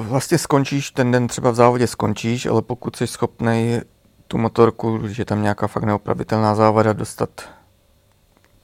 vlastně 0.07 0.39
skončíš, 0.39 0.91
ten 0.91 1.11
den 1.11 1.29
třeba 1.29 1.51
v 1.51 1.55
závodě 1.55 1.87
skončíš, 1.87 2.47
ale 2.47 2.63
pokud 2.63 2.97
jsi 2.97 3.07
schopný 3.07 3.81
tu 4.29 4.39
motorku, 4.39 4.99
když 4.99 5.19
je 5.19 5.25
tam 5.25 5.43
nějaká 5.43 5.67
fakt 5.67 5.85
neopravitelná 5.85 6.55
závada, 6.55 6.93
dostat 6.93 7.31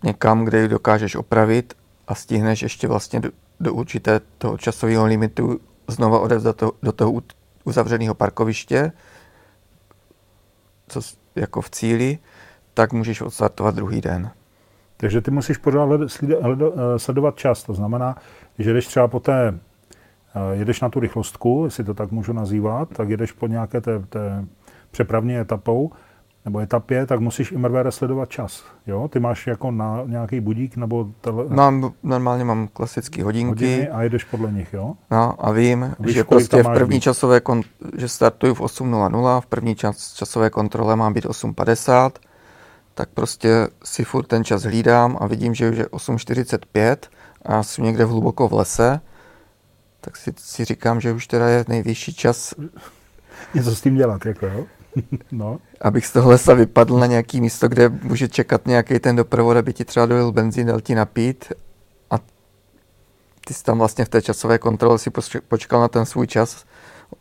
někam, 0.02 0.44
kde 0.44 0.62
ji 0.62 0.68
dokážeš 0.68 1.16
opravit 1.16 1.74
a 2.08 2.14
stihneš 2.14 2.62
ještě 2.62 2.88
vlastně 2.88 3.20
do, 3.20 3.30
do 3.60 3.74
určité 3.74 4.20
toho 4.38 4.58
časového 4.58 5.06
limitu 5.06 5.60
znova 5.88 6.20
odevzdat 6.20 6.56
to, 6.56 6.72
do 6.82 6.92
toho 6.92 7.12
uzavřeného 7.64 8.14
parkoviště, 8.14 8.92
co 10.88 11.00
jako 11.36 11.60
v 11.60 11.70
cíli, 11.70 12.18
tak 12.74 12.92
můžeš 12.92 13.20
odstartovat 13.20 13.74
druhý 13.74 14.00
den. 14.00 14.30
Takže 14.96 15.20
ty 15.20 15.30
musíš 15.30 15.56
pořád 15.56 15.88
eh, 15.92 16.98
sledovat 16.98 17.36
čas, 17.36 17.62
to 17.62 17.74
znamená, 17.74 18.16
že 18.58 18.72
jdeš 18.72 18.86
třeba 18.86 19.08
po 19.08 19.20
té 19.20 19.58
Eh, 20.34 20.56
jedeš 20.56 20.80
na 20.80 20.88
tu 20.88 21.00
rychlostku, 21.00 21.62
jestli 21.64 21.84
to 21.84 21.94
tak 21.94 22.10
můžu 22.10 22.32
nazývat, 22.32 22.88
tak 22.88 23.08
jedeš 23.08 23.32
po 23.32 23.46
nějaké 23.46 23.80
té, 23.80 23.98
té 23.98 24.44
přepravní 24.90 25.36
etapou, 25.36 25.92
nebo 26.44 26.58
etapě, 26.58 27.06
tak 27.06 27.20
musíš 27.20 27.52
i 27.52 27.56
mrvére 27.56 27.92
sledovat 27.92 28.30
čas. 28.30 28.64
Jo? 28.86 29.08
Ty 29.08 29.20
máš 29.20 29.46
jako 29.46 29.70
na 29.70 30.02
nějaký 30.06 30.40
budík 30.40 30.76
nebo... 30.76 31.08
Tele... 31.20 31.44
Mám, 31.48 31.92
normálně 32.02 32.44
mám 32.44 32.68
klasické 32.68 33.24
hodinky. 33.24 33.64
Hodiny 33.64 33.88
a 33.88 34.02
jedeš 34.02 34.24
podle 34.24 34.52
nich, 34.52 34.72
jo? 34.72 34.94
No 35.10 35.46
a 35.46 35.50
vím, 35.52 35.94
Víš, 36.00 36.14
že 36.14 36.24
prostě 36.24 36.62
v 36.62 36.68
první 36.74 36.96
být? 36.96 37.00
časové, 37.00 37.40
kon... 37.40 37.62
že 37.96 38.08
startuju 38.08 38.54
v 38.54 38.60
8.00, 38.60 39.40
v 39.40 39.46
první 39.46 39.74
čas, 39.74 40.14
časové 40.14 40.50
kontrole 40.50 40.96
mám 40.96 41.12
být 41.12 41.24
8.50, 41.24 42.10
tak 42.94 43.08
prostě 43.08 43.68
si 43.84 44.04
furt 44.04 44.26
ten 44.26 44.44
čas 44.44 44.62
hlídám 44.62 45.18
a 45.20 45.26
vidím, 45.26 45.54
že 45.54 45.70
už 45.70 45.76
je 45.76 45.84
8.45 45.84 46.96
a 47.44 47.62
jsem 47.62 47.84
někde 47.84 48.04
v 48.04 48.08
hluboko 48.08 48.48
v 48.48 48.52
lese, 48.52 49.00
tak 50.00 50.16
si, 50.16 50.32
si 50.38 50.64
říkám, 50.64 51.00
že 51.00 51.12
už 51.12 51.26
teda 51.26 51.48
je 51.48 51.64
nejvyšší 51.68 52.14
čas 52.14 52.54
něco 53.54 53.76
s 53.76 53.80
tím 53.80 53.96
dělat, 53.96 54.26
jako 54.26 54.46
jo? 54.46 54.66
no. 55.32 55.58
Abych 55.80 56.06
z 56.06 56.12
toho 56.12 56.30
lesa 56.30 56.54
vypadl 56.54 56.98
na 56.98 57.06
nějaký 57.06 57.40
místo, 57.40 57.68
kde 57.68 57.88
může 57.88 58.28
čekat 58.28 58.66
nějaký 58.66 58.98
ten 58.98 59.16
doprovod, 59.16 59.56
aby 59.56 59.72
ti 59.72 59.84
třeba 59.84 60.06
dojel 60.06 60.32
benzín, 60.32 60.66
dal 60.66 60.80
ti 60.80 60.94
napít 60.94 61.52
a 62.10 62.18
ty 63.46 63.54
jsi 63.54 63.64
tam 63.64 63.78
vlastně 63.78 64.04
v 64.04 64.08
té 64.08 64.22
časové 64.22 64.58
kontrole 64.58 64.98
si 64.98 65.10
počkal 65.48 65.80
na 65.80 65.88
ten 65.88 66.06
svůj 66.06 66.26
čas, 66.26 66.64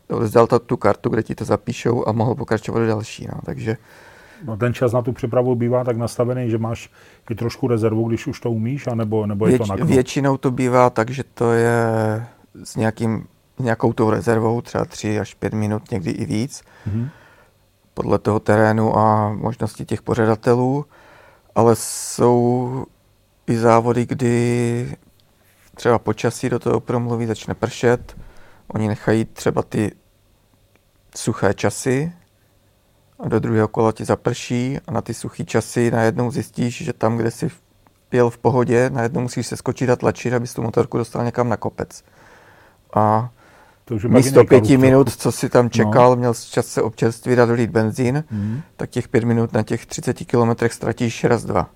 vzdal 0.08 0.46
tu 0.46 0.76
kartu, 0.76 1.08
kde 1.08 1.22
ti 1.22 1.34
to 1.34 1.44
zapíšou 1.44 2.08
a 2.08 2.12
mohl 2.12 2.34
pokračovat 2.34 2.80
do 2.80 2.86
další. 2.86 3.26
No. 3.26 3.40
Takže 3.44 3.76
No 4.44 4.56
ten 4.56 4.74
čas 4.74 4.92
na 4.92 5.02
tu 5.02 5.12
přepravu 5.12 5.54
bývá 5.54 5.84
tak 5.84 5.96
nastavený, 5.96 6.50
že 6.50 6.58
máš 6.58 6.90
i 7.30 7.34
trošku 7.34 7.68
rezervu, 7.68 8.08
když 8.08 8.26
už 8.26 8.40
to 8.40 8.50
umíš, 8.50 8.86
anebo, 8.86 9.26
nebo 9.26 9.46
je 9.46 9.50
Věč, 9.50 9.68
to 9.68 9.76
na 9.76 9.84
Většinou 9.84 10.36
to 10.36 10.50
bývá 10.50 10.90
tak, 10.90 11.10
že 11.10 11.24
to 11.34 11.52
je 11.52 11.86
s 12.64 12.76
nějakým, 12.76 13.26
nějakou 13.58 13.92
tou 13.92 14.10
rezervou, 14.10 14.60
třeba 14.60 14.84
3 14.84 15.20
až 15.20 15.34
5 15.34 15.52
minut, 15.52 15.90
někdy 15.90 16.10
i 16.10 16.24
víc, 16.24 16.62
mm-hmm. 16.88 17.08
Podle 17.94 18.18
toho 18.18 18.40
terénu 18.40 18.98
a 18.98 19.32
možnosti 19.32 19.84
těch 19.84 20.02
pořadatelů, 20.02 20.86
ale 21.54 21.76
jsou 21.76 22.84
i 23.46 23.56
závody, 23.56 24.06
kdy 24.06 24.96
třeba 25.74 25.98
počasí 25.98 26.48
do 26.48 26.58
toho 26.58 26.80
promluví, 26.80 27.26
začne 27.26 27.54
pršet, 27.54 28.16
oni 28.68 28.88
nechají 28.88 29.24
třeba 29.24 29.62
ty 29.62 29.92
suché 31.16 31.54
časy, 31.54 32.12
a 33.18 33.28
do 33.28 33.40
druhého 33.40 33.68
kola 33.68 33.92
ti 33.92 34.04
zaprší 34.04 34.78
a 34.86 34.92
na 34.92 35.02
ty 35.02 35.14
suchý 35.14 35.44
časy 35.46 35.90
najednou 35.90 36.30
zjistíš, 36.30 36.84
že 36.84 36.92
tam, 36.92 37.16
kde 37.16 37.30
jsi 37.30 37.50
pěl 38.08 38.30
v 38.30 38.38
pohodě, 38.38 38.90
najednou 38.90 39.20
musíš 39.20 39.46
se 39.46 39.56
skočit 39.56 39.90
a 39.90 39.96
tlačit, 39.96 40.34
abys 40.34 40.54
tu 40.54 40.62
motorku 40.62 40.98
dostal 40.98 41.24
někam 41.24 41.48
na 41.48 41.56
kopec. 41.56 42.04
A 42.94 43.30
to 43.84 43.94
už 43.94 44.04
místo 44.04 44.44
pěti 44.44 44.76
minut, 44.76 45.16
co 45.16 45.32
si 45.32 45.48
tam 45.48 45.70
čekal, 45.70 46.10
no. 46.10 46.16
měl 46.16 46.34
čas 46.34 46.66
se 46.66 46.82
občerstvit 46.82 47.38
a 47.38 47.46
dolít 47.46 47.70
benzín, 47.70 48.24
mm. 48.30 48.60
tak 48.76 48.90
těch 48.90 49.08
pět 49.08 49.24
minut 49.24 49.52
na 49.52 49.62
těch 49.62 49.86
30 49.86 50.12
kilometrech 50.12 50.72
ztratíš 50.72 51.24
raz, 51.24 51.44
dva. 51.44 51.70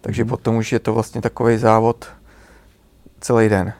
Takže 0.00 0.24
mm. 0.24 0.30
potom 0.30 0.56
už 0.56 0.72
je 0.72 0.78
to 0.78 0.94
vlastně 0.94 1.20
takový 1.20 1.58
závod 1.58 2.06
celý 3.20 3.48
den. 3.48 3.72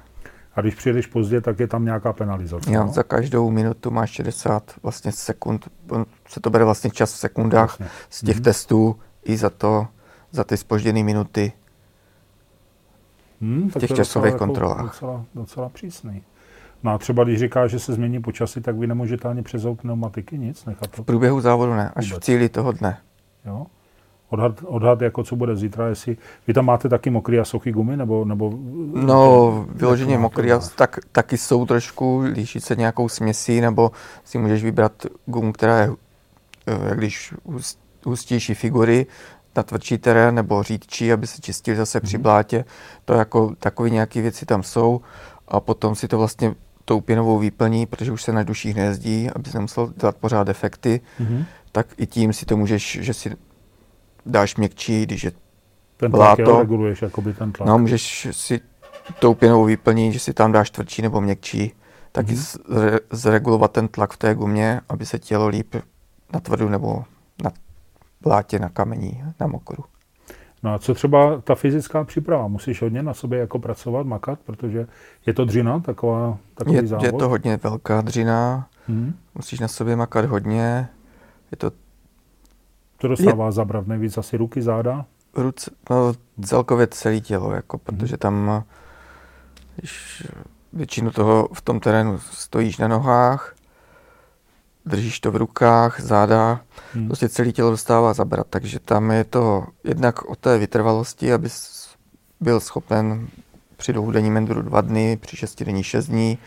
A 0.54 0.60
když 0.60 0.74
přijedeš 0.74 1.06
pozdě, 1.06 1.40
tak 1.40 1.60
je 1.60 1.66
tam 1.66 1.84
nějaká 1.84 2.12
penalizace. 2.12 2.72
Jo, 2.72 2.84
no? 2.84 2.92
za 2.92 3.02
každou 3.02 3.50
minutu 3.50 3.90
máš 3.90 4.10
60 4.10 4.72
vlastně 4.82 5.12
sekund, 5.12 5.68
se 6.28 6.40
to 6.40 6.50
bere 6.50 6.64
vlastně 6.64 6.90
čas 6.90 7.14
v 7.14 7.16
sekundách 7.16 7.78
vlastně. 7.78 7.86
z 8.10 8.20
těch 8.20 8.36
mm-hmm. 8.36 8.42
testů 8.42 8.96
i 9.24 9.36
za 9.36 9.50
to, 9.50 9.86
za 10.30 10.44
ty 10.44 10.56
spožděné 10.56 11.02
minuty 11.02 11.52
hmm, 13.40 13.70
v 13.70 13.78
těch 13.78 13.90
časových 13.90 14.32
docela, 14.32 14.46
kontrolách. 14.46 14.78
Jako 14.78 14.86
docela, 14.86 15.24
docela 15.34 15.68
přísný. 15.68 16.22
No 16.82 16.90
a 16.92 16.98
třeba 16.98 17.24
když 17.24 17.38
říká, 17.38 17.66
že 17.66 17.78
se 17.78 17.92
změní 17.92 18.22
počasí, 18.22 18.60
tak 18.60 18.76
vy 18.76 18.86
nemůžete 18.86 19.28
ani 19.28 19.42
přezout 19.42 19.80
pneumatiky, 19.80 20.38
nic 20.38 20.64
nechat 20.64 20.90
to? 20.90 21.02
V 21.02 21.06
průběhu 21.06 21.40
závodu 21.40 21.74
ne, 21.74 21.92
až 21.96 22.10
Vůbec. 22.10 22.22
v 22.22 22.24
cíli 22.24 22.48
toho 22.48 22.72
dne. 22.72 22.98
Jo? 23.46 23.66
Odhad, 24.30 24.60
odhad, 24.64 25.00
jako 25.00 25.22
co 25.22 25.36
bude 25.36 25.56
zítra, 25.56 25.88
jestli... 25.88 26.16
Vy 26.46 26.54
tam 26.54 26.64
máte 26.64 26.88
taky 26.88 27.10
mokrý 27.10 27.38
a 27.38 27.44
suchý 27.44 27.72
gumy, 27.72 27.96
nebo... 27.96 28.24
nebo 28.24 28.52
no, 28.94 29.66
vyloženě 29.74 30.18
mokrý 30.18 30.52
a 30.52 30.58
tak, 30.58 30.98
taky 31.12 31.38
jsou 31.38 31.66
trošku, 31.66 32.18
líší 32.32 32.60
se 32.60 32.76
nějakou 32.76 33.08
směsí, 33.08 33.60
nebo 33.60 33.90
si 34.24 34.38
můžeš 34.38 34.64
vybrat 34.64 34.92
gumu, 35.26 35.52
která 35.52 35.80
je, 35.80 35.90
eh, 36.66 36.88
jak 36.88 36.98
když 36.98 37.34
hustější 38.04 38.54
figury, 38.54 39.06
na 39.56 39.62
tvrdší 39.62 39.98
terén, 39.98 40.34
nebo 40.34 40.62
řídčí, 40.62 41.12
aby 41.12 41.26
se 41.26 41.40
čistil 41.40 41.76
zase 41.76 42.00
při 42.00 42.16
mhm. 42.16 42.22
blátě. 42.22 42.64
To 43.04 43.14
jako 43.14 43.54
takové 43.58 43.90
nějaké 43.90 44.22
věci 44.22 44.46
tam 44.46 44.62
jsou. 44.62 45.00
A 45.48 45.60
potom 45.60 45.94
si 45.94 46.08
to 46.08 46.18
vlastně 46.18 46.54
tou 46.88 47.00
pěnovou 47.00 47.38
výplní, 47.38 47.86
protože 47.86 48.12
už 48.12 48.22
se 48.22 48.32
na 48.32 48.42
duších 48.42 48.74
nejezdí, 48.74 49.30
aby 49.30 49.50
se 49.50 49.58
nemusel 49.58 49.92
dělat 50.00 50.16
pořád 50.16 50.44
defekty, 50.44 51.00
mm-hmm. 51.20 51.44
tak 51.72 51.86
i 51.96 52.06
tím 52.06 52.32
si 52.32 52.46
to 52.46 52.56
můžeš, 52.56 52.98
že 53.00 53.14
si 53.14 53.36
dáš 54.26 54.56
měkčí, 54.56 55.02
když 55.02 55.24
je 55.24 55.32
ten 55.96 56.12
tlak 56.12 56.38
reguluješ 56.38 57.02
jakoby 57.02 57.34
ten 57.34 57.52
tlak. 57.52 57.68
No, 57.68 57.78
můžeš 57.78 58.28
si 58.30 58.60
tou 59.18 59.34
pěnou 59.34 59.64
vyplnit, 59.64 60.12
že 60.12 60.18
si 60.18 60.32
tam 60.34 60.52
dáš 60.52 60.70
tvrdší 60.70 61.02
nebo 61.02 61.20
měkčí, 61.20 61.72
taky 62.12 62.32
mm-hmm. 62.32 62.98
zregulovat 63.10 63.72
ten 63.72 63.88
tlak 63.88 64.12
v 64.12 64.16
té 64.16 64.34
gumě, 64.34 64.80
aby 64.88 65.06
se 65.06 65.18
tělo 65.18 65.48
líp 65.48 65.74
na 66.32 66.40
tvrdu 66.40 66.68
nebo 66.68 67.04
na 67.44 67.50
blátě, 68.20 68.58
na 68.58 68.68
kamení, 68.68 69.24
na 69.40 69.46
mokru. 69.46 69.84
No 70.62 70.74
a 70.74 70.78
co 70.78 70.94
třeba 70.94 71.40
ta 71.40 71.54
fyzická 71.54 72.04
příprava? 72.04 72.48
Musíš 72.48 72.82
hodně 72.82 73.02
na 73.02 73.14
sobě 73.14 73.38
jako 73.38 73.58
pracovat, 73.58 74.06
makat, 74.06 74.38
protože 74.44 74.86
je 75.26 75.34
to 75.34 75.44
dřina, 75.44 75.80
taková, 75.80 76.38
takový 76.54 76.76
je, 76.76 76.86
závod? 76.86 77.04
Je 77.04 77.12
to 77.12 77.28
hodně 77.28 77.56
velká 77.62 78.00
dřina, 78.00 78.68
hmm. 78.88 79.14
musíš 79.34 79.60
na 79.60 79.68
sobě 79.68 79.96
makat 79.96 80.24
hodně, 80.24 80.88
je 81.50 81.56
to 81.56 81.70
to 83.00 83.08
dostává 83.08 83.46
je, 83.46 83.52
zabrat 83.52 83.86
nejvíc 83.86 84.18
asi 84.18 84.36
ruky, 84.36 84.62
záda? 84.62 85.04
Ruce, 85.36 85.70
no 85.90 86.12
celkově 86.44 86.86
celé 86.86 87.20
tělo, 87.20 87.52
jako, 87.52 87.78
protože 87.78 88.16
tam 88.16 88.64
když 89.76 90.26
většinu 90.72 91.10
toho 91.10 91.48
v 91.52 91.62
tom 91.62 91.80
terénu 91.80 92.18
stojíš 92.18 92.78
na 92.78 92.88
nohách, 92.88 93.54
držíš 94.88 95.20
to 95.20 95.30
v 95.32 95.36
rukách, 95.36 96.00
záda, 96.00 96.60
hmm. 96.94 97.06
prostě 97.06 97.28
celé 97.28 97.52
tělo 97.52 97.70
dostává 97.70 98.14
zabrat, 98.14 98.46
takže 98.50 98.80
tam 98.80 99.10
je 99.10 99.24
to 99.24 99.66
jednak 99.84 100.24
o 100.24 100.36
té 100.36 100.58
vytrvalosti, 100.58 101.32
abys 101.32 101.88
byl 102.40 102.60
schopen 102.60 103.28
při 103.76 103.92
dvoudenním 103.92 104.36
enduru 104.36 104.62
dva 104.62 104.80
dny, 104.80 105.18
při 105.20 105.36
šestidenní 105.36 105.82
šest 105.82 106.06
dní, 106.06 106.38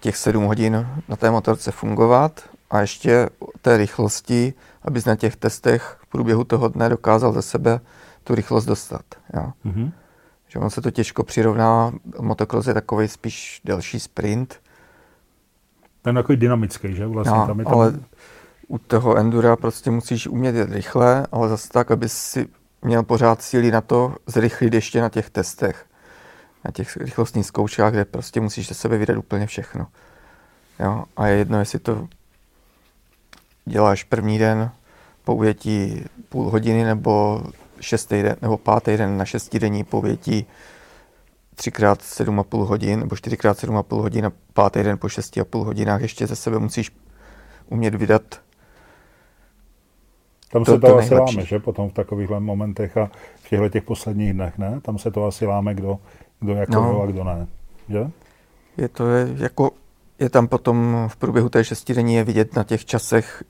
těch 0.00 0.16
sedm 0.16 0.44
hodin 0.44 0.86
na 1.08 1.16
té 1.16 1.30
motorce 1.30 1.70
fungovat 1.72 2.40
a 2.70 2.80
ještě 2.80 3.28
té 3.60 3.76
rychlosti, 3.76 4.54
abys 4.82 5.04
na 5.04 5.16
těch 5.16 5.36
testech 5.36 5.98
v 6.00 6.06
průběhu 6.06 6.44
toho 6.44 6.68
dne 6.68 6.88
dokázal 6.88 7.32
ze 7.32 7.42
sebe 7.42 7.80
tu 8.24 8.34
rychlost 8.34 8.64
dostat. 8.64 9.04
Jo. 9.34 9.52
Mm-hmm. 9.66 9.92
Že 10.48 10.58
on 10.58 10.70
se 10.70 10.80
to 10.80 10.90
těžko 10.90 11.22
přirovná, 11.22 11.92
motocross 12.20 12.66
je 12.66 12.74
takový 12.74 13.08
spíš 13.08 13.60
delší 13.64 14.00
sprint. 14.00 14.60
Ten 16.04 16.14
takový 16.14 16.36
dynamický, 16.36 16.94
že? 16.94 17.06
Vlastně 17.06 17.38
no, 17.38 17.46
tam 17.46 17.58
je 17.58 17.64
tam... 17.64 17.74
ale 17.74 17.92
u 18.68 18.78
toho 18.78 19.16
endura 19.16 19.56
prostě 19.56 19.90
musíš 19.90 20.26
umět 20.26 20.54
jet 20.54 20.72
rychle, 20.72 21.26
ale 21.32 21.48
zase 21.48 21.68
tak, 21.68 21.90
aby 21.90 22.08
si 22.08 22.48
měl 22.82 23.02
pořád 23.02 23.42
síly 23.42 23.70
na 23.70 23.80
to 23.80 24.14
zrychlit 24.26 24.74
ještě 24.74 25.00
na 25.00 25.08
těch 25.08 25.30
testech. 25.30 25.86
Na 26.64 26.70
těch 26.70 26.96
rychlostních 26.96 27.46
zkouškách, 27.46 27.92
kde 27.92 28.04
prostě 28.04 28.40
musíš 28.40 28.68
ze 28.68 28.74
sebe 28.74 28.98
vydat 28.98 29.16
úplně 29.16 29.46
všechno. 29.46 29.86
Jo? 30.80 31.04
A 31.16 31.26
je 31.26 31.36
jedno, 31.36 31.58
jestli 31.58 31.78
to 31.78 32.08
děláš 33.64 34.04
první 34.04 34.38
den 34.38 34.70
po 35.24 35.34
ujetí 35.34 36.04
půl 36.28 36.50
hodiny 36.50 36.84
nebo 36.84 37.42
šestý 37.80 38.22
den, 38.22 38.36
nebo 38.42 38.56
pátý 38.56 38.96
den 38.96 39.18
na 39.18 39.24
šestidenní 39.24 39.84
povětí 39.84 40.46
třikrát 41.54 42.02
sedm 42.02 42.40
a 42.40 42.42
půl 42.42 42.64
hodin 42.64 43.00
nebo 43.00 43.16
čtyřikrát 43.16 43.58
sedm 43.58 43.76
a 43.76 43.82
půl 43.82 44.02
hodin 44.02 44.26
a 44.26 44.32
pátý 44.52 44.82
den 44.82 44.98
po 44.98 45.08
šesti 45.08 45.40
a 45.40 45.44
půl 45.44 45.64
hodinách 45.64 46.00
ještě 46.00 46.26
ze 46.26 46.36
sebe 46.36 46.58
musíš 46.58 46.92
umět 47.68 47.94
vydat 47.94 48.22
tam 50.54 50.64
to, 50.64 50.72
se 50.72 50.80
to, 50.80 50.86
to 50.86 50.98
asi 50.98 51.14
láme, 51.14 51.44
že? 51.44 51.58
Potom 51.58 51.90
v 51.90 51.92
takovýchhle 51.92 52.40
momentech 52.40 52.96
a 52.96 53.10
v 53.36 53.48
těchto 53.48 53.68
těch 53.68 53.84
posledních 53.84 54.32
dnech, 54.32 54.58
ne? 54.58 54.80
Tam 54.80 54.98
se 54.98 55.10
to 55.10 55.26
asi 55.26 55.46
láme, 55.46 55.74
kdo, 55.74 55.98
kdo 56.40 56.54
jako 56.54 56.72
no. 56.72 57.02
a 57.02 57.06
kdo 57.06 57.24
ne. 57.24 57.46
Že? 57.88 58.10
Je 58.76 58.88
to 58.88 59.10
je, 59.10 59.28
jako, 59.36 59.70
je 60.18 60.30
tam 60.30 60.48
potom 60.48 61.04
v 61.08 61.16
průběhu 61.16 61.48
té 61.48 61.64
šestidenní 61.64 62.14
je 62.14 62.24
vidět 62.24 62.56
na 62.56 62.64
těch 62.64 62.84
časech, 62.84 63.44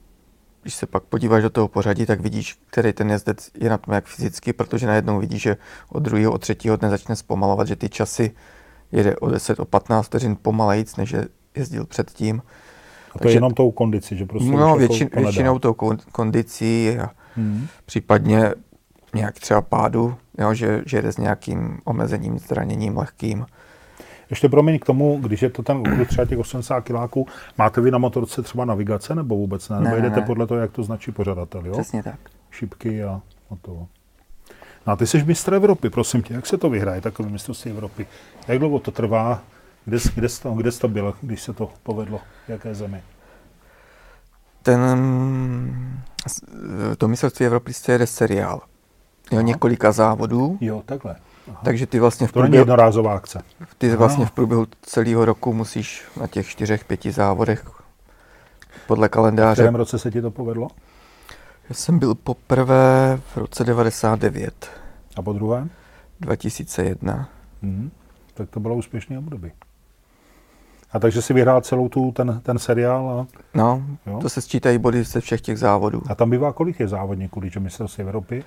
když 0.64 0.74
se 0.74 0.86
pak 0.86 1.02
podíváš 1.02 1.42
do 1.42 1.50
toho 1.50 1.68
pořadí, 1.68 2.06
tak 2.06 2.20
vidíš, 2.20 2.58
který 2.70 2.92
ten 2.92 3.10
jezdec 3.10 3.50
je 3.60 3.70
na 3.70 3.78
tom 3.78 3.94
jak 3.94 4.04
fyzicky, 4.06 4.52
protože 4.52 4.86
najednou 4.86 5.20
vidíš, 5.20 5.42
že 5.42 5.56
od 5.88 6.02
druhého, 6.02 6.32
od 6.32 6.40
třetího 6.40 6.76
dne 6.76 6.90
začne 6.90 7.16
zpomalovat, 7.16 7.66
že 7.68 7.76
ty 7.76 7.88
časy 7.88 8.30
jede 8.92 9.16
o 9.16 9.30
10, 9.30 9.60
o 9.60 9.64
15 9.64 10.06
vteřin 10.06 10.36
pomalejíc, 10.42 10.96
než 10.96 11.10
je 11.10 11.28
jezdil 11.54 11.86
předtím. 11.86 12.42
A 13.10 13.12
to 13.12 13.18
Takže, 13.18 13.32
je 13.32 13.36
jenom 13.36 13.54
tou 13.54 13.70
kondici, 13.70 14.16
že 14.16 14.26
prostě 14.26 14.50
No, 14.50 14.76
většin, 14.76 15.08
jako 15.12 15.20
většinou 15.20 15.58
tou 15.58 15.74
kondicí 16.12 16.98
a 16.98 17.10
hmm. 17.36 17.66
případně 17.86 18.54
nějak 19.14 19.34
třeba 19.34 19.60
pádu, 19.60 20.14
jo, 20.38 20.54
že, 20.54 20.82
že 20.86 20.96
jede 20.96 21.12
s 21.12 21.18
nějakým 21.18 21.78
omezením, 21.84 22.38
zraněním 22.38 22.96
lehkým. 22.96 23.46
Ještě 24.34 24.48
promiň 24.48 24.78
k 24.78 24.84
tomu, 24.84 25.18
když 25.22 25.42
je 25.42 25.50
to 25.50 25.62
ten 25.62 25.76
okruh 25.76 26.08
třeba 26.08 26.24
těch 26.24 26.38
80 26.38 26.80
kiláků, 26.80 27.26
máte 27.58 27.80
vy 27.80 27.90
na 27.90 27.98
motorce 27.98 28.42
třeba 28.42 28.64
navigace 28.64 29.14
nebo 29.14 29.36
vůbec 29.36 29.68
ne? 29.68 29.80
Nebo 29.80 29.96
ne, 29.96 30.02
jdete 30.02 30.20
ne. 30.20 30.26
podle 30.26 30.46
toho, 30.46 30.60
jak 30.60 30.72
to 30.72 30.82
značí 30.82 31.12
pořadatel, 31.12 31.66
jo? 31.66 31.72
Přesně 31.72 32.02
tak. 32.02 32.18
Šipky 32.50 33.04
a, 33.04 33.20
a 33.50 33.56
to. 33.62 33.86
No 34.86 34.92
a 34.92 34.96
ty 34.96 35.06
jsi 35.06 35.24
mistr 35.24 35.54
Evropy, 35.54 35.90
prosím 35.90 36.22
tě, 36.22 36.34
jak 36.34 36.46
se 36.46 36.56
to 36.56 36.70
vyhraje, 36.70 37.00
takové 37.00 37.28
mistrovství 37.28 37.70
Evropy? 37.70 38.06
Jak 38.48 38.58
dlouho 38.58 38.78
to 38.78 38.90
trvá? 38.90 39.42
Kde, 39.84 39.98
kde, 40.14 40.28
jsi 40.28 40.42
to, 40.42 40.52
kde 40.52 40.72
jsi 40.72 40.80
to 40.80 40.88
byl, 40.88 41.14
když 41.20 41.42
se 41.42 41.52
to 41.52 41.70
povedlo? 41.82 42.20
V 42.46 42.48
jaké 42.48 42.74
zemi? 42.74 43.02
Ten, 44.62 44.80
to 46.98 47.08
mistrovství 47.08 47.46
Evropy 47.46 47.72
jede 47.88 48.06
seriál. 48.06 48.60
Jo, 49.32 49.40
několika 49.40 49.92
závodů. 49.92 50.58
Jo, 50.60 50.82
takhle. 50.86 51.16
Aha. 51.48 51.60
Takže 51.64 51.86
ty 51.86 52.00
vlastně 52.00 52.26
v 52.26 52.32
průběhu, 52.32 52.50
to 52.50 52.50
není 52.50 52.60
jednorázová 52.60 53.14
akce. 53.14 53.42
Ty 53.78 53.88
Aha. 53.88 53.96
vlastně 53.96 54.26
v 54.26 54.30
průběhu 54.30 54.66
celého 54.82 55.24
roku 55.24 55.52
musíš 55.52 56.04
na 56.20 56.26
těch 56.26 56.48
čtyřech, 56.48 56.84
pěti 56.84 57.12
závodech 57.12 57.64
podle 58.86 59.08
kalendáře. 59.08 59.62
V 59.62 59.64
kterém 59.64 59.74
roce 59.74 59.98
se 59.98 60.10
ti 60.10 60.22
to 60.22 60.30
povedlo? 60.30 60.68
Já 61.68 61.74
jsem 61.74 61.98
byl 61.98 62.14
poprvé 62.14 63.20
v 63.34 63.36
roce 63.36 63.64
99. 63.64 64.70
A 65.16 65.22
po 65.22 65.32
druhé? 65.32 65.68
2001. 66.20 67.28
Hmm. 67.62 67.90
Tak 68.34 68.50
to 68.50 68.60
bylo 68.60 68.74
úspěšné 68.74 69.18
období. 69.18 69.52
A 70.92 70.98
takže 70.98 71.22
si 71.22 71.34
vyhrál 71.34 71.60
celou 71.60 71.88
tu, 71.88 72.12
ten, 72.12 72.40
ten 72.42 72.58
seriál? 72.58 73.10
A... 73.10 73.26
No, 73.54 73.82
jo? 74.06 74.18
to 74.18 74.28
se 74.28 74.40
sčítají 74.40 74.78
body 74.78 75.04
ze 75.04 75.20
všech 75.20 75.40
těch 75.40 75.58
závodů. 75.58 76.02
A 76.08 76.14
tam 76.14 76.30
bývá 76.30 76.52
kolik 76.52 76.80
je 76.80 76.88
závodníků, 76.88 77.40
když 77.40 77.54
je 77.54 77.60
mistrovství 77.60 78.02
Evropy? 78.02 78.44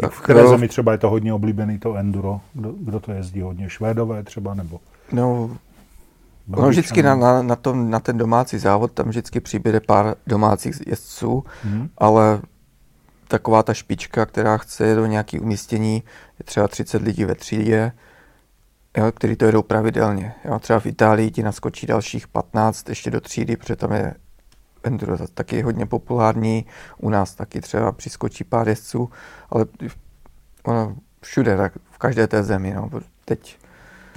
Tak 0.00 0.12
v 0.12 0.20
které 0.20 0.48
zemi 0.48 0.68
třeba 0.68 0.92
je 0.92 0.98
to 0.98 1.10
hodně 1.10 1.32
oblíbený, 1.32 1.78
to 1.78 1.94
enduro? 1.94 2.40
Kdo, 2.54 2.72
kdo 2.80 3.00
to 3.00 3.12
jezdí 3.12 3.40
hodně? 3.40 3.70
Švédové 3.70 4.22
třeba 4.22 4.54
nebo? 4.54 4.80
No, 5.12 5.50
no 6.48 6.68
vždycky 6.68 7.02
na, 7.02 7.14
na, 7.14 7.42
na, 7.42 7.56
tom, 7.56 7.90
na 7.90 8.00
ten 8.00 8.18
domácí 8.18 8.58
závod 8.58 8.92
tam 8.92 9.08
vždycky 9.08 9.40
přibude 9.40 9.80
pár 9.80 10.14
domácích 10.26 10.86
jezdců, 10.86 11.44
hmm. 11.62 11.88
ale 11.98 12.40
taková 13.28 13.62
ta 13.62 13.74
špička, 13.74 14.26
která 14.26 14.56
chce 14.56 14.94
do 14.94 15.06
nějaké 15.06 15.40
umístění, 15.40 15.94
je 16.38 16.44
třeba 16.44 16.68
30 16.68 17.02
lidí 17.02 17.24
ve 17.24 17.34
třídě, 17.34 17.92
jo, 18.96 19.12
který 19.12 19.36
to 19.36 19.44
jedou 19.44 19.62
pravidelně. 19.62 20.34
Jo. 20.44 20.58
Třeba 20.58 20.80
v 20.80 20.86
Itálii 20.86 21.30
ti 21.30 21.42
naskočí 21.42 21.86
dalších 21.86 22.28
15 22.28 22.88
ještě 22.88 23.10
do 23.10 23.20
třídy, 23.20 23.56
protože 23.56 23.76
tam 23.76 23.92
je 23.92 24.14
enduro 24.82 25.16
taky 25.34 25.62
hodně 25.62 25.86
populární, 25.86 26.66
u 26.98 27.10
nás 27.10 27.34
taky 27.34 27.60
třeba 27.60 27.92
přiskočí 27.92 28.44
pár 28.44 28.68
jezdců, 28.68 29.10
ale 29.50 29.66
ono 30.64 30.96
všude, 31.22 31.56
tak 31.56 31.72
v 31.90 31.98
každé 31.98 32.26
té 32.26 32.42
zemi. 32.42 32.74
No. 32.74 32.90
Teď 33.24 33.58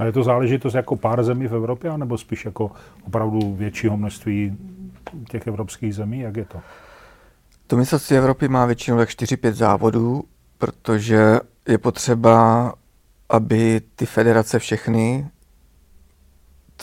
a 0.01 0.05
je 0.05 0.11
to 0.11 0.23
záležitost 0.23 0.73
jako 0.73 0.95
pár 0.95 1.23
zemí 1.23 1.47
v 1.47 1.55
Evropě, 1.55 1.97
nebo 1.97 2.17
spíš 2.17 2.45
jako 2.45 2.71
opravdu 3.07 3.55
většího 3.55 3.97
množství 3.97 4.57
těch 5.29 5.47
evropských 5.47 5.95
zemí? 5.95 6.19
Jak 6.19 6.37
je 6.37 6.45
to? 6.45 6.61
To 7.67 7.77
mistrovství 7.77 8.17
Evropy 8.17 8.47
má 8.47 8.65
většinou 8.65 8.97
tak 8.97 9.09
4-5 9.09 9.51
závodů, 9.51 10.23
protože 10.57 11.39
je 11.67 11.77
potřeba, 11.77 12.73
aby 13.29 13.81
ty 13.95 14.05
federace 14.05 14.59
všechny 14.59 15.27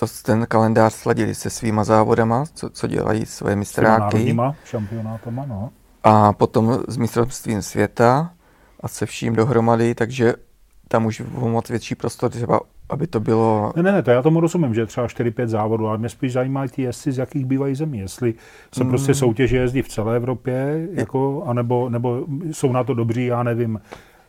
to 0.00 0.06
ten 0.22 0.46
kalendář 0.46 0.92
sladili 0.92 1.34
se 1.34 1.50
svýma 1.50 1.84
závodama, 1.84 2.44
co, 2.54 2.70
co 2.70 2.86
dělají 2.86 3.26
svoje 3.26 3.56
mistráky. 3.56 4.36
šampionátama, 4.64 5.46
no. 5.46 5.70
A 6.02 6.32
potom 6.32 6.78
s 6.88 6.96
mistrovstvím 6.96 7.62
světa 7.62 8.30
a 8.80 8.88
se 8.88 9.06
vším 9.06 9.36
dohromady, 9.36 9.94
takže 9.94 10.34
tam 10.88 11.06
už 11.06 11.22
moc 11.38 11.68
větší 11.68 11.94
prostor 11.94 12.30
třeba 12.30 12.60
aby 12.90 13.06
to 13.06 13.20
bylo... 13.20 13.72
Ne, 13.76 13.82
ne, 13.82 13.92
ne, 13.92 14.02
to 14.02 14.10
já 14.10 14.22
tomu 14.22 14.40
rozumím, 14.40 14.74
že 14.74 14.86
třeba 14.86 15.06
4-5 15.06 15.46
závodů, 15.46 15.86
ale 15.86 15.98
mě 15.98 16.08
spíš 16.08 16.32
zajímají 16.32 16.70
ty 16.70 16.82
jezdci, 16.82 17.12
z 17.12 17.18
jakých 17.18 17.44
bývají 17.44 17.74
zemí. 17.74 17.98
Jestli 17.98 18.34
se 18.74 18.84
mm. 18.84 18.90
prostě 18.90 19.14
soutěže 19.14 19.56
jezdí 19.56 19.82
v 19.82 19.88
celé 19.88 20.16
Evropě, 20.16 20.88
jako, 20.92 21.42
anebo, 21.46 21.88
nebo 21.88 22.24
jsou 22.52 22.72
na 22.72 22.84
to 22.84 22.94
dobří, 22.94 23.26
já 23.26 23.42
nevím, 23.42 23.80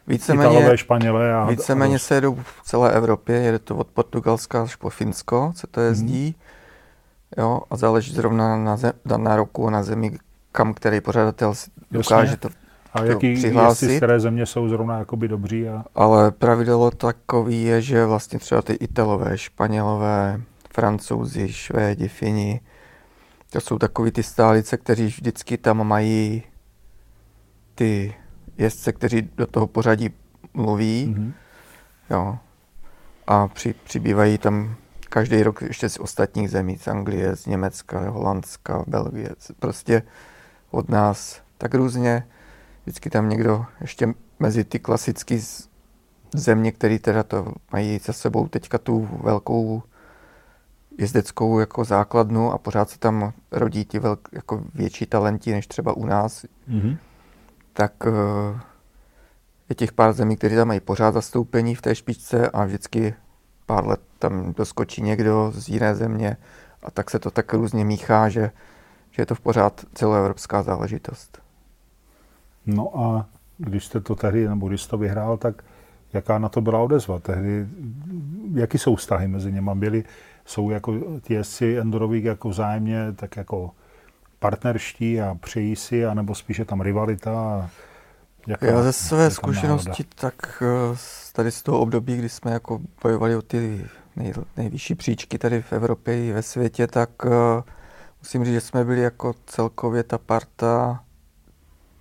Víceméně, 0.09 0.49
Italové, 0.49 0.77
Španělé 0.77 1.33
a... 1.33 1.45
Víceméně 1.45 1.95
a 1.95 1.99
se 1.99 2.15
jedou 2.15 2.35
v 2.35 2.61
celé 2.63 2.91
Evropě, 2.91 3.35
jede 3.35 3.59
to 3.59 3.75
od 3.75 3.87
Portugalska 3.87 4.63
až 4.63 4.75
po 4.75 4.89
Finsko, 4.89 5.51
se 5.55 5.67
to 5.67 5.81
jezdí. 5.81 6.25
Mm. 6.25 7.43
Jo, 7.43 7.61
a 7.69 7.75
záleží 7.75 8.13
zrovna 8.13 8.57
na, 8.57 8.77
zem, 8.77 8.91
na 9.17 9.35
roku, 9.35 9.69
na 9.69 9.83
zemi, 9.83 10.17
kam 10.51 10.73
který 10.73 11.01
pořadatel 11.01 11.53
dokáže 11.91 12.37
to 12.37 12.49
a 12.93 13.03
jaký, 13.03 13.35
přihlásit. 13.35 13.85
Jestli, 13.85 13.97
které 13.97 14.19
země 14.19 14.45
jsou 14.45 14.69
zrovna 14.69 14.99
jakoby 14.99 15.27
dobří? 15.27 15.69
A... 15.69 15.83
Ale 15.95 16.31
pravidlo 16.31 16.91
takový 16.91 17.63
je, 17.63 17.81
že 17.81 18.05
vlastně 18.05 18.39
třeba 18.39 18.61
ty 18.61 18.73
Italové, 18.73 19.37
Španělové, 19.37 20.41
Francouzi, 20.73 21.53
Švédi, 21.53 22.07
Fini, 22.07 22.61
to 23.49 23.61
jsou 23.61 23.77
takový 23.77 24.11
ty 24.11 24.23
stálice, 24.23 24.77
kteří 24.77 25.05
vždycky 25.05 25.57
tam 25.57 25.87
mají 25.87 26.43
ty 27.75 28.15
jezdce, 28.59 28.93
kteří 28.93 29.29
do 29.37 29.47
toho 29.47 29.67
pořadí 29.67 30.09
mluví. 30.53 31.15
Mm-hmm. 31.15 31.33
Jo. 32.09 32.37
A 33.27 33.47
při, 33.47 33.75
přibývají 33.83 34.37
tam 34.37 34.75
každý 35.09 35.43
rok 35.43 35.61
ještě 35.61 35.89
z 35.89 35.99
ostatních 35.99 36.49
zemí, 36.49 36.77
z 36.77 36.87
Anglie, 36.87 37.35
z 37.35 37.45
Německa, 37.45 38.09
Holandska, 38.09 38.83
Belgie, 38.87 39.29
prostě 39.59 40.03
od 40.71 40.89
nás 40.89 41.41
tak 41.57 41.73
různě 41.73 42.27
vždycky 42.83 43.09
tam 43.09 43.29
někdo 43.29 43.65
ještě 43.81 44.13
mezi 44.39 44.63
ty 44.63 44.79
klasické 44.79 45.39
země, 46.33 46.71
které 46.71 46.99
teda 46.99 47.23
to 47.23 47.53
mají 47.71 47.99
za 47.99 48.13
sebou 48.13 48.47
teďka 48.47 48.77
tu 48.77 49.09
velkou 49.23 49.83
jezdeckou 50.97 51.59
jako 51.59 51.83
základnu 51.83 52.51
a 52.51 52.57
pořád 52.57 52.89
se 52.89 52.99
tam 52.99 53.33
rodí 53.51 53.85
ti 53.85 53.99
velk, 53.99 54.29
jako 54.31 54.63
větší 54.73 55.05
talenti 55.05 55.51
než 55.51 55.67
třeba 55.67 55.93
u 55.93 56.05
nás, 56.05 56.45
mm-hmm. 56.69 56.97
Tak 57.73 57.93
uh, 58.05 58.59
je 59.69 59.75
těch 59.75 59.93
pár 59.93 60.13
zemí, 60.13 60.35
které 60.35 60.55
tam 60.55 60.67
mají 60.67 60.79
pořád 60.79 61.13
zastoupení 61.13 61.75
v 61.75 61.81
té 61.81 61.95
špičce 61.95 62.49
a 62.49 62.65
vždycky 62.65 63.13
pár 63.65 63.87
let 63.87 63.99
tam 64.19 64.53
doskočí 64.53 65.01
někdo 65.01 65.51
z 65.55 65.69
jiné 65.69 65.95
země 65.95 66.37
a 66.83 66.91
tak 66.91 67.09
se 67.09 67.19
to 67.19 67.31
tak 67.31 67.53
různě 67.53 67.85
míchá, 67.85 68.29
že, 68.29 68.51
že 69.11 69.21
je 69.21 69.25
to 69.25 69.35
v 69.35 69.39
pořád 69.39 69.85
celoevropská 69.93 70.63
záležitost. 70.63 71.41
No 72.65 72.99
a 72.99 73.25
když 73.57 73.85
jste 73.85 73.99
to 73.99 74.15
tehdy, 74.15 74.47
nebo 74.47 74.67
když 74.67 74.81
jste 74.81 74.89
to 74.89 74.97
vyhrál, 74.97 75.37
tak 75.37 75.63
jaká 76.13 76.39
na 76.39 76.49
to 76.49 76.61
byla 76.61 76.79
odezva 76.79 77.19
tehdy? 77.19 77.67
Jaký 78.53 78.77
jsou 78.77 78.95
vztahy 78.95 79.27
mezi 79.27 79.51
něma? 79.51 79.75
Byli, 79.75 80.03
jsou 80.45 80.69
jako 80.69 80.93
ti 81.21 81.33
jezdci 81.33 81.77
jako 82.11 82.49
vzájemně 82.49 83.13
tak 83.15 83.37
jako 83.37 83.71
partnerští 84.39 85.21
a 85.21 85.35
přejí 85.35 85.75
si, 85.75 86.05
anebo 86.05 86.35
spíše 86.35 86.65
tam 86.65 86.81
rivalita? 86.81 87.69
Jaká, 88.47 88.65
Já 88.65 88.83
ze 88.83 88.93
své 88.93 89.31
zkušenosti, 89.31 90.03
tak 90.15 90.63
eh, 90.65 90.97
tady 91.33 91.51
z 91.51 91.63
toho 91.63 91.79
období, 91.79 92.17
kdy 92.17 92.29
jsme 92.29 92.51
jako 92.51 92.81
bojovali 93.03 93.35
o 93.35 93.41
ty 93.41 93.85
nej, 94.15 94.33
nejvyšší 94.57 94.95
příčky 94.95 95.37
tady 95.37 95.61
v 95.61 95.73
Evropě 95.73 96.27
i 96.27 96.31
ve 96.31 96.41
světě, 96.41 96.87
tak 96.87 97.09
uh, 97.25 97.31
musím 98.21 98.45
říct, 98.45 98.53
že 98.53 98.61
jsme 98.61 98.85
byli 98.85 99.01
jako 99.01 99.33
celkově 99.45 100.03
ta 100.03 100.17
parta 100.17 101.03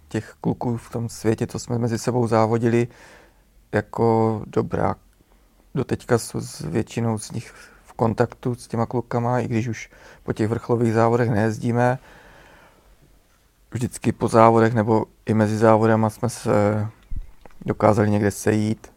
těch 0.08 0.34
kluků 0.40 0.76
v 0.76 0.90
tom 0.90 1.08
světě, 1.08 1.46
co 1.46 1.58
jsme 1.58 1.78
mezi 1.78 1.98
sebou 1.98 2.26
závodili, 2.26 2.88
jako 3.72 4.42
dobrá. 4.46 4.94
Doteďka 5.74 6.18
jsou 6.18 6.40
s 6.40 6.60
většinou 6.60 7.18
z 7.18 7.30
nich 7.30 7.54
v 7.84 7.92
kontaktu 7.92 8.54
s 8.54 8.68
těma 8.68 8.86
klukama, 8.86 9.40
i 9.40 9.48
když 9.48 9.68
už 9.68 9.90
po 10.22 10.32
těch 10.32 10.48
vrcholových 10.48 10.92
závodech 10.92 11.30
nejezdíme. 11.30 11.98
Vždycky 13.70 14.12
po 14.12 14.28
závodech 14.28 14.74
nebo 14.74 15.04
i 15.26 15.34
mezi 15.34 15.56
závodama 15.56 16.10
jsme 16.10 16.28
se 16.28 16.86
dokázali 17.66 18.10
někde 18.10 18.30
sejít, 18.30 18.92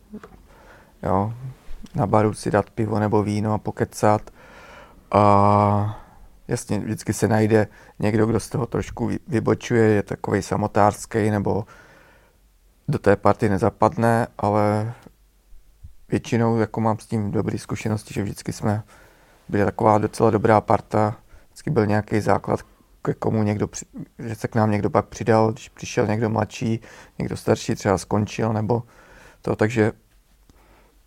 jo, 1.04 1.34
na 1.96 2.08
baru 2.08 2.34
si 2.34 2.52
dát 2.52 2.70
pivo 2.70 3.00
nebo 3.00 3.24
víno 3.24 3.54
a 3.54 3.58
pokecat. 3.58 4.32
A 5.12 6.00
jasně, 6.48 6.80
vždycky 6.80 7.14
se 7.14 7.28
najde 7.28 7.68
někdo, 8.00 8.26
kdo 8.26 8.40
z 8.40 8.50
toho 8.50 8.66
trošku 8.66 9.10
vybočuje, 9.28 9.84
je 9.84 10.04
takový 10.04 10.42
samotářský 10.42 11.30
nebo 11.30 11.66
do 12.88 13.00
té 13.00 13.16
party 13.16 13.50
nezapadne, 13.50 14.28
ale 14.38 14.94
většinou 16.10 16.58
jako 16.58 16.82
mám 16.82 17.00
s 17.00 17.06
tím 17.08 17.32
dobré 17.32 17.58
zkušenosti, 17.58 18.14
že 18.14 18.24
vždycky 18.24 18.54
jsme 18.54 18.84
byli 19.50 19.66
taková 19.66 19.98
docela 19.98 20.30
dobrá 20.30 20.62
parta, 20.62 21.16
vždycky 21.48 21.70
byl 21.70 21.86
nějaký 21.86 22.20
základ, 22.20 22.60
ke 23.02 23.14
komu 23.14 23.44
někdo, 23.44 23.70
že 24.20 24.36
se 24.36 24.48
k 24.48 24.56
nám 24.56 24.72
někdo 24.72 24.90
pak 24.90 25.06
přidal, 25.06 25.52
když 25.52 25.70
přišel 25.70 26.08
někdo 26.08 26.30
mladší, 26.30 26.80
někdo 27.20 27.38
starší 27.38 27.76
třeba 27.76 27.98
skončil, 27.98 28.54
nebo 28.54 28.84
to, 29.42 29.56
takže 29.56 29.92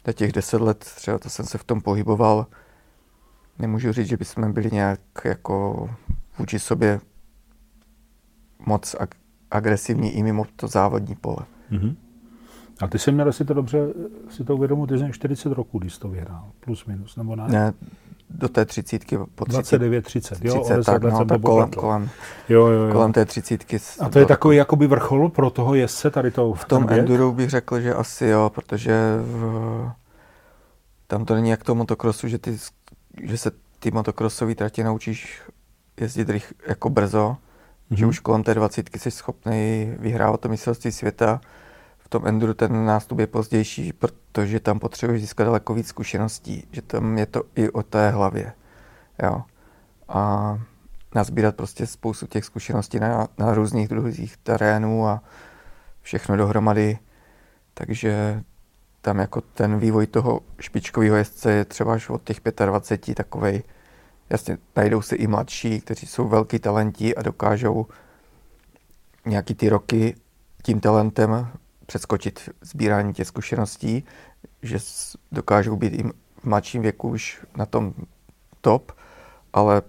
za 0.07 0.13
těch 0.13 0.33
deset 0.33 0.61
let 0.61 0.79
třeba 0.79 1.19
to 1.19 1.31
jsem 1.31 1.47
se 1.47 1.59
v 1.59 1.65
tom 1.65 1.81
pohyboval, 1.81 2.47
nemůžu 3.59 3.93
říct, 3.93 4.09
že 4.09 4.17
bychom 4.17 4.53
byli 4.53 4.71
nějak 4.73 5.01
jako 5.25 5.91
vůči 6.39 6.59
sobě 6.59 7.01
moc 8.67 8.95
ag- 8.95 9.17
agresivní 9.51 10.11
i 10.11 10.23
mimo 10.23 10.45
to 10.57 10.69
závodní 10.69 11.15
pole. 11.15 11.47
Mm-hmm. 11.71 11.97
A 12.81 12.87
ty 12.87 12.99
jsi 12.99 13.13
měl 13.13 13.33
si 13.33 13.45
to 13.45 13.55
dobře, 13.55 13.79
si 14.29 14.45
to 14.45 14.57
uvědomit, 14.57 14.87
ty 14.87 14.99
jsi 14.99 15.13
40 15.13 15.53
roků, 15.53 15.79
když 15.79 15.95
jsi 15.95 16.01
to 16.01 16.09
vyhrál, 16.09 16.51
plus 16.61 16.87
minus, 16.87 17.17
nebo 17.17 17.37
ne? 17.37 17.49
Ne, 17.49 17.73
do 18.31 18.49
té 18.49 18.65
třicítky 18.65 19.19
po 19.35 19.45
29, 19.45 20.05
30, 20.05 20.45
jo? 20.45 20.61
30, 20.65 20.85
tak, 20.85 21.03
no, 21.03 21.25
tak 21.25 21.41
kolem, 21.41 21.71
kolem, 21.71 22.11
jo, 22.49 22.67
jo, 22.67 22.83
jo. 22.83 22.93
kolem 22.93 23.13
té 23.13 23.25
třicítky. 23.25 23.79
A 24.01 24.09
to 24.09 24.19
je 24.19 24.27
takový 24.27 24.57
jakoby 24.57 24.87
vrchol 24.87 25.29
pro 25.29 25.51
toho 25.51 25.75
jezdce 25.75 26.11
tady 26.11 26.31
to 26.31 26.53
V 26.53 26.65
tom 26.65 26.87
enduro 26.91 27.33
bych 27.33 27.51
řekl, 27.51 27.81
že 27.81 27.95
asi 27.95 28.27
jo, 28.27 28.51
protože 28.55 29.17
v, 29.23 29.91
tam 31.07 31.25
to 31.25 31.35
není 31.35 31.51
jak 31.51 31.65
to 31.65 31.75
motokrosu, 31.75 32.29
že, 32.29 32.39
ty, 32.39 32.59
že 33.23 33.39
se 33.39 33.51
ty 33.79 33.91
motokrosové 33.91 34.55
tratě 34.55 34.85
naučíš 34.85 35.43
jezdit 36.01 36.29
rych, 36.29 36.53
jako 36.67 36.91
brzo, 36.91 37.37
mm-hmm. 37.91 37.97
že 37.97 38.07
už 38.07 38.19
kolem 38.19 38.43
té 38.43 38.55
20 38.55 38.97
jsi 38.97 39.11
schopný 39.11 39.93
vyhrávat 39.99 40.41
to 40.41 40.49
mistrovství 40.49 40.93
světa. 40.93 41.41
Tom 42.15 42.27
enduru 42.27 42.55
ten 42.55 42.87
nástup 42.87 43.19
je 43.19 43.27
pozdější, 43.27 43.93
protože 43.93 44.61
tam 44.61 44.79
potřebuješ 44.79 45.21
získat 45.21 45.45
daleko 45.45 45.75
víc 45.75 45.89
zkušeností, 45.89 46.69
že 46.73 46.83
tam 46.83 47.19
je 47.19 47.27
to 47.27 47.43
i 47.57 47.71
o 47.71 47.83
té 47.83 48.11
hlavě. 48.11 48.53
Jo. 49.23 49.43
A 50.09 50.59
nazbírat 51.15 51.57
prostě 51.57 51.87
spoustu 51.87 52.27
těch 52.27 52.45
zkušeností 52.45 52.99
na, 52.99 53.29
na 53.39 53.55
různých 53.55 53.89
druhých 53.89 54.37
terénů 54.37 55.07
a 55.07 55.23
všechno 56.03 56.37
dohromady. 56.37 56.99
Takže 57.75 58.43
tam 59.01 59.19
jako 59.19 59.41
ten 59.41 59.79
vývoj 59.79 60.07
toho 60.07 60.41
špičkového 60.61 61.17
jezdce 61.17 61.53
je 61.53 61.65
třeba 61.65 61.95
až 61.95 62.09
od 62.09 62.25
těch 62.25 62.41
25 62.67 63.15
takovej. 63.15 63.63
Jasně, 64.31 64.59
najdou 64.77 65.03
se 65.03 65.17
i 65.17 65.27
mladší, 65.27 65.81
kteří 65.81 66.07
jsou 66.07 66.29
velký 66.29 66.59
talenti 66.59 67.15
a 67.15 67.23
dokážou 67.23 67.87
nějaký 69.27 69.55
ty 69.55 69.69
roky 69.69 70.17
tím 70.63 70.81
talentem 70.81 71.49
přeskočit 71.87 72.49
sbírání 72.61 73.13
těch 73.13 73.27
zkušeností, 73.27 74.05
že 74.63 74.79
dokážou 75.33 75.77
být 75.77 75.93
i 75.93 76.03
v 76.03 76.45
mladším 76.45 76.83
věku 76.83 77.09
už 77.09 77.45
na 77.57 77.67
tom 77.67 77.95
top, 78.61 78.93
ale 79.53 79.83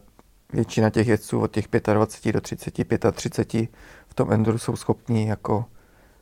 většina 0.54 0.90
těch 0.90 1.08
jezdců 1.08 1.40
od 1.40 1.52
těch 1.52 1.66
25 1.94 2.34
do 2.34 2.42
30, 2.42 2.74
35 3.12 3.70
v 4.08 4.14
tom 4.14 4.32
enduru 4.32 4.58
jsou 4.58 4.76
schopní 4.76 5.28
jako 5.28 5.66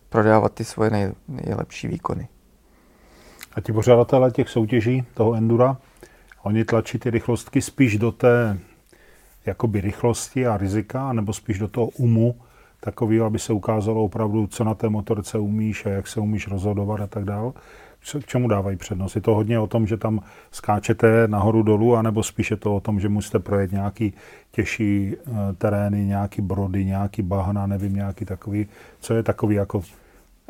prodávat 0.09 0.53
ty 0.53 0.63
svoje 0.65 0.89
nej, 0.89 1.11
nejlepší 1.27 1.87
výkony. 1.87 2.27
A 3.55 3.61
ti 3.61 3.73
pořadatelé 3.73 4.31
těch 4.31 4.49
soutěží, 4.49 5.05
toho 5.13 5.33
endura, 5.33 5.77
oni 6.43 6.65
tlačí 6.65 6.99
ty 6.99 7.09
rychlostky 7.09 7.61
spíš 7.61 7.97
do 7.97 8.11
té 8.11 8.59
jakoby 9.45 9.81
rychlosti 9.81 10.47
a 10.47 10.57
rizika, 10.57 11.13
nebo 11.13 11.33
spíš 11.33 11.59
do 11.59 11.67
toho 11.67 11.87
umu, 11.87 12.35
takový, 12.83 13.21
aby 13.21 13.39
se 13.39 13.53
ukázalo 13.53 14.03
opravdu, 14.03 14.47
co 14.47 14.63
na 14.63 14.73
té 14.73 14.89
motorce 14.89 15.37
umíš 15.37 15.85
a 15.85 15.89
jak 15.89 16.07
se 16.07 16.19
umíš 16.19 16.47
rozhodovat 16.47 17.01
a 17.01 17.07
tak 17.07 17.23
dále. 17.23 17.51
K 18.21 18.25
čemu 18.25 18.47
dávají 18.47 18.77
přednost? 18.77 19.15
Je 19.15 19.21
to 19.21 19.35
hodně 19.35 19.59
o 19.59 19.67
tom, 19.67 19.87
že 19.87 19.97
tam 19.97 20.19
skáčete 20.51 21.27
nahoru 21.27 21.63
dolů, 21.63 21.95
anebo 21.95 22.23
spíš 22.23 22.51
je 22.51 22.57
to 22.57 22.75
o 22.75 22.79
tom, 22.79 22.99
že 22.99 23.09
musíte 23.09 23.39
projet 23.39 23.71
nějaký 23.71 24.13
těžší 24.51 25.15
eh, 25.15 25.31
terény, 25.57 26.05
nějaký 26.05 26.41
brody, 26.41 26.85
nějaký 26.85 27.21
bahna, 27.21 27.67
nevím, 27.67 27.95
nějaký 27.95 28.25
takový, 28.25 28.67
co 28.99 29.13
je 29.13 29.23
takový 29.23 29.55
jako 29.55 29.81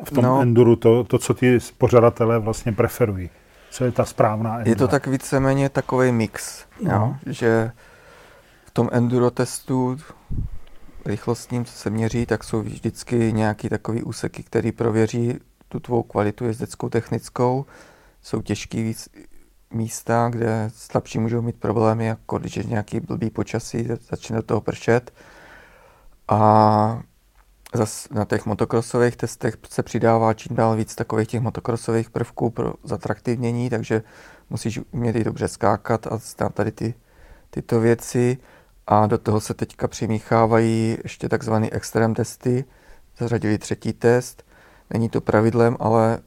v 0.04 0.10
tom 0.14 0.24
no, 0.24 0.40
enduru, 0.40 0.76
to, 0.76 1.04
to, 1.04 1.18
co 1.18 1.34
ty 1.34 1.58
pořadatelé 1.78 2.38
vlastně 2.38 2.72
preferují. 2.72 3.30
Co 3.70 3.84
je 3.84 3.92
ta 3.92 4.04
správná 4.04 4.50
endura? 4.50 4.70
Je 4.70 4.76
to 4.76 4.88
tak 4.88 5.06
víceméně 5.06 5.68
takový 5.68 6.12
mix, 6.12 6.64
no. 6.82 6.90
jo? 6.92 7.32
že 7.32 7.70
v 8.64 8.70
tom 8.70 8.88
enduro 8.92 9.30
testu 9.30 9.96
rychlostním, 11.06 11.64
co 11.64 11.72
se 11.72 11.90
měří, 11.90 12.26
tak 12.26 12.44
jsou 12.44 12.62
vždycky 12.62 13.32
nějaký 13.32 13.68
takový 13.68 14.02
úseky, 14.02 14.42
který 14.42 14.72
prověří 14.72 15.38
tu 15.68 15.80
tvou 15.80 16.02
kvalitu 16.02 16.44
jezdeckou, 16.44 16.88
technickou. 16.88 17.66
Jsou 18.22 18.42
těžký 18.42 18.94
místa, 19.70 20.28
kde 20.32 20.70
slabší 20.74 21.18
můžou 21.18 21.42
mít 21.42 21.56
problémy, 21.56 22.06
jako 22.06 22.38
když 22.38 22.56
je 22.56 22.64
nějaký 22.64 23.00
blbý 23.00 23.30
počasí, 23.30 23.88
začne 24.10 24.36
do 24.36 24.42
toho 24.42 24.60
pršet. 24.60 25.12
A 26.28 27.02
zas 27.74 28.08
na 28.10 28.24
těch 28.24 28.46
motokrosových 28.46 29.16
testech 29.16 29.56
se 29.68 29.82
přidává 29.82 30.34
čím 30.34 30.56
dál 30.56 30.76
víc 30.76 30.94
takových 30.94 31.28
těch 31.28 31.40
motokrosových 31.40 32.10
prvků 32.10 32.50
pro 32.50 32.74
zatraktivnění, 32.84 33.70
takže 33.70 34.02
musíš 34.50 34.80
umět 34.90 35.16
i 35.16 35.24
dobře 35.24 35.48
skákat 35.48 36.06
a 36.06 36.48
tady 36.48 36.72
ty, 36.72 36.94
tyto 37.50 37.80
věci. 37.80 38.38
A 38.86 39.06
do 39.06 39.18
toho 39.18 39.40
se 39.40 39.54
teďka 39.54 39.88
přimíchávají 39.88 40.98
ještě 41.02 41.28
takzvané 41.28 41.68
extrém 41.72 42.14
testy. 42.14 42.64
Zařadili 43.18 43.58
třetí 43.58 43.92
test. 43.92 44.44
Není 44.90 45.08
to 45.08 45.20
pravidlem, 45.20 45.76
ale 45.80 46.18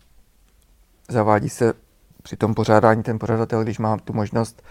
zavádí 1.09 1.49
se 1.49 1.73
při 2.23 2.37
tom 2.37 2.53
pořádání 2.53 3.03
ten 3.03 3.19
pořadatel, 3.19 3.63
když 3.63 3.79
má 3.79 3.97
tu 3.97 4.13
možnost, 4.13 4.63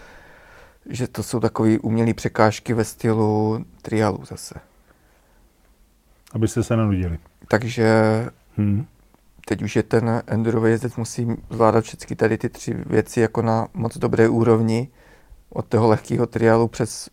že 0.91 1.09
to 1.09 1.23
jsou 1.23 1.41
takové 1.41 1.79
umělé 1.79 2.15
překážky 2.15 2.75
ve 2.75 2.85
stylu 2.85 3.65
trialu 3.83 4.25
zase. 4.25 4.55
Abyste 6.33 6.63
se 6.63 6.77
nenudili. 6.77 7.19
Takže 7.49 7.91
hmm. 8.57 8.87
teď 9.47 9.63
už 9.63 9.77
je 9.77 9.83
ten 9.83 10.23
endurový 10.27 10.71
jezdec 10.71 10.97
musí 10.97 11.27
zvládat 11.51 11.85
všechny 11.85 12.17
tady 12.17 12.39
ty 12.39 12.49
tři 12.49 12.75
věci 12.87 13.21
jako 13.21 13.43
na 13.43 13.69
moc 13.75 13.99
dobré 13.99 14.29
úrovni. 14.29 14.89
Od 15.51 15.67
toho 15.67 15.89
lehkého 15.89 16.27
triálu 16.27 16.69
přes 16.69 17.09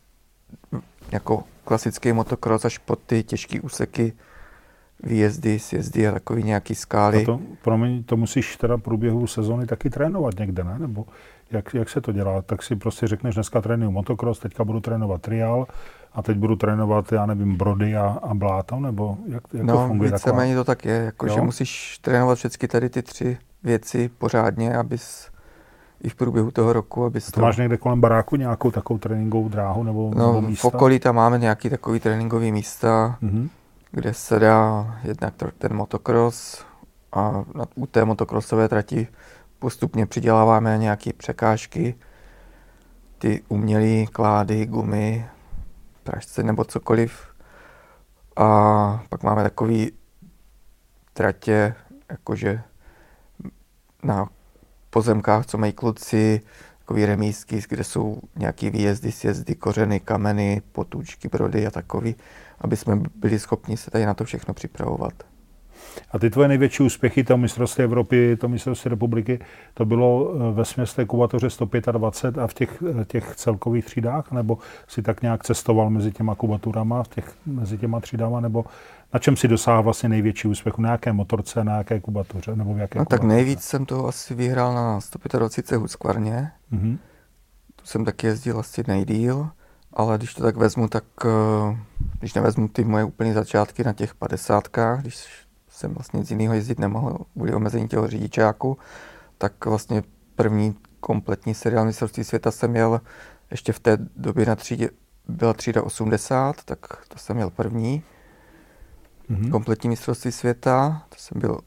jako 1.14 1.44
klasický 1.66 2.14
motocross 2.14 2.66
až 2.66 2.78
po 2.78 2.96
ty 2.96 3.24
těžké 3.24 3.62
úseky, 3.62 4.14
výjezdy, 5.04 5.60
sjezdy 5.60 6.08
a 6.08 6.12
takový 6.12 6.44
nějaký 6.44 6.76
skály. 6.76 7.24
A 7.24 7.26
to, 7.26 7.40
promiň, 7.62 8.04
to 8.04 8.18
musíš 8.18 8.58
teda 8.58 8.78
průběhu 8.78 9.28
sezóny 9.28 9.66
taky 9.66 9.90
trénovat 9.90 10.40
někde, 10.40 10.64
ne? 10.64 10.80
Nebo 10.80 11.06
jak, 11.52 11.74
jak 11.74 11.90
se 11.90 12.02
to 12.02 12.12
dělá? 12.12 12.42
Tak 12.42 12.64
si 12.64 12.76
prostě 12.76 13.08
řekneš, 13.08 13.36
dneska 13.36 13.62
trénuju 13.62 13.92
motocross, 13.92 14.40
teďka 14.40 14.64
budu 14.64 14.80
trénovat 14.80 15.22
triál 15.22 15.68
a 16.14 16.22
teď 16.22 16.38
budu 16.38 16.56
trénovat, 16.56 17.12
já 17.12 17.26
nevím, 17.26 17.56
brody 17.56 17.96
a, 17.96 18.20
a 18.24 18.34
bláto, 18.34 18.80
nebo 18.80 19.18
jak, 19.28 19.44
jak 19.54 19.64
no, 19.64 19.74
to 19.74 19.88
funguje? 19.88 20.12
No, 20.12 20.18
víceméně 20.18 20.56
to 20.56 20.64
tak 20.64 20.86
je, 20.86 20.96
jako, 20.96 21.28
že 21.28 21.42
musíš 21.42 22.00
trénovat 22.02 22.38
všechny 22.38 22.68
tady 22.68 22.90
ty 22.90 23.02
tři 23.02 23.38
věci 23.64 24.10
pořádně, 24.18 24.78
abys 24.78 25.33
i 26.04 26.10
v 26.10 26.16
průběhu 26.16 26.52
toho 26.52 26.74
roku, 26.74 27.06
aby 27.06 27.22
to... 27.22 27.32
to... 27.32 27.42
máš 27.42 27.58
někde 27.58 27.78
kolem 27.78 28.02
baráku 28.02 28.36
nějakou 28.36 28.72
takovou 28.72 28.98
tréninkovou 28.98 29.50
dráhu 29.50 29.84
nebo, 29.84 30.12
no, 30.16 30.28
nebo 30.28 30.42
místa? 30.42 30.70
v 30.70 30.74
okolí 30.74 31.00
tam 31.00 31.16
máme 31.16 31.40
nějaký 31.40 31.70
takový 31.70 32.00
tréninkový 32.00 32.52
místa, 32.52 33.18
mm-hmm. 33.24 33.50
kde 33.92 34.14
se 34.14 34.40
dá 34.40 34.86
jednak 35.04 35.34
ten 35.58 35.74
motocross 35.74 36.66
a 37.12 37.44
na, 37.56 37.66
u 37.76 37.86
té 37.86 38.06
motokrosové 38.06 38.70
trati 38.70 39.08
postupně 39.60 40.06
přiděláváme 40.06 40.78
nějaké 40.78 41.14
překážky, 41.14 41.96
ty 43.18 43.44
umělé 43.48 44.06
klády, 44.06 44.66
gumy, 44.66 45.26
pražce 46.04 46.44
nebo 46.44 46.64
cokoliv. 46.64 47.28
A 48.36 49.04
pak 49.10 49.24
máme 49.24 49.44
takový 49.44 49.92
tratě, 51.14 51.76
jakože 52.10 52.62
na 54.04 54.30
pozemkách, 54.94 55.46
co 55.46 55.58
mají 55.58 55.74
kluci, 55.74 56.42
takový 56.80 57.06
remísky, 57.06 57.62
kde 57.70 57.84
jsou 57.84 58.22
nějaký 58.36 58.70
výjezdy, 58.70 59.12
sjezdy, 59.12 59.56
kořeny, 59.56 60.00
kameny, 60.00 60.62
potůčky, 60.72 61.28
brody 61.28 61.68
a 61.68 61.72
takový, 61.72 62.16
aby 62.62 62.78
jsme 62.78 63.02
byli 63.16 63.40
schopni 63.40 63.78
se 63.78 63.92
tady 63.92 64.06
na 64.06 64.14
to 64.14 64.24
všechno 64.24 64.54
připravovat. 64.54 65.14
A 66.12 66.20
ty 66.20 66.30
tvoje 66.30 66.48
největší 66.48 66.84
úspěchy, 66.84 67.24
to 67.24 67.38
mistrovství 67.38 67.84
Evropy, 67.84 68.38
to 68.38 68.48
mistrovství 68.48 68.90
republiky, 68.90 69.40
to 69.74 69.86
bylo 69.86 70.34
eh, 70.36 70.54
ve 70.54 70.66
směs 70.66 71.00
kubatoře 71.08 71.50
125 71.50 72.42
a 72.42 72.48
v 72.48 72.54
těch, 72.54 72.84
eh, 73.02 73.06
těch 73.06 73.36
celkových 73.36 73.86
třídách, 73.86 74.32
nebo 74.32 74.58
si 74.88 75.02
tak 75.02 75.22
nějak 75.22 75.44
cestoval 75.44 75.90
mezi 75.90 76.12
těma 76.12 76.36
kubaturama, 76.36 77.04
v 77.04 77.08
těch, 77.08 77.34
mezi 77.46 77.78
těma 77.78 78.00
třídama, 78.00 78.40
nebo 78.40 78.66
na 79.14 79.20
čem 79.20 79.36
si 79.36 79.48
dosáhl 79.48 79.84
vlastně 79.84 80.10
největší 80.10 80.48
úspěch? 80.48 80.78
Na 80.78 80.92
jaké 80.92 81.14
motorce, 81.14 81.64
na 81.64 81.78
jaké 81.78 82.00
kubatuře, 82.00 82.56
nebo 82.56 82.74
v 82.74 82.78
jaké 82.78 83.00
no, 83.00 83.06
tak 83.06 83.24
nejvíc 83.24 83.62
jsem 83.62 83.86
to 83.86 84.08
asi 84.08 84.36
vyhrál 84.36 84.74
na 84.76 85.02
125 85.02 85.78
Husqvarně. 85.78 86.52
Mm-hmm. 86.74 86.98
Tu 87.76 87.86
jsem 87.86 88.06
taky 88.06 88.28
jezdil 88.28 88.60
asi 88.60 88.84
nejdíl, 88.88 89.50
ale 89.94 90.18
když 90.18 90.34
to 90.34 90.44
tak 90.44 90.58
vezmu, 90.58 90.88
tak 90.88 91.04
eh, 91.26 91.78
když 92.20 92.34
nevezmu 92.34 92.68
ty 92.68 92.84
moje 92.84 93.04
úplně 93.04 93.34
začátky 93.34 93.84
na 93.84 93.94
těch 93.94 94.16
50, 94.16 94.68
když 95.02 95.28
jsem 95.84 95.94
vlastně 95.94 96.20
nic 96.20 96.32
jiného 96.32 96.54
jezdit 96.54 96.80
nemohl 96.80 97.18
kvůli 97.34 97.54
omezení 97.54 97.88
těho 97.88 98.08
řidičáku, 98.08 98.78
tak 99.38 99.66
vlastně 99.66 100.04
první 100.36 100.76
kompletní 101.00 101.54
seriál 101.54 101.86
mistrovství 101.86 102.24
světa 102.24 102.52
jsem 102.52 102.72
měl 102.72 103.02
ještě 103.52 103.74
v 103.74 103.80
té 103.80 103.98
době 104.16 104.46
na 104.46 104.56
třídě, 104.56 104.90
byla 105.28 105.54
třída 105.54 105.84
80, 105.84 106.64
tak 106.66 106.80
to 107.08 107.18
jsem 107.18 107.36
měl 107.36 107.50
první. 107.50 108.04
Mm-hmm. 109.30 109.52
Kompletní 109.52 109.90
mistrovství 109.90 110.32
světa, 110.32 111.04
to 111.10 111.16
jsem 111.18 111.42
byl 111.42 111.60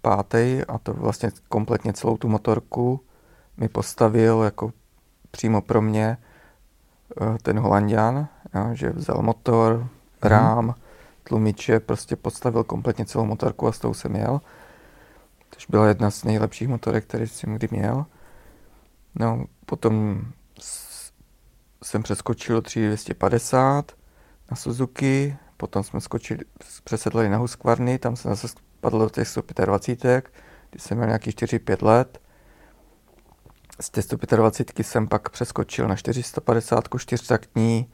pátý 0.00 0.62
a 0.68 0.78
to 0.78 0.94
vlastně 0.94 1.30
kompletně 1.48 1.92
celou 1.92 2.16
tu 2.16 2.28
motorku 2.28 3.00
mi 3.56 3.68
postavil 3.68 4.42
jako 4.42 4.72
přímo 5.30 5.60
pro 5.60 5.82
mě 5.82 6.16
eh, 7.20 7.38
ten 7.42 7.58
Holandian, 7.58 8.28
že 8.72 8.90
vzal 8.90 9.22
motor, 9.22 9.72
mm-hmm. 9.72 10.28
rám, 10.28 10.74
tlumiče, 11.22 11.80
prostě 11.80 12.16
podstavil 12.16 12.64
kompletně 12.64 13.04
celou 13.04 13.24
motorku 13.24 13.68
a 13.68 13.72
s 13.72 13.78
tou 13.78 13.94
jsem 13.94 14.16
jel. 14.16 14.40
Což 15.50 15.66
byla 15.66 15.88
jedna 15.88 16.10
z 16.10 16.24
nejlepších 16.24 16.68
motorek, 16.68 17.04
které 17.04 17.26
jsem 17.26 17.54
kdy 17.54 17.68
měl. 17.70 18.06
No, 19.14 19.44
potom 19.66 20.24
jsem 21.82 22.02
přeskočil 22.02 22.62
3250 22.62 23.92
na 24.50 24.56
Suzuki, 24.56 25.36
potom 25.56 25.82
jsme 25.82 26.00
skočili, 26.00 26.40
přesedli 26.84 27.28
na 27.28 27.36
Husqvarny, 27.36 27.98
tam 27.98 28.16
jsem 28.16 28.30
zase 28.30 28.48
spadl 28.48 28.98
do 28.98 29.10
těch 29.10 29.28
125, 29.28 30.28
kdy 30.70 30.80
jsem 30.80 30.96
měl 30.96 31.06
nějakých 31.06 31.34
4-5 31.34 31.86
let. 31.86 32.20
Z 33.80 33.90
těch 33.90 34.04
125 34.04 34.86
jsem 34.86 35.08
pak 35.08 35.28
přeskočil 35.28 35.88
na 35.88 35.96
450, 35.96 36.88
čtyřtaktní, 36.98 37.92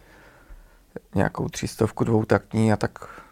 nějakou 1.15 1.49
třístovku 1.49 2.05
dvoutaktní 2.05 2.73
a 2.73 2.77
tak 2.77 3.23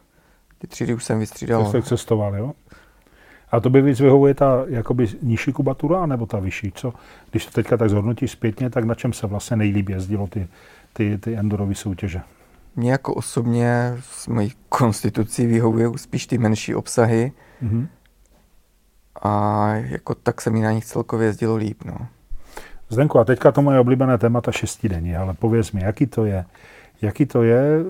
ty 0.58 0.66
třídy 0.66 0.94
už 0.94 1.04
jsem 1.04 1.18
vystřídal. 1.18 1.66
Jste 1.66 1.82
cestoval, 1.82 2.36
jo? 2.36 2.52
A 3.50 3.60
to 3.60 3.70
by 3.70 3.82
víc 3.82 4.00
vyhovuje 4.00 4.34
ta 4.34 4.64
jakoby 4.68 5.08
nižší 5.22 5.52
kubatura, 5.52 6.06
nebo 6.06 6.26
ta 6.26 6.38
vyšší? 6.38 6.72
Co? 6.74 6.92
Když 7.30 7.46
to 7.46 7.52
teďka 7.52 7.76
tak 7.76 7.90
zhodnotíš 7.90 8.30
zpětně, 8.30 8.70
tak 8.70 8.84
na 8.84 8.94
čem 8.94 9.12
se 9.12 9.26
vlastně 9.26 9.56
nejlíp 9.56 9.88
jezdilo 9.88 10.26
ty, 10.26 10.48
ty, 10.92 11.18
ty 11.18 11.36
endurové 11.36 11.74
soutěže? 11.74 12.20
Mně 12.76 12.90
jako 12.90 13.14
osobně 13.14 13.96
s 14.00 14.28
mojí 14.28 14.52
konstitucí 14.68 15.46
vyhovují 15.46 15.98
spíš 15.98 16.26
ty 16.26 16.38
menší 16.38 16.74
obsahy 16.74 17.32
mm-hmm. 17.62 17.86
a 19.22 19.68
jako 19.74 20.14
tak 20.14 20.40
se 20.40 20.50
mi 20.50 20.60
na 20.60 20.72
nich 20.72 20.84
celkově 20.84 21.26
jezdilo 21.26 21.56
líp. 21.56 21.84
No. 21.84 22.06
Zdenku, 22.88 23.18
a 23.18 23.24
teďka 23.24 23.52
to 23.52 23.62
moje 23.62 23.80
oblíbené 23.80 24.18
témata 24.18 24.52
šestidenní, 24.52 25.16
ale 25.16 25.34
pověz 25.34 25.72
mi, 25.72 25.82
jaký 25.84 26.06
to 26.06 26.24
je? 26.24 26.44
Jaký 27.02 27.26
to 27.26 27.42
je? 27.42 27.84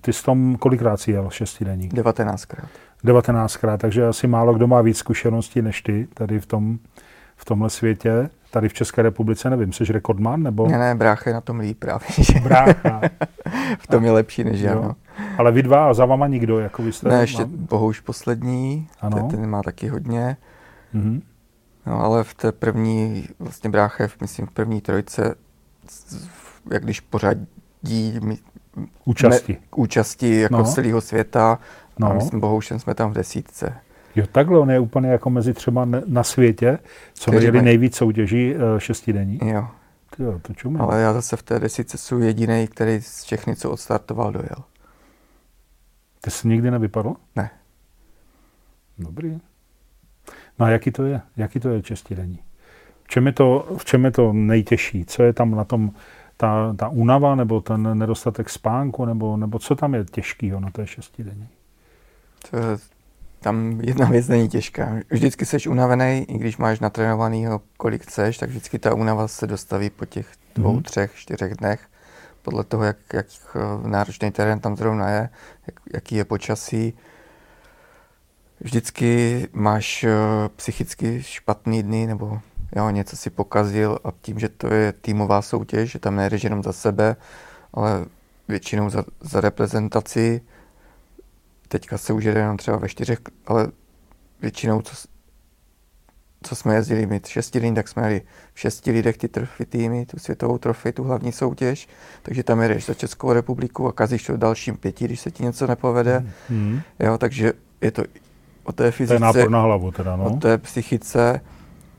Ty 0.00 0.12
jsi 0.12 0.24
tom 0.24 0.56
kolikrát 0.56 0.96
si 0.96 1.12
jel 1.12 1.30
šestidenní? 1.30 1.88
19krát. 1.88 2.66
19krát, 3.04 3.76
takže 3.76 4.06
asi 4.06 4.26
málo 4.26 4.54
kdo 4.54 4.66
má 4.66 4.82
víc 4.82 4.98
zkušeností 4.98 5.62
než 5.62 5.82
ty 5.82 6.08
tady 6.14 6.40
v, 6.40 6.46
tom, 6.46 6.78
v 7.36 7.44
tomhle 7.44 7.70
světě. 7.70 8.30
Tady 8.50 8.68
v 8.68 8.72
České 8.72 9.02
republice, 9.02 9.50
nevím, 9.50 9.72
jsi 9.72 9.84
rekordman? 9.84 10.42
Nebo? 10.42 10.68
Ne, 10.68 10.78
ne, 10.78 10.94
brácha 10.94 11.30
je 11.30 11.34
na 11.34 11.40
tom 11.40 11.58
líp 11.58 11.78
právě. 11.78 12.08
Brácha. 12.42 13.00
v 13.78 13.86
tom 13.86 14.04
je 14.04 14.12
lepší 14.12 14.44
než 14.44 14.60
já. 14.60 14.74
No. 14.74 14.96
Ale 15.38 15.52
vy 15.52 15.62
dva 15.62 15.88
a 15.90 15.94
za 15.94 16.04
vama 16.04 16.26
nikdo, 16.26 16.58
jako 16.58 16.82
vy 16.82 16.92
jste? 16.92 17.08
Ne, 17.08 17.20
ještě 17.20 17.44
Bohuž 17.44 18.00
poslední, 18.00 18.88
ano. 19.00 19.28
ten 19.30 19.46
má 19.46 19.62
taky 19.62 19.88
hodně. 19.88 20.36
Mm-hmm. 20.94 21.20
No, 21.86 22.04
ale 22.04 22.24
v 22.24 22.34
té 22.34 22.52
první, 22.52 23.28
vlastně 23.38 23.70
bráchev, 23.70 24.20
myslím 24.20 24.46
v 24.46 24.50
první 24.50 24.80
trojce, 24.80 25.34
jak 26.70 26.84
když 26.84 27.00
pořadí 27.82 28.20
účasti, 29.04 29.52
me, 29.52 29.58
účasti 29.76 30.40
jako 30.40 30.56
no. 30.56 30.64
celého 30.64 31.00
světa, 31.00 31.58
no. 31.98 32.10
a 32.10 32.14
myslím, 32.14 32.40
bohužel 32.40 32.78
jsme 32.78 32.94
tam 32.94 33.10
v 33.10 33.14
desítce. 33.14 33.74
Jo, 34.16 34.26
takhle 34.32 34.58
on 34.58 34.70
je 34.70 34.78
úplně 34.78 35.08
jako 35.08 35.30
mezi 35.30 35.54
třeba 35.54 35.84
na 36.06 36.22
světě, 36.22 36.78
co 37.14 37.30
Kteří 37.30 37.50
měli 37.50 37.64
nejvíc 37.64 37.96
soutěží 37.96 38.54
uh, 38.54 38.60
šestidenní. 38.78 39.38
Jo. 39.44 39.68
jo, 40.18 40.38
to 40.42 40.54
čumím. 40.54 40.80
Ale 40.80 41.00
já 41.00 41.12
zase 41.12 41.36
v 41.36 41.42
té 41.42 41.58
desítce 41.58 41.98
jsem 41.98 42.22
jediný, 42.22 42.68
který 42.68 43.00
z 43.00 43.24
všechny, 43.24 43.56
co 43.56 43.70
odstartoval, 43.70 44.32
dojel. 44.32 44.64
Ty 46.20 46.30
jsi 46.30 46.48
nikdy 46.48 46.70
nevypadl? 46.70 47.14
Ne. 47.36 47.50
Dobrý. 48.98 49.40
No 50.58 50.66
a 50.66 50.68
jaký 50.68 50.90
to 50.90 51.04
je? 51.04 51.20
Jaký 51.36 51.60
to 51.60 51.68
je 51.68 51.82
čestidenní? 51.82 52.38
V 53.04 53.08
čem 53.08 53.26
je 53.26 53.32
to, 53.32 53.68
v 53.76 53.84
čem 53.84 54.04
je 54.04 54.10
to 54.10 54.32
nejtěžší? 54.32 55.04
Co 55.04 55.22
je 55.22 55.32
tam 55.32 55.50
na 55.50 55.64
tom 55.64 55.90
ta, 56.36 56.74
ta 56.78 56.88
únava 56.88 57.34
nebo 57.34 57.60
ten 57.60 57.98
nedostatek 57.98 58.50
spánku, 58.50 59.04
nebo, 59.04 59.36
nebo 59.36 59.58
co 59.58 59.74
tam 59.74 59.94
je 59.94 60.04
těžkého 60.04 60.60
na 60.60 60.70
té 60.70 60.86
šestidenní? 60.86 61.48
To, 62.50 62.58
tam 63.40 63.80
jedna 63.80 64.06
věc 64.06 64.28
není 64.28 64.48
těžká. 64.48 64.96
Vždycky 65.10 65.46
jsi 65.46 65.68
unavený, 65.68 66.26
i 66.28 66.38
když 66.38 66.56
máš 66.56 66.80
natrénovanýho, 66.80 67.60
kolik 67.76 68.02
chceš, 68.02 68.38
tak 68.38 68.48
vždycky 68.48 68.78
ta 68.78 68.94
únava 68.94 69.28
se 69.28 69.46
dostaví 69.46 69.90
po 69.90 70.06
těch 70.06 70.26
dvou, 70.54 70.72
mm. 70.72 70.82
třech, 70.82 71.14
čtyřech 71.14 71.54
dnech. 71.54 71.80
Podle 72.42 72.64
toho, 72.64 72.84
jak, 72.84 72.96
jak 73.12 73.26
eh, 73.54 73.88
náročný 73.88 74.30
terén 74.30 74.60
tam 74.60 74.76
zrovna 74.76 75.10
je, 75.10 75.28
jak, 75.66 75.80
jaký 75.94 76.14
je 76.14 76.24
počasí. 76.24 76.94
Vždycky 78.60 79.48
máš 79.52 80.04
uh, 80.04 80.10
psychicky 80.56 81.22
špatný 81.22 81.82
dny, 81.82 82.06
nebo 82.06 82.40
jo, 82.76 82.90
něco 82.90 83.16
si 83.16 83.30
pokazil 83.30 83.98
a 84.04 84.08
tím, 84.20 84.38
že 84.38 84.48
to 84.48 84.74
je 84.74 84.92
týmová 84.92 85.42
soutěž, 85.42 85.90
že 85.90 85.98
tam 85.98 86.16
nejdeš 86.16 86.44
jenom 86.44 86.62
za 86.62 86.72
sebe, 86.72 87.16
ale 87.74 88.04
většinou 88.48 88.90
za, 88.90 89.04
za 89.20 89.40
reprezentaci. 89.40 90.40
Teďka 91.68 91.98
se 91.98 92.12
už 92.12 92.24
jede 92.24 92.40
jenom 92.40 92.56
třeba 92.56 92.76
ve 92.76 92.88
čtyřech, 92.88 93.18
ale 93.46 93.68
většinou, 94.42 94.82
co, 94.82 94.96
co 96.42 96.56
jsme 96.56 96.74
jezdili 96.74 97.06
my 97.06 97.20
šesti 97.26 97.58
lidí, 97.58 97.74
tak 97.74 97.88
jsme 97.88 98.02
jeli 98.02 98.22
v 98.54 98.60
šesti 98.60 98.90
lidech 98.90 99.16
ty 99.16 99.28
trofy 99.28 99.66
týmy, 99.66 100.06
tu 100.06 100.18
světovou 100.18 100.58
trofy, 100.58 100.92
tu 100.92 101.04
hlavní 101.04 101.32
soutěž, 101.32 101.88
takže 102.22 102.42
tam 102.42 102.60
jedeš 102.60 102.86
za 102.86 102.94
Českou 102.94 103.32
republiku 103.32 103.88
a 103.88 103.92
kazíš 103.92 104.26
to 104.26 104.36
dalším 104.36 104.76
pěti, 104.76 105.04
když 105.04 105.20
se 105.20 105.30
ti 105.30 105.42
něco 105.42 105.66
nepovede. 105.66 106.26
Mm. 106.48 106.80
Jo, 107.00 107.18
takže 107.18 107.52
je 107.80 107.90
to 107.90 108.02
o 108.64 108.72
té 108.72 108.90
fyzice, 108.90 109.32
to 109.32 109.38
je 109.38 109.48
na 109.48 109.62
hlavu 109.62 109.90
teda, 109.90 110.16
no. 110.16 110.24
o 110.24 110.30
té 110.30 110.58
psychice, 110.58 111.40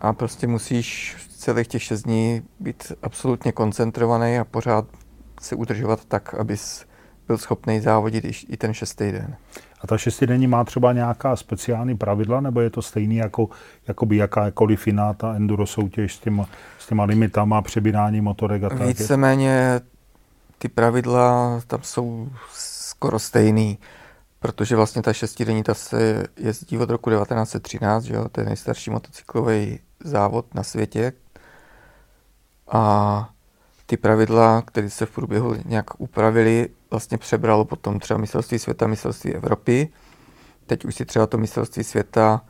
a 0.04 0.14
prostě 0.14 0.48
musíš 0.48 1.16
celých 1.38 1.68
těch 1.68 1.84
šest 1.84 2.02
dní 2.02 2.42
být 2.60 2.92
absolutně 3.02 3.52
koncentrovaný 3.52 4.38
a 4.38 4.44
pořád 4.44 4.86
se 5.42 5.56
udržovat 5.56 6.06
tak, 6.06 6.34
abys 6.34 6.86
byl 7.28 7.38
schopný 7.38 7.80
závodit 7.80 8.26
i 8.50 8.58
ten 8.58 8.74
šestý 8.74 9.12
den. 9.12 9.36
A 9.82 9.88
ta 9.88 9.98
šestidenní 9.98 10.48
má 10.48 10.64
třeba 10.64 10.94
nějaká 10.94 11.36
speciální 11.36 11.98
pravidla, 11.98 12.42
nebo 12.42 12.62
je 12.62 12.70
to 12.70 12.82
stejný 12.82 13.16
jako 13.16 13.50
jakoby 13.88 14.18
jakákoliv 14.18 14.88
jiná 14.88 15.14
ta 15.14 15.34
enduro 15.34 15.66
soutěž 15.66 16.16
s, 16.16 16.20
těma, 16.20 16.46
s 16.80 16.88
těma 16.88 17.04
limitama, 17.04 17.62
přebírání 17.62 18.22
motorek 18.22 18.64
a 18.64 18.70
tak? 18.70 18.82
Víceméně 18.82 19.82
ty 20.58 20.70
pravidla 20.70 21.62
tam 21.68 21.80
jsou 21.84 22.30
skoro 22.54 23.20
stejný, 23.20 23.78
protože 24.44 24.76
vlastně 24.76 25.02
ta 25.02 25.14
šestidenní 25.14 25.64
ta 25.64 25.74
se 25.74 26.24
jezdí 26.38 26.78
od 26.78 26.90
roku 26.90 27.10
1913, 27.10 28.04
že 28.04 28.14
jo, 28.14 28.30
to 28.30 28.42
je 28.42 28.46
nejstarší 28.46 28.92
motocyklový 28.92 29.80
závod 30.04 30.56
na 30.56 30.64
světě. 30.64 31.14
A 32.72 33.30
ty 33.86 33.98
pravidla, 33.98 34.62
které 34.62 34.90
se 34.90 35.06
v 35.06 35.12
průběhu 35.12 35.56
nějak 35.66 36.02
upravily, 36.02 36.70
vlastně 36.92 37.18
přebralo 37.18 37.66
potom 37.66 38.00
třeba 38.00 38.20
mistrovství 38.20 38.60
světa, 38.60 38.88
mistrovství 38.88 39.34
Evropy. 39.34 39.90
Teď 40.66 40.86
už 40.86 40.96
si 40.96 41.06
třeba 41.06 41.28
to 41.28 41.38
mistrovství 41.38 41.84
světa 41.84 42.42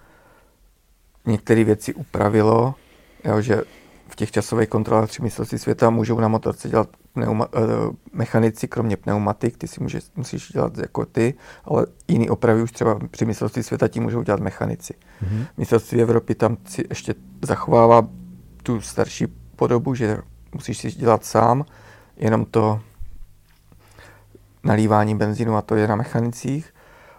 některé 1.25 1.63
věci 1.63 1.93
upravilo, 1.93 2.75
jo, 3.25 3.41
že 3.41 3.61
v 4.07 4.15
těch 4.15 4.31
časových 4.31 4.69
kontrolách 4.69 5.09
tři 5.09 5.21
mistrovství 5.21 5.59
světa 5.59 5.89
můžou 5.89 6.19
na 6.19 6.27
motorce 6.27 6.69
dělat 6.69 6.89
pneuma, 7.13 7.47
uh, 7.53 7.61
mechanici, 8.13 8.67
kromě 8.67 8.97
pneumatik, 8.97 9.57
ty 9.57 9.67
si 9.67 9.83
může, 9.83 9.99
musíš 10.15 10.51
dělat 10.51 10.77
jako 10.77 11.05
ty, 11.05 11.33
ale 11.63 11.85
jiný 12.07 12.29
opravy 12.29 12.61
už 12.61 12.71
třeba 12.71 12.99
při 13.11 13.25
mistrovství 13.25 13.63
světa 13.63 13.87
ti 13.87 13.99
můžou 13.99 14.23
dělat 14.23 14.39
mechanici. 14.39 14.93
Mm-hmm. 14.93 15.47
Mistrovství 15.57 16.01
Evropy 16.01 16.35
tam 16.35 16.57
si 16.65 16.85
ještě 16.89 17.15
zachovává 17.41 18.07
tu 18.63 18.81
starší 18.81 19.27
podobu, 19.55 19.95
že 19.95 20.17
musíš 20.53 20.77
si 20.77 20.91
dělat 20.91 21.25
sám, 21.25 21.65
jenom 22.17 22.45
to 22.45 22.81
nalívání 24.63 25.15
benzínu 25.15 25.55
a 25.55 25.61
to 25.61 25.75
je 25.75 25.87
na 25.87 25.95
mechanicích. 25.95 26.73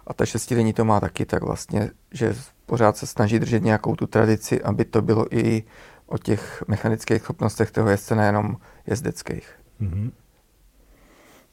A 0.07 0.13
ta 0.13 0.25
šestidenní 0.25 0.73
to 0.73 0.85
má 0.85 0.99
taky 0.99 1.25
tak 1.25 1.43
vlastně, 1.43 1.91
že 2.11 2.35
pořád 2.65 2.97
se 2.97 3.07
snaží 3.07 3.39
držet 3.39 3.63
nějakou 3.63 3.95
tu 3.95 4.07
tradici, 4.07 4.61
aby 4.61 4.85
to 4.85 5.01
bylo 5.01 5.35
i 5.35 5.63
o 6.05 6.17
těch 6.17 6.63
mechanických 6.67 7.21
schopnostech 7.21 7.71
toho 7.71 7.89
jezdce, 7.89 8.15
nejenom 8.15 8.57
jezdeckých. 8.87 9.64
Mm-hmm. 9.81 10.11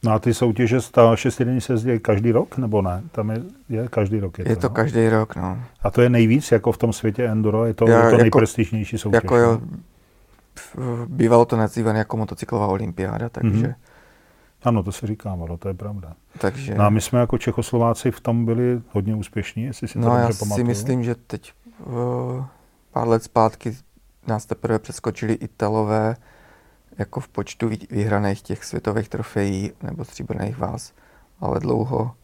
No 0.04 0.12
a 0.12 0.18
ty 0.18 0.34
soutěže, 0.34 0.78
ta 0.90 1.16
šestidenní 1.16 1.60
se 1.60 1.72
jezdí 1.72 1.98
každý 1.98 2.32
rok, 2.32 2.58
nebo 2.58 2.82
ne? 2.82 3.02
Tam 3.12 3.30
je, 3.30 3.42
je 3.68 3.88
každý 3.88 4.20
rok. 4.20 4.38
Je, 4.38 4.48
je 4.48 4.56
to, 4.56 4.62
to 4.62 4.68
no? 4.68 4.74
každý 4.74 5.08
rok, 5.08 5.36
no. 5.36 5.58
A 5.82 5.90
to 5.90 6.02
je 6.02 6.08
nejvíc, 6.08 6.52
jako 6.52 6.72
v 6.72 6.78
tom 6.78 6.92
světě 6.92 7.24
enduro? 7.24 7.64
Je 7.64 7.74
to, 7.74 7.88
Já, 7.88 7.96
je 7.96 8.02
to 8.02 8.06
jako, 8.06 8.16
nejprestižnější 8.16 8.98
soutěž? 8.98 9.20
Jako 9.22 9.36
jo, 9.36 9.60
bývalo 11.06 11.44
to 11.44 11.56
nazývané 11.56 11.98
jako 11.98 12.16
motocyklová 12.16 12.66
olympiáda, 12.66 13.28
takže... 13.28 13.66
Mm-hmm. 13.66 13.74
Ano, 14.64 14.82
to 14.82 14.92
se 14.92 15.06
říkávalo, 15.06 15.56
to 15.56 15.68
je 15.68 15.74
pravda. 15.74 16.12
Takže... 16.38 16.74
No 16.74 16.84
a 16.84 16.90
my 16.90 17.00
jsme 17.00 17.20
jako 17.20 17.38
Čechoslováci 17.38 18.10
v 18.10 18.20
tom 18.20 18.44
byli 18.44 18.80
hodně 18.90 19.14
úspěšní, 19.14 19.62
jestli 19.62 19.88
si 19.88 19.94
to 19.94 20.00
no, 20.00 20.16
já 20.16 20.22
pamatuju. 20.22 20.54
si 20.54 20.64
myslím, 20.64 21.04
že 21.04 21.14
teď 21.14 21.52
uh, 21.84 22.44
pár 22.92 23.08
let 23.08 23.22
zpátky 23.22 23.76
nás 24.26 24.46
teprve 24.46 24.78
přeskočili 24.78 25.34
Italové 25.34 26.16
jako 26.98 27.20
v 27.20 27.28
počtu 27.28 27.70
vyhraných 27.90 28.42
těch 28.42 28.64
světových 28.64 29.08
trofejí 29.08 29.72
nebo 29.82 30.04
stříbrných 30.04 30.58
vás, 30.58 30.92
ale 31.40 31.60
dlouho 31.60 32.14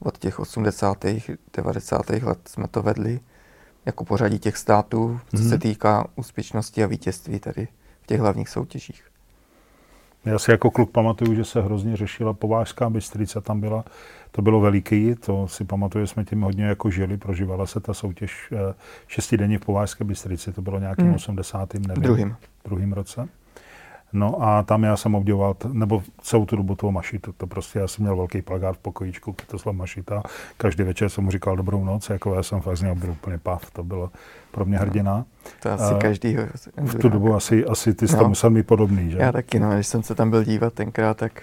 od 0.00 0.18
těch 0.18 0.40
80. 0.40 1.04
90. 1.56 2.10
let 2.10 2.38
jsme 2.48 2.68
to 2.68 2.82
vedli 2.82 3.20
jako 3.86 4.04
pořadí 4.04 4.38
těch 4.38 4.56
států, 4.56 5.20
co 5.30 5.36
mm-hmm. 5.36 5.48
se 5.48 5.54
mhm. 5.54 5.58
týká 5.58 6.06
úspěšnosti 6.16 6.84
a 6.84 6.86
vítězství 6.86 7.40
tady 7.40 7.68
v 8.02 8.06
těch 8.06 8.20
hlavních 8.20 8.48
soutěžích. 8.48 9.04
Já 10.24 10.38
si 10.38 10.50
jako 10.50 10.70
kluk 10.70 10.90
pamatuju, 10.90 11.34
že 11.34 11.44
se 11.44 11.62
hrozně 11.62 11.96
řešila 11.96 12.32
Povážská 12.32 12.90
Bystrica, 12.90 13.40
tam 13.40 13.60
byla, 13.60 13.84
to 14.30 14.42
bylo 14.42 14.60
veliký, 14.60 15.14
to 15.14 15.48
si 15.48 15.64
pamatuju, 15.64 16.04
že 16.04 16.12
jsme 16.12 16.24
tím 16.24 16.40
hodně 16.40 16.64
jako 16.64 16.90
žili, 16.90 17.16
prožívala 17.16 17.66
se 17.66 17.80
ta 17.80 17.94
soutěž 17.94 18.52
eh, 18.52 18.74
šestidenně 19.06 19.58
v 19.58 19.60
Povážské 19.60 20.04
Bystrici, 20.04 20.52
to 20.52 20.62
bylo 20.62 20.78
nějakým 20.78 21.06
hmm. 21.06 21.14
80. 21.14 21.74
nevím, 21.74 22.02
druhým. 22.02 22.36
druhým 22.64 22.92
roce. 22.92 23.28
No 24.12 24.42
a 24.42 24.62
tam 24.62 24.82
já 24.84 24.96
jsem 24.96 25.14
obdivoval, 25.14 25.56
nebo 25.72 26.02
celou 26.22 26.46
tu 26.46 26.56
dobu 26.56 26.74
toho 26.74 26.92
Mašitu, 26.92 27.32
to 27.32 27.46
prostě 27.46 27.78
já 27.78 27.88
jsem 27.88 28.02
měl 28.02 28.16
velký 28.16 28.42
plagát 28.42 28.76
v 28.76 28.78
pokojíčku, 28.78 29.32
Květoslav 29.32 29.74
Mašita, 29.74 30.22
každý 30.56 30.82
večer 30.82 31.08
jsem 31.08 31.24
mu 31.24 31.30
říkal 31.30 31.56
dobrou 31.56 31.84
noc, 31.84 32.10
jako 32.10 32.34
já 32.34 32.42
jsem 32.42 32.60
fakt 32.60 32.76
z 32.76 32.82
něho 32.82 32.94
byl 32.94 33.10
úplně 33.10 33.38
pav, 33.38 33.70
to 33.70 33.84
bylo 33.84 34.10
pro 34.50 34.64
mě 34.64 34.78
hrdina. 34.78 35.24
To 35.62 35.70
asi 35.70 35.92
uh, 35.94 35.98
každý. 35.98 36.36
V 36.76 36.94
tu 36.94 37.08
dobu 37.08 37.34
asi, 37.34 37.64
asi 37.64 37.94
ty 37.94 38.08
jsi 38.08 38.14
no, 38.14 38.20
tam 38.20 38.28
musel 38.28 38.50
mít 38.50 38.66
podobný, 38.66 39.10
že? 39.10 39.18
Já 39.18 39.32
taky, 39.32 39.58
no, 39.58 39.74
když 39.74 39.86
jsem 39.86 40.02
se 40.02 40.14
tam 40.14 40.30
byl 40.30 40.44
dívat 40.44 40.72
tenkrát, 40.72 41.16
tak 41.16 41.42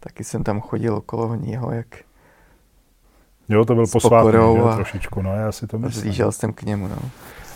taky 0.00 0.24
jsem 0.24 0.44
tam 0.44 0.60
chodil 0.60 0.94
okolo 0.94 1.34
něho, 1.34 1.72
jak 1.72 1.86
Jo, 3.48 3.64
to 3.64 3.74
byl 3.74 3.86
posvátný, 3.86 4.32
že, 4.32 4.74
trošičku, 4.74 5.22
no, 5.22 5.36
já 5.36 5.52
si 5.52 5.66
to 5.66 5.78
myslím. 5.78 6.02
Zlížel 6.02 6.32
jsem 6.32 6.52
k 6.52 6.62
němu, 6.62 6.88
no. 6.88 6.96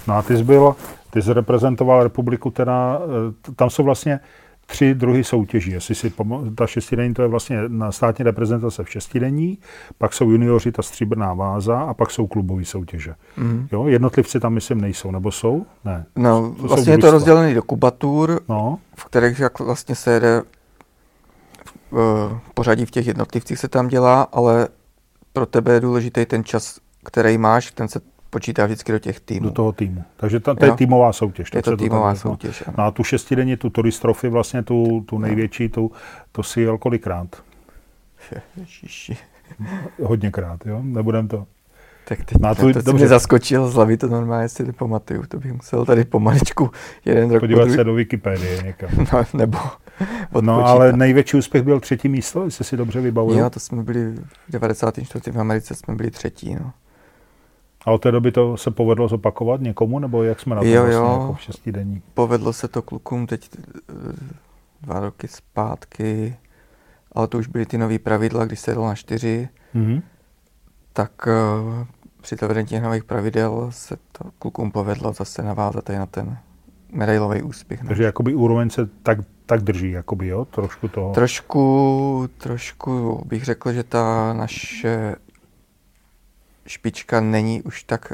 No 0.08 0.14
a 0.14 0.22
ty 0.22 0.36
jsi 0.36 0.44
byl, 0.44 0.76
ty 1.10 1.22
jsi 1.22 1.32
reprezentoval 1.32 2.02
republiku 2.02 2.50
teda, 2.50 3.00
eh, 3.48 3.52
tam 3.56 3.70
jsou 3.70 3.82
vlastně 3.84 4.20
tři 4.66 4.94
druhy 4.94 5.24
soutěží. 5.24 5.70
Jestli 5.70 5.94
si 5.94 6.10
pomo- 6.10 6.54
ta 6.54 6.66
šestidenní, 6.66 7.14
to 7.14 7.22
je 7.22 7.28
vlastně 7.28 7.58
na 7.68 7.92
státní 7.92 8.22
reprezentace 8.22 8.84
v 8.84 8.90
šestidenní, 8.90 9.58
pak 9.98 10.14
jsou 10.14 10.30
junioři, 10.30 10.72
ta 10.72 10.82
stříbrná 10.82 11.34
váza 11.34 11.80
a 11.80 11.94
pak 11.94 12.10
jsou 12.10 12.26
klubové 12.26 12.64
soutěže. 12.64 13.14
Mm. 13.36 13.68
Jo, 13.72 13.86
jednotlivci 13.86 14.40
tam 14.40 14.52
myslím 14.52 14.80
nejsou, 14.80 15.10
nebo 15.10 15.30
jsou? 15.30 15.66
Ne. 15.84 16.06
No, 16.16 16.54
to 16.60 16.68
vlastně 16.68 16.92
je 16.92 16.98
to 16.98 17.10
rozdělené 17.10 17.54
do 17.54 17.62
kubatur, 17.62 18.40
no. 18.48 18.78
v 18.96 19.04
kterých 19.04 19.40
jak 19.40 19.60
vlastně 19.60 19.94
se 19.94 20.12
jede 20.12 20.42
v 21.90 22.40
pořadí 22.54 22.86
v 22.86 22.90
těch 22.90 23.06
jednotlivcích 23.06 23.58
se 23.58 23.68
tam 23.68 23.88
dělá, 23.88 24.22
ale 24.22 24.68
pro 25.32 25.46
tebe 25.46 25.72
je 25.72 25.80
důležitý 25.80 26.26
ten 26.26 26.44
čas, 26.44 26.78
který 27.04 27.38
máš, 27.38 27.70
ten 27.70 27.88
se 27.88 28.00
počítá 28.30 28.66
vždycky 28.66 28.92
do 28.92 28.98
těch 28.98 29.20
týmů. 29.20 29.40
Do 29.40 29.50
toho 29.50 29.72
týmu. 29.72 30.04
Takže 30.16 30.40
ta, 30.40 30.54
to 30.54 30.64
je 30.64 30.72
týmová 30.72 31.12
soutěž. 31.12 31.50
Je 31.54 31.62
to 31.62 31.76
týmová 31.76 32.14
to 32.14 32.20
soutěž, 32.20 32.64
No 32.78 32.84
a 32.84 32.90
tu 32.90 33.04
šestidenní, 33.04 33.56
tu 33.56 33.70
turistrofy, 33.70 34.28
vlastně 34.28 34.62
tu, 34.62 35.04
tu 35.06 35.18
největší, 35.18 35.68
tu, 35.68 35.92
to 36.32 36.42
si 36.42 36.60
jel 36.60 36.78
kolikrát? 36.78 37.42
Ježiši. 38.56 39.16
Hodněkrát, 40.02 40.66
jo? 40.66 40.80
Nebudem 40.82 41.28
to. 41.28 41.46
Tak 42.08 42.24
teď 42.24 42.38
no, 42.40 42.54
tu, 42.54 42.72
to, 42.72 42.82
to 42.82 42.92
mě 42.92 43.08
zaskočil 43.08 43.68
z 43.68 43.74
hlavy, 43.74 43.96
to 43.96 44.08
normálně 44.08 44.48
si 44.48 44.64
nepamatuju. 44.64 45.22
To 45.28 45.38
bych 45.38 45.52
musel 45.52 45.84
tady 45.84 46.04
pomaličku 46.04 46.70
jeden 47.04 47.30
rok 47.30 47.40
Podívat 47.40 47.70
se 47.70 47.84
do 47.84 47.94
Wikipedie 47.94 48.62
někam. 48.62 48.90
No, 49.12 49.24
nebo 49.34 49.58
No 50.40 50.66
ale 50.66 50.92
největší 50.92 51.36
úspěch 51.36 51.62
byl 51.62 51.80
třetí 51.80 52.08
místo, 52.08 52.44
jestli 52.44 52.64
si 52.64 52.76
dobře 52.76 53.00
vybavil. 53.00 53.38
Jo, 53.38 53.50
to 53.50 53.60
jsme 53.60 53.82
byli 53.82 54.12
v 54.12 54.52
94. 54.52 55.30
v 55.30 55.40
Americe 55.40 55.74
jsme 55.74 55.94
byli 55.94 56.10
třetí, 56.10 56.54
no. 56.54 56.72
A 57.84 57.90
od 57.90 57.98
té 58.02 58.10
doby 58.10 58.32
to 58.32 58.56
se 58.56 58.70
povedlo 58.70 59.08
zopakovat 59.08 59.60
někomu, 59.60 59.98
nebo 59.98 60.22
jak 60.22 60.40
jsme 60.40 60.54
na 60.54 60.60
to 60.60 60.68
jo, 60.68 60.82
vlastně 60.82 60.96
jo. 60.96 61.18
jako 61.20 61.32
v 61.32 61.40
šestidenní? 61.40 62.02
Povedlo 62.14 62.52
se 62.52 62.68
to 62.68 62.82
klukům 62.82 63.26
teď 63.26 63.48
eh, 63.56 63.92
dva 64.82 65.00
roky 65.00 65.28
zpátky, 65.28 66.36
ale 67.12 67.28
to 67.28 67.38
už 67.38 67.46
byly 67.46 67.66
ty 67.66 67.78
nové 67.78 67.98
pravidla, 67.98 68.44
když 68.44 68.60
se 68.60 68.70
jelo 68.70 68.86
na 68.86 68.94
čtyři, 68.94 69.48
mm-hmm. 69.74 70.02
tak 70.92 71.26
uh, 71.26 71.86
při 72.20 72.36
zavedení 72.40 72.66
těch 72.66 72.82
nových 72.82 73.04
pravidel 73.04 73.66
se 73.70 73.96
to 74.12 74.30
klukům 74.38 74.70
povedlo 74.70 75.12
zase 75.12 75.42
navázat 75.42 75.88
na 75.88 76.06
ten 76.06 76.38
medailový 76.92 77.42
úspěch. 77.42 77.80
Takže 77.88 78.04
jakoby 78.04 78.34
úroveň 78.34 78.70
se 78.70 78.86
tak, 79.02 79.18
tak 79.46 79.62
drží, 79.62 79.90
jakoby, 79.90 80.26
jo? 80.26 80.44
Trošku 80.44 80.88
toho. 80.88 81.12
Trošku, 81.12 82.28
trošku 82.38 83.22
bych 83.26 83.44
řekl, 83.44 83.72
že 83.72 83.82
ta 83.82 84.32
naše 84.32 85.16
špička 86.68 87.20
není 87.20 87.62
už 87.62 87.82
tak 87.82 88.12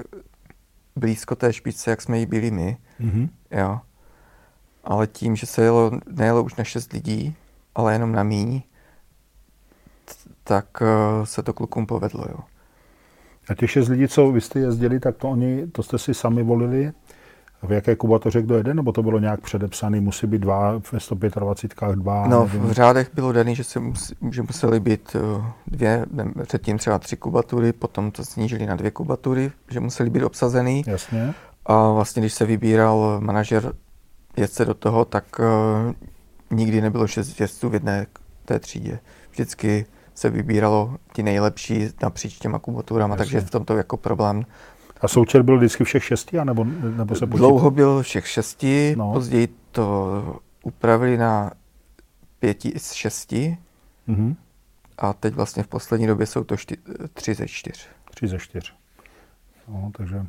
blízko 0.97 1.35
té 1.37 1.53
špičce, 1.53 1.91
jak 1.91 2.03
jsme 2.03 2.19
jí 2.19 2.27
byli 2.27 2.51
my. 2.51 2.77
Mm-hmm. 3.01 3.29
Jo. 3.51 3.81
Ale 4.85 5.07
tím, 5.07 5.37
že 5.37 5.47
se 5.47 5.63
jelo, 5.63 5.91
nejelo 6.11 6.43
už 6.43 6.55
na 6.55 6.65
šest 6.65 6.93
lidí, 6.93 7.37
ale 7.75 7.93
jenom 7.93 8.13
na 8.13 8.23
míň, 8.23 8.63
tak 10.45 10.67
uh, 10.81 11.25
se 11.25 11.43
to 11.43 11.53
klukům 11.53 11.87
povedlo. 11.87 12.25
Jo. 12.29 12.39
A 13.49 13.55
těch 13.55 13.71
šest 13.71 13.89
lidí, 13.89 14.09
co 14.09 14.33
vy 14.33 14.41
jste 14.41 14.61
jezdili, 14.61 15.01
tak 15.01 15.17
to 15.17 15.31
oni, 15.31 15.67
to 15.67 15.83
jste 15.83 15.99
si 15.99 16.15
sami 16.15 16.43
volili? 16.43 16.93
V 17.67 17.73
jaké 17.73 17.97
kubatoře 17.97 18.43
kdo 18.43 18.57
jede, 18.57 18.75
nebo 18.75 18.93
to 18.93 19.03
bylo 19.03 19.19
nějak 19.19 19.41
předepsané, 19.41 20.01
musí 20.01 20.27
být 20.27 20.39
dva, 20.39 20.81
ve 20.93 21.01
125 21.01 21.95
dva? 21.95 22.27
No, 22.27 22.45
nevím. 22.45 22.61
v 22.61 22.73
řádech 22.73 23.11
bylo 23.15 23.33
daný, 23.33 23.57
že, 23.57 23.65
se 23.65 23.81
musí, 23.81 24.15
že 24.31 24.43
museli 24.43 24.81
být 24.81 25.17
eh, 25.17 25.43
dvě, 25.67 26.07
předtím 26.47 26.79
třeba 26.79 26.99
tři 26.99 27.17
kubatury, 27.17 27.73
potom 27.73 28.11
to 28.11 28.25
snížili 28.25 28.67
na 28.67 28.77
dvě 28.77 28.91
kubatury, 28.91 29.53
že 29.71 29.81
museli 29.81 30.11
být 30.11 30.23
obsazený. 30.23 30.85
Jasně. 30.87 31.35
A 31.67 31.91
vlastně, 31.93 32.23
když 32.23 32.35
se 32.35 32.47
vybíral 32.47 33.21
manažer 33.21 33.73
jezdce 34.37 34.65
do 34.65 34.75
toho, 34.75 35.05
tak 35.05 35.25
uh, 35.39 35.95
nikdy 36.57 36.81
nebylo 36.81 37.07
šest 37.07 37.41
jezdců 37.41 37.69
v 37.69 37.75
jedné 37.75 38.07
té 38.45 38.59
třídě. 38.59 38.99
Vždycky 39.31 39.87
se 40.15 40.31
vybíralo 40.31 40.97
ti 41.13 41.23
nejlepší 41.23 41.89
napříč 42.03 42.39
těma 42.39 42.59
kubaturama, 42.59 43.15
Jasně. 43.15 43.25
takže 43.25 43.41
v 43.41 43.51
tomto 43.51 43.77
jako 43.77 43.97
problém 43.97 44.45
a 45.05 45.09
součet 45.09 45.43
byl 45.43 45.57
vždycky 45.57 45.85
všech 45.85 46.05
šesti, 46.05 46.39
anebo, 46.39 46.65
nebo 46.65 47.15
se 47.15 47.27
počítá? 47.27 47.39
Dlouho 47.39 47.71
byl 47.71 48.03
všech 48.03 48.29
šesti, 48.29 48.95
no. 48.99 49.13
později 49.13 49.49
to 49.71 50.41
upravili 50.63 51.19
na 51.19 51.51
pěti 52.39 52.73
z 52.77 52.93
šesti. 52.93 53.59
Mm-hmm. 54.09 54.35
A 54.99 55.13
teď 55.13 55.35
vlastně 55.35 55.63
v 55.63 55.67
poslední 55.67 56.07
době 56.07 56.27
jsou 56.27 56.45
to 56.45 56.57
šty, 56.57 56.77
tři 57.13 57.35
ze 57.35 57.49
čtyř. 57.49 57.89
Tři 58.11 58.29
ze 58.29 58.39
čtyř. 58.39 58.75
No, 59.69 59.91
takže 59.97 60.27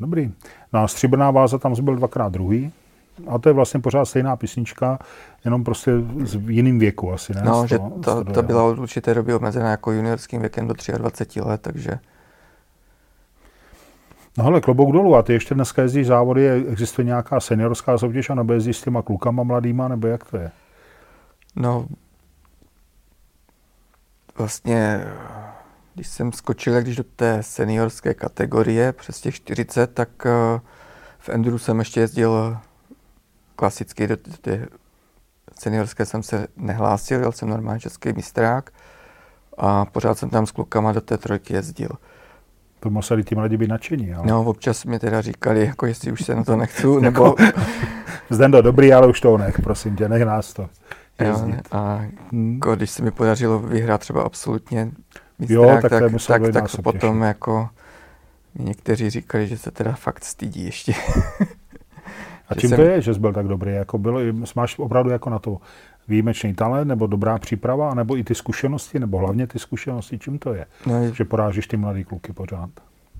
dobrý. 0.00 0.32
No 0.72 0.80
a 0.80 0.88
stříbrná 0.88 1.30
váza 1.30 1.58
tam 1.58 1.74
byl 1.84 1.96
dvakrát 1.96 2.32
druhý. 2.32 2.72
A 3.28 3.38
to 3.38 3.48
je 3.48 3.52
vlastně 3.52 3.80
pořád 3.80 4.04
stejná 4.04 4.36
písnička, 4.36 4.98
jenom 5.44 5.64
prostě 5.64 5.92
v 6.38 6.50
jiným 6.50 6.78
věku 6.78 7.12
asi, 7.12 7.34
ne? 7.34 7.42
No, 7.44 7.66
že 7.66 7.78
ta, 8.04 8.24
ta 8.24 8.42
byla 8.42 8.64
od 8.64 8.78
určité 8.78 9.14
doby 9.14 9.34
omezená 9.34 9.70
jako 9.70 9.92
juniorským 9.92 10.40
věkem 10.40 10.68
do 10.68 10.74
23 10.98 11.40
let, 11.40 11.60
takže 11.60 11.98
No 14.38 14.44
hele, 14.44 14.60
klobouk 14.60 14.92
dolů. 14.92 15.16
A 15.16 15.22
ty 15.22 15.32
ještě 15.32 15.54
dneska 15.54 15.82
jezdíš 15.82 16.06
závody, 16.06 16.50
existuje 16.50 17.04
nějaká 17.04 17.40
seniorská 17.40 17.98
soutěž, 17.98 18.28
nebo 18.28 18.52
jezdíš 18.52 18.76
s 18.76 18.82
těma 18.82 19.02
klukama 19.02 19.42
mladýma, 19.42 19.88
nebo 19.88 20.06
jak 20.06 20.24
to 20.24 20.36
je? 20.36 20.50
No, 21.56 21.86
vlastně, 24.38 25.06
když 25.94 26.08
jsem 26.08 26.32
skočil 26.32 26.82
když 26.82 26.96
do 26.96 27.04
té 27.04 27.42
seniorské 27.42 28.14
kategorie 28.14 28.92
přes 28.92 29.20
těch 29.20 29.34
40, 29.34 29.94
tak 29.94 30.08
eh, 30.26 30.60
v 31.18 31.28
Enduru 31.28 31.58
jsem 31.58 31.78
ještě 31.78 32.00
jezdil 32.00 32.58
klasicky, 33.56 34.06
do 34.06 34.16
té 34.16 34.68
seniorské 35.58 36.06
jsem 36.06 36.22
se 36.22 36.46
nehlásil, 36.56 37.20
jel 37.20 37.32
jsem 37.32 37.48
normálně 37.48 37.80
český 37.80 38.12
mistrák 38.12 38.70
a 39.58 39.84
pořád 39.84 40.18
jsem 40.18 40.30
tam 40.30 40.46
s 40.46 40.50
klukama 40.50 40.92
do 40.92 41.00
té 41.00 41.18
trojky 41.18 41.54
jezdil 41.54 41.90
to 42.80 42.90
museli 42.90 43.24
ti 43.24 43.34
mladí 43.34 43.56
být 43.56 43.70
nadšení. 43.70 44.14
Ale... 44.14 44.26
No, 44.26 44.44
občas 44.44 44.84
mi 44.84 44.98
teda 44.98 45.20
říkali, 45.20 45.66
jako 45.66 45.86
jestli 45.86 46.12
už 46.12 46.24
se 46.24 46.34
na 46.34 46.44
to 46.44 46.56
nechci, 46.56 46.86
nebo... 47.00 47.34
Zdendo, 48.30 48.62
dobrý, 48.62 48.92
ale 48.92 49.06
už 49.06 49.20
to 49.20 49.38
nech, 49.38 49.60
prosím 49.60 49.96
tě, 49.96 50.08
nech 50.08 50.22
nás 50.22 50.52
to 50.52 50.68
Jo, 51.20 51.52
a 51.70 52.00
hmm. 52.32 52.54
jako, 52.54 52.76
když 52.76 52.90
se 52.90 53.02
mi 53.02 53.10
podařilo 53.10 53.58
vyhrát 53.58 54.00
třeba 54.00 54.22
absolutně 54.22 54.90
mistrák, 55.38 55.60
jo, 55.60 55.78
tak, 55.82 55.90
tak, 55.90 56.12
tak, 56.26 56.52
tak 56.52 56.82
potom 56.82 57.18
těší. 57.18 57.26
jako 57.26 57.68
mi 58.54 58.64
někteří 58.64 59.10
říkali, 59.10 59.46
že 59.46 59.58
se 59.58 59.70
teda 59.70 59.92
fakt 59.92 60.24
stydí 60.24 60.64
ještě. 60.64 60.92
a 62.48 62.54
čím 62.58 62.70
jsem... 62.70 62.76
to 62.76 62.82
je, 62.82 63.00
že 63.00 63.14
jsi 63.14 63.20
byl 63.20 63.32
tak 63.32 63.48
dobrý? 63.48 63.72
Jako 63.72 63.98
byl, 63.98 64.32
máš 64.56 64.78
opravdu 64.78 65.10
jako 65.10 65.30
na 65.30 65.38
to 65.38 65.58
výjimečný 66.10 66.54
talent, 66.54 66.88
nebo 66.88 67.06
dobrá 67.06 67.38
příprava, 67.38 67.94
nebo 67.94 68.16
i 68.16 68.24
ty 68.24 68.34
zkušenosti, 68.34 68.98
nebo 68.98 69.18
hlavně 69.18 69.46
ty 69.46 69.58
zkušenosti, 69.58 70.18
čím 70.18 70.38
to 70.38 70.54
je? 70.54 70.66
No, 70.86 71.14
že 71.14 71.24
porážíš 71.24 71.66
ty 71.66 71.76
mladý 71.76 72.04
kluky 72.04 72.32
pořád? 72.32 72.70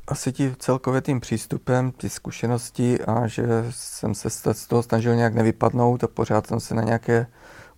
Asi 0.09 0.33
ti 0.33 0.55
celkově 0.59 1.01
tím 1.01 1.21
přístupem, 1.21 1.91
ty 1.91 2.09
zkušenosti 2.09 3.01
a 3.01 3.27
že 3.27 3.47
jsem 3.71 4.15
se 4.15 4.31
z 4.31 4.67
toho 4.67 4.83
snažil 4.83 5.17
nějak 5.17 5.35
nevypadnout 5.35 6.05
a 6.05 6.09
pořád 6.09 6.47
jsem 6.47 6.61
se 6.61 6.75
na 6.75 6.83
nějaké 6.83 7.27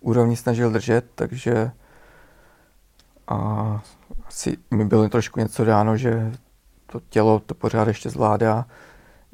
úrovni 0.01 0.35
snažil 0.35 0.71
držet, 0.71 1.05
takže 1.15 1.71
a 3.27 3.37
asi 4.27 4.57
mi 4.71 4.85
bylo 4.85 5.09
trošku 5.09 5.39
něco 5.39 5.65
dáno, 5.65 5.97
že 5.97 6.31
to 6.85 7.01
tělo 7.09 7.39
to 7.39 7.55
pořád 7.55 7.87
ještě 7.87 8.09
zvládá, 8.09 8.65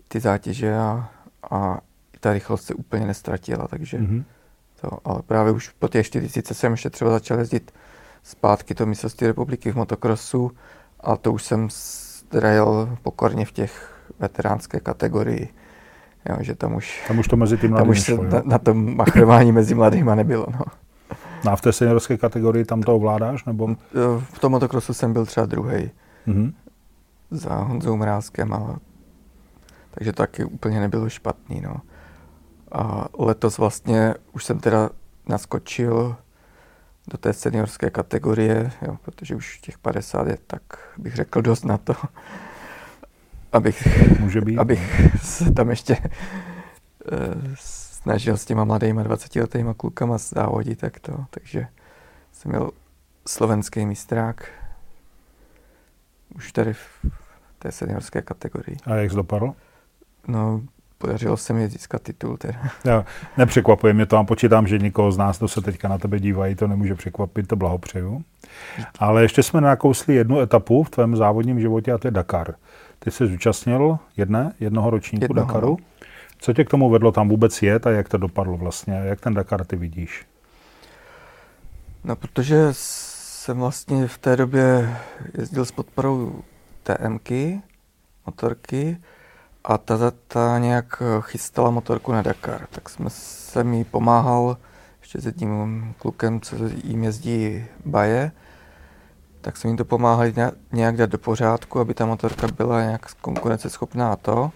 ty 0.08 0.20
zátěže 0.20 0.78
a, 0.78 1.10
a 1.52 1.80
ta 2.20 2.34
rychlost 2.34 2.64
se 2.64 2.74
úplně 2.74 3.06
nestratila, 3.06 3.68
takže 3.68 3.98
mm-hmm. 3.98 4.24
To, 4.82 4.98
ale 5.06 5.22
právě 5.22 5.52
už 5.52 5.70
po 5.70 5.88
těch 5.88 6.06
40 6.06 6.48
jsem 6.48 6.72
ještě 6.72 6.90
třeba 6.90 7.12
začal 7.12 7.40
jezdit 7.40 7.72
zpátky 8.24 8.76
to 8.76 8.86
mistrovství 8.86 9.28
republiky 9.28 9.72
v 9.72 9.76
motokrosu 9.76 10.52
a 11.00 11.18
to 11.18 11.34
už 11.34 11.44
jsem 11.44 11.68
jel 12.52 12.98
pokorně 13.04 13.46
v 13.46 13.52
těch 13.52 14.02
veteránské 14.20 14.80
kategorii. 14.80 15.50
Jo, 16.30 16.38
že 16.40 16.56
tam 16.56 16.76
už, 16.76 17.04
tam 17.08 17.20
už 17.20 17.28
to 17.28 17.38
mezi 17.38 17.58
tím 17.58 17.74
tam 17.74 17.90
už 17.90 18.04
šlo, 18.04 18.24
na, 18.24 18.42
na, 18.46 18.58
tom 18.60 18.98
machrování 18.98 19.52
mezi 19.52 19.76
mladýma 19.76 20.16
nebylo. 20.16 20.46
No. 20.52 20.60
no. 21.46 21.52
a 21.52 21.56
v 21.56 21.62
té 21.62 21.74
seniorské 21.74 22.18
kategorii 22.18 22.66
tam 22.66 22.82
to 22.82 22.96
ovládáš? 22.96 23.46
Nebo? 23.46 23.76
V 24.34 24.40
tom 24.40 24.52
motokrosu 24.52 24.94
jsem 24.94 25.14
byl 25.14 25.26
třeba 25.26 25.46
druhý. 25.46 25.92
Mm-hmm. 26.28 26.54
Za 27.32 27.56
Honzou 27.56 27.98
Mrázkem, 27.98 28.54
ale 28.54 28.76
takže 29.92 30.12
to 30.12 30.24
taky 30.24 30.44
úplně 30.44 30.80
nebylo 30.80 31.10
špatný. 31.10 31.62
No. 31.62 31.76
A 32.72 33.08
letos 33.20 33.58
vlastně 33.58 34.14
už 34.32 34.46
jsem 34.46 34.60
teda 34.60 34.90
naskočil 35.28 36.16
do 37.08 37.18
té 37.18 37.34
seniorské 37.34 37.90
kategorie, 37.90 38.72
jo, 38.82 38.98
protože 39.02 39.36
už 39.36 39.60
těch 39.60 39.78
50 39.78 40.28
je 40.28 40.38
tak, 40.48 40.62
bych 40.98 41.16
řekl, 41.16 41.42
dost 41.42 41.66
na 41.66 41.78
to, 41.78 41.94
abych, 43.52 43.88
Může 44.20 44.42
být. 44.42 44.58
abych 44.58 45.02
se 45.24 45.52
tam 45.52 45.70
ještě 45.70 45.98
uh, 45.98 46.10
snažil 47.56 48.38
s 48.38 48.46
těma 48.46 48.64
mladýma 48.64 49.04
20 49.04 49.36
letýma 49.36 49.74
klukama 49.74 50.18
závodit, 50.18 50.80
tak 50.80 51.00
to, 51.00 51.26
takže 51.30 51.68
jsem 52.32 52.52
měl 52.52 52.72
slovenský 53.28 53.86
mistrák 53.86 54.50
už 56.36 56.52
tady 56.52 56.74
v 56.74 57.06
té 57.60 57.72
seniorské 57.72 58.22
kategorii. 58.22 58.78
A 58.86 58.96
jak 58.96 59.10
jsi 59.10 59.16
dopadl? 59.16 59.54
No, 60.28 60.62
podařilo 61.00 61.38
se 61.38 61.54
mi 61.54 61.70
získat 61.70 62.02
titul. 62.02 62.38
Teda. 62.38 62.60
Já, 62.86 63.06
nepřekvapuje 63.38 63.94
mě 63.94 64.06
to, 64.06 64.18
a 64.18 64.24
počítám, 64.24 64.68
že 64.68 64.78
nikoho 64.78 65.12
z 65.12 65.18
nás, 65.18 65.38
kdo 65.38 65.48
se 65.48 65.62
teďka 65.62 65.88
na 65.88 65.98
tebe 65.98 66.20
dívají, 66.20 66.56
to 66.56 66.68
nemůže 66.68 66.96
překvapit, 66.96 67.48
to 67.48 67.56
blahopřeju. 67.56 68.24
Ale 69.00 69.22
ještě 69.22 69.44
jsme 69.44 69.62
nakousli 69.62 70.16
jednu 70.16 70.40
etapu 70.40 70.84
v 70.84 70.90
tvém 70.90 71.16
závodním 71.16 71.60
životě 71.60 71.92
a 71.92 71.98
to 71.98 72.08
je 72.08 72.12
Dakar. 72.12 72.56
Ty 73.00 73.12
jsi 73.12 73.28
zúčastnil 73.28 74.00
jedné, 74.18 74.54
jednoho 74.60 74.90
ročníku 74.90 75.24
jednoho. 75.24 75.48
Dakaru. 75.48 75.78
Co 76.40 76.54
tě 76.54 76.64
k 76.64 76.70
tomu 76.70 76.90
vedlo 76.90 77.12
tam 77.12 77.30
vůbec 77.30 77.62
jet 77.62 77.88
a 77.88 77.92
jak 77.92 78.10
to 78.10 78.18
dopadlo 78.18 78.58
vlastně? 78.58 78.94
Jak 78.94 79.20
ten 79.20 79.34
Dakar 79.34 79.66
ty 79.66 79.76
vidíš? 79.76 80.26
No, 82.04 82.16
protože 82.16 82.68
jsem 82.72 83.58
vlastně 83.58 84.08
v 84.08 84.18
té 84.18 84.36
době 84.36 84.96
jezdil 85.38 85.66
s 85.66 85.72
podporou 85.72 86.42
TMky, 86.84 87.62
motorky, 88.26 88.98
a 89.64 89.78
ta, 89.78 90.12
ta 90.28 90.60
nějak 90.60 91.04
chystala 91.22 91.70
motorku 91.70 92.12
na 92.12 92.22
Dakar, 92.22 92.68
tak 92.72 92.90
jsme 92.90 93.10
se 93.10 93.64
mi 93.64 93.84
pomáhal 93.84 94.58
ještě 95.00 95.22
s 95.22 95.26
jedním 95.26 95.94
klukem, 95.98 96.42
co 96.42 96.56
jim 96.84 97.04
jezdí 97.04 97.66
baje, 97.86 98.32
tak 99.42 99.58
jsme 99.58 99.70
jim 99.70 99.78
to 99.78 99.86
pomáhali 99.86 100.34
nějak 100.72 100.98
dát 100.98 101.10
do 101.10 101.18
pořádku, 101.18 101.80
aby 101.80 101.94
ta 101.94 102.06
motorka 102.06 102.48
byla 102.48 102.82
nějak 102.82 103.14
konkurenceschopná 103.22 104.14
a 104.14 104.16
to. 104.16 104.52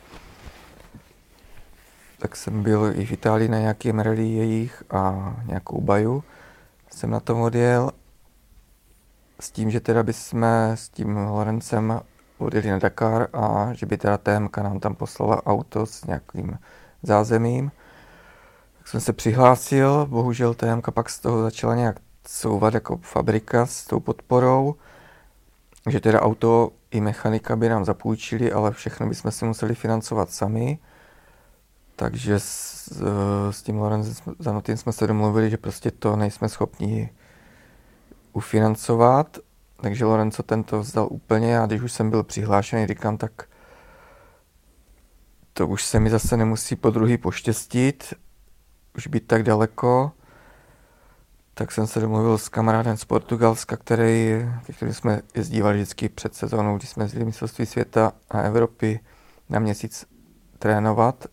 Tak 2.17 2.35
jsem 2.35 2.63
byl 2.63 2.93
i 2.95 3.05
v 3.05 3.11
Itálii 3.11 3.49
na 3.49 3.59
nějakém 3.59 3.99
rally 3.99 4.27
jejich 4.27 4.83
a 4.91 5.33
nějakou 5.45 5.81
baju. 5.81 6.23
Jsem 6.89 7.09
na 7.09 7.19
tom 7.19 7.41
odjel 7.41 7.91
s 9.39 9.51
tím, 9.51 9.71
že 9.71 9.79
teda 9.79 10.03
bychom 10.03 10.43
s 10.75 10.89
tím 10.89 11.17
Lorencem 11.17 12.01
odjeli 12.43 12.69
na 12.69 12.79
Dakar 12.79 13.27
a 13.33 13.73
že 13.73 13.85
by 13.85 13.97
teda 13.97 14.17
TMK 14.17 14.57
nám 14.57 14.79
tam 14.79 14.95
poslala 14.95 15.45
auto 15.45 15.85
s 15.85 16.05
nějakým 16.05 16.59
zázemím. 17.03 17.71
Tak 18.77 18.87
jsem 18.87 18.99
se 18.99 19.13
přihlásil, 19.13 20.05
bohužel 20.05 20.53
TMK 20.53 20.91
pak 20.91 21.09
z 21.09 21.19
toho 21.19 21.41
začala 21.41 21.75
nějak 21.75 21.99
couvat 22.23 22.73
jako 22.73 22.97
fabrika 22.97 23.65
s 23.65 23.85
tou 23.85 23.99
podporou, 23.99 24.75
že 25.89 25.99
teda 25.99 26.21
auto 26.21 26.71
i 26.91 27.01
mechanika 27.01 27.55
by 27.55 27.69
nám 27.69 27.85
zapůjčili, 27.85 28.51
ale 28.51 28.71
všechno 28.71 29.07
bychom 29.07 29.31
si 29.31 29.45
museli 29.45 29.75
financovat 29.75 30.31
sami. 30.31 30.79
Takže 31.95 32.39
s, 32.39 32.91
s 33.51 33.63
tím 33.63 33.77
Lorenzem 33.77 34.35
Zanotým 34.39 34.77
jsme 34.77 34.91
se 34.91 35.07
domluvili, 35.07 35.49
že 35.49 35.57
prostě 35.57 35.91
to 35.91 36.15
nejsme 36.15 36.49
schopni 36.49 37.09
ufinancovat 38.33 39.37
takže 39.83 40.05
Lorenzo 40.05 40.43
tento 40.43 40.79
vzdal 40.79 41.07
úplně 41.11 41.59
a 41.59 41.65
když 41.65 41.81
už 41.81 41.91
jsem 41.91 42.09
byl 42.09 42.23
přihlášený, 42.23 42.87
říkám, 42.87 43.17
tak 43.17 43.31
to 45.53 45.67
už 45.67 45.83
se 45.83 45.99
mi 45.99 46.09
zase 46.09 46.37
nemusí 46.37 46.75
po 46.75 46.89
druhý 46.89 47.17
poštěstit, 47.17 48.13
už 48.97 49.07
být 49.07 49.27
tak 49.27 49.43
daleko. 49.43 50.11
Tak 51.53 51.71
jsem 51.71 51.87
se 51.87 51.99
domluvil 51.99 52.37
s 52.37 52.49
kamarádem 52.49 52.97
z 52.97 53.05
Portugalska, 53.05 53.77
který, 53.77 54.45
který 54.75 54.93
jsme 54.93 55.21
jezdívali 55.35 55.75
vždycky 55.75 56.09
před 56.09 56.35
sezónou, 56.35 56.77
když 56.77 56.89
jsme 56.89 57.03
jezdili 57.03 57.25
mistrovství 57.25 57.65
světa 57.65 58.11
a 58.29 58.41
Evropy 58.41 58.99
na 59.49 59.59
měsíc 59.59 60.05
trénovat, 60.59 61.25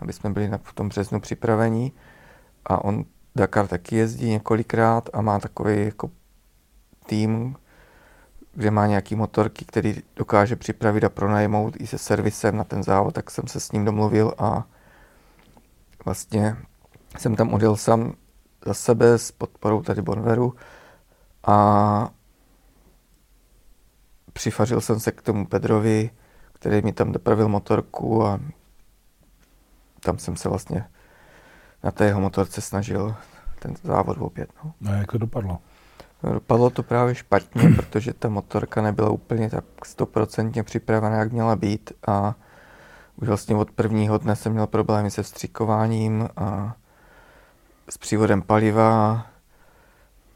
aby 0.00 0.12
jsme 0.12 0.30
byli 0.30 0.48
na, 0.48 0.58
v 0.62 0.72
tom 0.72 0.88
březnu 0.88 1.20
připravení. 1.20 1.92
A 2.66 2.84
on 2.84 3.04
Dakar 3.36 3.66
taky 3.66 3.96
jezdí 3.96 4.30
několikrát 4.30 5.10
a 5.12 5.20
má 5.20 5.40
takový 5.40 5.84
jako 5.84 6.10
tým, 7.06 7.56
kde 8.54 8.70
má 8.70 8.86
nějaký 8.86 9.14
motorky, 9.14 9.64
který 9.64 10.02
dokáže 10.16 10.56
připravit 10.56 11.04
a 11.04 11.08
pronajmout 11.08 11.76
i 11.80 11.86
se 11.86 11.98
servisem 11.98 12.56
na 12.56 12.64
ten 12.64 12.82
závod, 12.82 13.14
tak 13.14 13.30
jsem 13.30 13.46
se 13.46 13.60
s 13.60 13.72
ním 13.72 13.84
domluvil 13.84 14.34
a 14.38 14.64
vlastně 16.04 16.56
jsem 17.18 17.36
tam 17.36 17.54
odjel 17.54 17.76
sám 17.76 18.12
za 18.66 18.74
sebe 18.74 19.18
s 19.18 19.32
podporou 19.32 19.82
tady 19.82 20.02
Bonveru 20.02 20.54
a 21.46 22.08
přifařil 24.32 24.80
jsem 24.80 25.00
se 25.00 25.12
k 25.12 25.22
tomu 25.22 25.46
Pedrovi, 25.46 26.10
který 26.52 26.82
mi 26.82 26.92
tam 26.92 27.12
dopravil 27.12 27.48
motorku 27.48 28.26
a 28.26 28.40
tam 30.00 30.18
jsem 30.18 30.36
se 30.36 30.48
vlastně 30.48 30.84
na 31.82 31.90
té 31.90 32.04
jeho 32.04 32.20
motorce 32.20 32.60
snažil 32.60 33.16
ten 33.58 33.74
závod 33.82 34.18
opět. 34.20 34.50
No. 34.64 34.74
A 34.90 34.94
jak 34.94 35.12
to 35.12 35.18
dopadlo? 35.18 35.58
Dopadlo 36.32 36.70
to 36.70 36.82
právě 36.82 37.14
špatně, 37.14 37.62
protože 37.76 38.12
ta 38.12 38.28
motorka 38.28 38.82
nebyla 38.82 39.10
úplně 39.10 39.50
tak 39.50 39.64
stoprocentně 39.84 40.62
připravená, 40.62 41.16
jak 41.16 41.32
měla 41.32 41.56
být 41.56 41.92
a 42.06 42.34
už 43.16 43.28
vlastně 43.28 43.56
od 43.56 43.70
prvního 43.70 44.18
dne 44.18 44.36
jsem 44.36 44.52
měl 44.52 44.66
problémy 44.66 45.10
se 45.10 45.22
vstřikováním 45.22 46.28
a 46.36 46.76
s 47.88 47.98
přívodem 47.98 48.42
paliva, 48.42 49.26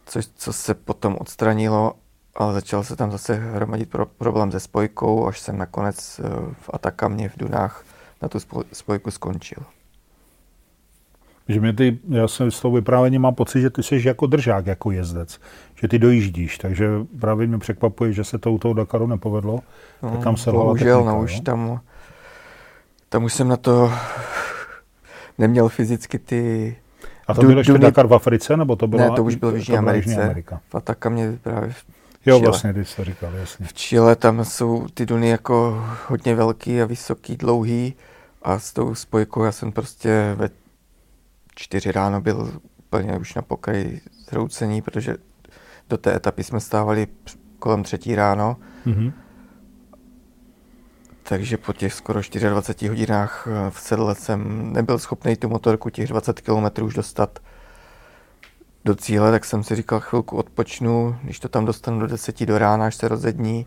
což, 0.07 0.27
co 0.35 0.53
se 0.53 0.75
potom 0.75 1.17
odstranilo, 1.21 1.95
ale 2.35 2.53
začal 2.53 2.85
se 2.85 2.97
tam 2.97 3.11
zase 3.11 3.35
hromadit 3.35 3.91
pro, 3.91 4.07
problém 4.07 4.53
se 4.53 4.61
spojkou, 4.61 5.27
až 5.27 5.41
jsem 5.41 5.59
nakonec 5.59 6.19
eh, 6.19 6.23
v 6.61 6.71
Atakamě 6.73 7.29
v 7.29 7.37
Dunách 7.37 7.85
na 8.23 8.29
tu 8.29 8.39
spojku 8.73 9.11
skončil. 9.11 9.78
Že 11.49 11.61
mě 11.61 11.73
ty, 11.73 11.99
já 12.09 12.29
jsem 12.29 12.51
s 12.51 12.61
tou 12.61 12.73
vyprávěním 12.73 13.23
mám 13.23 13.35
pocit, 13.35 13.61
že 13.61 13.71
ty 13.71 13.83
jsi 13.83 14.03
jako 14.05 14.27
držák, 14.27 14.67
jako 14.67 14.91
jezdec, 14.91 15.41
že 15.81 15.89
ty 15.89 15.99
dojíždíš, 15.99 16.59
takže 16.59 16.91
právě 17.21 17.47
mě 17.47 17.59
překvapuje, 17.59 18.13
že 18.13 18.25
se 18.25 18.39
to 18.39 18.53
u 18.53 18.59
toho 18.59 18.75
Dakaru 18.75 19.07
nepovedlo. 19.07 19.61
No, 20.03 20.11
tak 20.11 20.25
tam 20.25 20.37
se 20.37 20.53
bohužel, 20.53 20.99
technika, 20.99 21.17
no, 21.17 21.23
už 21.23 21.41
tam, 21.41 21.81
tam 23.09 23.25
už 23.25 23.35
jsem 23.35 23.49
na 23.49 23.57
to 23.57 23.93
neměl 25.39 25.69
fyzicky 25.69 26.19
ty 26.19 26.77
A 27.27 27.35
to 27.35 27.43
byl 27.43 27.59
ještě 27.59 27.73
Duny... 27.73 27.83
Dakar 27.83 28.07
v 28.07 28.15
Africe, 28.15 28.57
nebo 28.57 28.77
to 28.77 28.87
bylo? 28.87 29.03
Ne, 29.03 29.11
to 29.17 29.25
už 29.25 29.35
byl 29.35 29.53
v 29.53 29.57
Jižní 29.57 29.77
Americe. 29.77 30.23
Amerika. 30.23 30.61
Fataka 30.69 31.09
mě 31.09 31.39
právě 31.43 31.75
Jo, 32.27 32.37
Chile. 32.37 32.49
vlastně, 32.51 32.75
ty 32.75 32.85
jsi 32.85 32.97
to 32.97 33.05
říkal, 33.05 33.35
jasně. 33.35 33.67
V 33.67 33.73
Chile 33.73 34.17
tam 34.17 34.45
jsou 34.45 34.87
ty 34.95 35.07
duny 35.07 35.29
jako 35.29 35.85
hodně 36.07 36.35
velký 36.35 36.83
a 36.83 36.87
vysoký, 36.87 37.37
dlouhý 37.37 37.95
a 38.43 38.59
s 38.59 38.73
tou 38.73 38.95
spojkou 38.95 39.45
já 39.45 39.53
jsem 39.53 39.73
prostě 39.73 40.35
ve 40.37 40.51
čtyři 41.59 41.93
ráno 41.93 42.21
byl 42.21 42.61
úplně 42.79 43.19
už 43.19 43.35
na 43.35 43.43
pokraji 43.43 44.01
zhroucení, 44.27 44.83
protože 44.83 45.17
do 45.89 45.99
té 45.99 46.17
etapy 46.17 46.45
jsme 46.45 46.61
stávali 46.61 47.07
kolem 47.59 47.83
třetí 47.83 48.15
ráno. 48.15 48.57
Mm-hmm. 48.87 49.13
Takže 51.23 51.57
po 51.57 51.73
těch 51.73 51.95
skoro 51.95 52.21
24 52.51 52.89
hodinách 52.89 53.49
eh, 53.51 53.71
v 53.71 53.81
sedle 53.81 54.15
jsem 54.15 54.73
nebyl 54.73 54.99
schopný 54.99 55.37
tu 55.37 55.49
motorku 55.49 55.91
těch 55.91 56.09
20 56.09 56.41
km 56.41 56.83
už 56.83 56.95
dostat 56.95 57.39
do 58.85 58.95
cíle, 58.95 59.31
tak 59.31 59.45
jsem 59.45 59.65
si 59.65 59.77
říkal 59.77 60.01
chvilku 60.01 60.37
odpočnu, 60.37 61.17
když 61.23 61.41
to 61.41 61.49
tam 61.49 61.65
dostanu 61.65 62.01
do 62.01 62.07
10 62.07 62.47
do 62.47 62.59
rána, 62.59 62.87
až 62.87 62.95
se 62.95 63.09
rozední, 63.09 63.67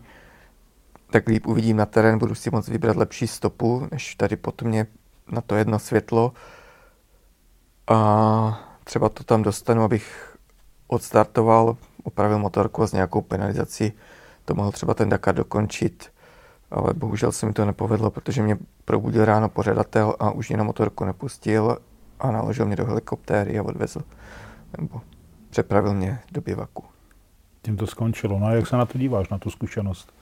tak 1.10 1.28
líp 1.28 1.46
uvidím 1.46 1.76
na 1.76 1.86
terén, 1.86 2.18
budu 2.18 2.34
si 2.34 2.50
moct 2.50 2.68
vybrat 2.68 2.96
lepší 2.96 3.26
stopu, 3.26 3.88
než 3.90 4.14
tady 4.14 4.36
potom 4.36 4.68
mě 4.68 4.86
na 5.32 5.40
to 5.40 5.56
jedno 5.56 5.78
světlo 5.78 6.32
a 7.86 8.60
třeba 8.84 9.08
to 9.08 9.24
tam 9.24 9.42
dostanu, 9.42 9.82
abych 9.82 10.36
odstartoval, 10.86 11.76
opravil 12.02 12.38
motorku 12.38 12.82
a 12.82 12.86
s 12.86 12.92
nějakou 12.92 13.20
penalizací 13.20 13.92
to 14.44 14.54
mohl 14.54 14.72
třeba 14.72 14.94
ten 14.94 15.08
Dakar 15.08 15.34
dokončit, 15.34 16.12
ale 16.70 16.94
bohužel 16.94 17.32
se 17.32 17.46
mi 17.46 17.52
to 17.52 17.64
nepovedlo, 17.64 18.10
protože 18.10 18.42
mě 18.42 18.58
probudil 18.84 19.24
ráno 19.24 19.48
pořadatel 19.48 20.14
a 20.18 20.30
už 20.30 20.48
mě 20.48 20.58
na 20.58 20.64
motorku 20.64 21.04
nepustil 21.04 21.78
a 22.20 22.30
naložil 22.30 22.66
mě 22.66 22.76
do 22.76 22.86
helikoptéry 22.86 23.58
a 23.58 23.62
odvezl, 23.62 24.02
nebo 24.78 25.00
přepravil 25.50 25.94
mě 25.94 26.20
do 26.32 26.40
bivaku. 26.40 26.84
Tím 27.62 27.76
to 27.76 27.86
skončilo. 27.86 28.38
No 28.38 28.46
a 28.46 28.50
jak 28.50 28.66
se 28.66 28.76
na 28.76 28.86
to 28.86 28.98
díváš, 28.98 29.28
na 29.28 29.38
tu 29.38 29.50
zkušenost? 29.50 30.12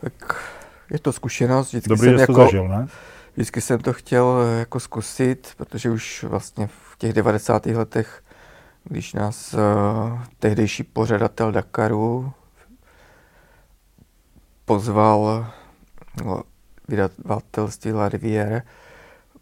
Tak 0.00 0.44
je 0.90 0.98
to 0.98 1.12
zkušenost. 1.12 1.68
Vždycky 1.68 1.88
Dobrý, 1.88 2.08
jsem 2.08 2.16
že 2.16 2.20
jako, 2.20 2.32
to 2.32 2.40
zažil, 2.40 2.68
ne? 2.68 2.88
Vždycky 3.34 3.60
jsem 3.60 3.80
to 3.80 3.92
chtěl 3.92 4.38
eh, 4.42 4.58
jako 4.58 4.80
zkusit, 4.80 5.54
protože 5.56 5.90
už 5.90 6.24
vlastně 6.28 6.66
v 6.66 6.98
těch 6.98 7.12
90. 7.12 7.66
letech, 7.66 8.22
když 8.84 9.12
nás 9.12 9.54
uh, 9.54 9.60
tehdejší 10.38 10.82
pořadatel 10.82 11.52
Dakaru 11.52 12.32
pozval 14.64 15.46
no, 16.24 16.42
vydavatelství 16.88 17.92
La 17.92 18.08
Riviere, 18.08 18.62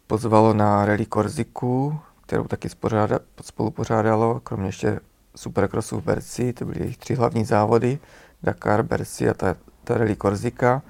pozvalo 0.07 0.55
na 0.55 0.84
Rally 0.84 1.07
Korziku, 1.07 2.01
kterou 2.26 2.45
taky 2.45 2.68
spořáda, 2.68 3.18
spolupořádalo, 3.43 4.40
kromě 4.40 4.68
ještě 4.68 5.01
Supercrossu 5.36 6.01
v 6.01 6.05
Berci, 6.05 6.53
to 6.53 6.64
byly 6.64 6.80
jejich 6.80 6.99
tři 6.99 7.14
hlavní 7.14 7.45
závody, 7.45 7.99
Dakar, 8.43 8.82
Berci 8.82 9.28
a 9.28 9.34
ta, 9.34 9.57
ta 9.84 9.99
Rally 9.99 10.16
Korzika, 10.16 10.82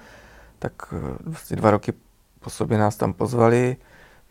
tak 0.59 0.73
eh, 0.93 1.17
vlastně 1.25 1.57
dva 1.57 1.71
roky 1.71 1.93
po 2.43 2.51
sobě 2.51 2.79
nás 2.79 2.97
tam 2.97 3.13
pozvali, 3.13 3.77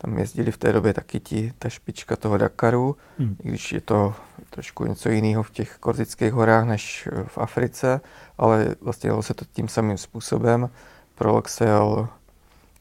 Tam 0.02 0.18
jezdili 0.18 0.52
v 0.52 0.58
té 0.58 0.74
době 0.74 0.94
taky 0.94 1.20
ti, 1.20 1.54
ta 1.60 1.70
špička 1.70 2.16
toho 2.16 2.38
Dakaru, 2.38 2.98
hmm. 3.20 3.36
i 3.44 3.48
když 3.48 3.72
je 3.72 3.82
to 3.82 4.14
trošku 4.50 4.86
něco 4.86 5.10
jiného 5.10 5.44
v 5.44 5.52
těch 5.52 5.78
korzických 5.78 6.34
horách 6.34 6.66
než 6.66 7.10
v 7.26 7.38
Africe, 7.38 8.02
ale 8.38 8.76
vlastně 8.82 9.10
dalo 9.10 9.24
se 9.24 9.34
to 9.34 9.46
tím 9.54 9.68
samým 9.68 9.98
způsobem. 9.98 10.70
Prolog 11.16 11.50
se 11.50 11.66
jel 11.66 12.08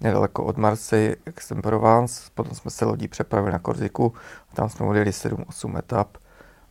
nedaleko 0.01 0.45
od 0.45 0.57
Marseille, 0.57 1.16
Aix-en-Provence, 1.26 2.31
potom 2.35 2.55
jsme 2.55 2.70
se 2.70 2.85
lodí 2.85 3.09
přepravili 3.09 3.53
na 3.53 3.59
Korziku, 3.59 4.14
a 4.53 4.55
tam 4.55 4.68
jsme 4.68 4.87
odjeli 4.87 5.11
7-8 5.11 5.78
etap 5.78 6.16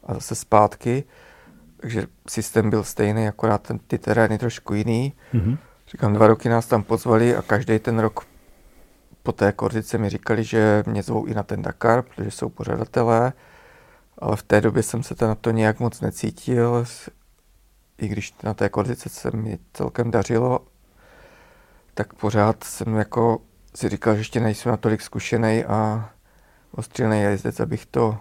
a 0.04 0.14
zase 0.14 0.36
zpátky. 0.36 1.04
Takže 1.78 2.08
systém 2.28 2.70
byl 2.70 2.84
stejný, 2.84 3.28
akorát 3.28 3.62
ten, 3.62 3.80
ty 3.80 3.98
terény 3.98 4.38
trošku 4.38 4.74
jiný. 4.74 5.14
Mm-hmm. 5.34 5.58
Říkám, 5.92 6.14
dva 6.14 6.28
roky 6.28 6.50
nás 6.50 6.66
tam 6.66 6.84
pozvali 6.84 7.36
a 7.36 7.42
každý 7.42 7.80
ten 7.80 8.00
rok 8.00 8.29
po 9.24 9.32
té 9.32 9.52
Korzice 9.52 9.98
mi 9.98 10.10
říkali, 10.10 10.44
že 10.44 10.84
mě 10.88 11.04
zvou 11.04 11.26
i 11.26 11.34
na 11.34 11.44
ten 11.44 11.62
Dakar, 11.62 12.02
protože 12.02 12.32
jsou 12.32 12.50
pořadatelé, 12.50 13.34
ale 14.18 14.36
v 14.36 14.44
té 14.44 14.62
době 14.62 14.84
jsem 14.84 15.04
se 15.04 15.16
na 15.22 15.36
to 15.36 15.52
nějak 15.52 15.80
moc 15.80 16.02
necítil, 16.02 16.86
i 17.98 18.08
když 18.08 18.34
na 18.44 18.54
té 18.54 18.70
Korzice 18.70 19.10
se 19.10 19.32
mi 19.32 19.60
celkem 19.74 20.12
dařilo, 20.12 20.60
tak 21.94 22.14
pořád 22.14 22.64
jsem 22.64 22.96
jako 22.96 23.42
si 23.76 23.90
říkal, 23.90 24.14
že 24.14 24.20
ještě 24.20 24.40
nejsem 24.40 24.72
natolik 24.72 25.02
zkušený 25.02 25.66
a 25.66 26.10
ostřílený 26.72 27.22
jezdec, 27.22 27.60
abych 27.60 27.86
to 27.86 28.18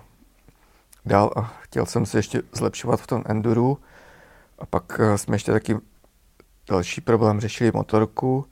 dal 1.07 1.33
a 1.37 1.43
chtěl 1.43 1.87
jsem 1.87 2.07
se 2.07 2.19
ještě 2.19 2.43
zlepšovat 2.53 3.01
v 3.01 3.07
tom 3.07 3.23
enduru. 3.27 3.79
A 4.59 4.67
pak 4.67 5.01
eh, 5.01 5.19
jsme 5.19 5.37
ještě 5.37 5.53
taky 5.53 5.77
další 6.69 7.01
problém 7.01 7.41
řešili 7.41 7.71
motorku, 7.75 8.47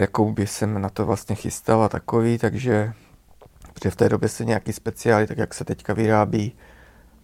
jakou 0.00 0.32
by 0.32 0.46
jsem 0.46 0.82
na 0.82 0.88
to 0.88 1.06
vlastně 1.06 1.36
chystal 1.36 1.82
a 1.82 1.88
takový, 1.88 2.38
takže 2.38 2.92
protože 3.72 3.90
v 3.90 3.96
té 3.96 4.08
době 4.08 4.28
se 4.28 4.44
nějaký 4.44 4.72
speciály, 4.72 5.26
tak 5.26 5.38
jak 5.38 5.54
se 5.54 5.64
teďka 5.64 5.94
vyrábí, 5.94 6.56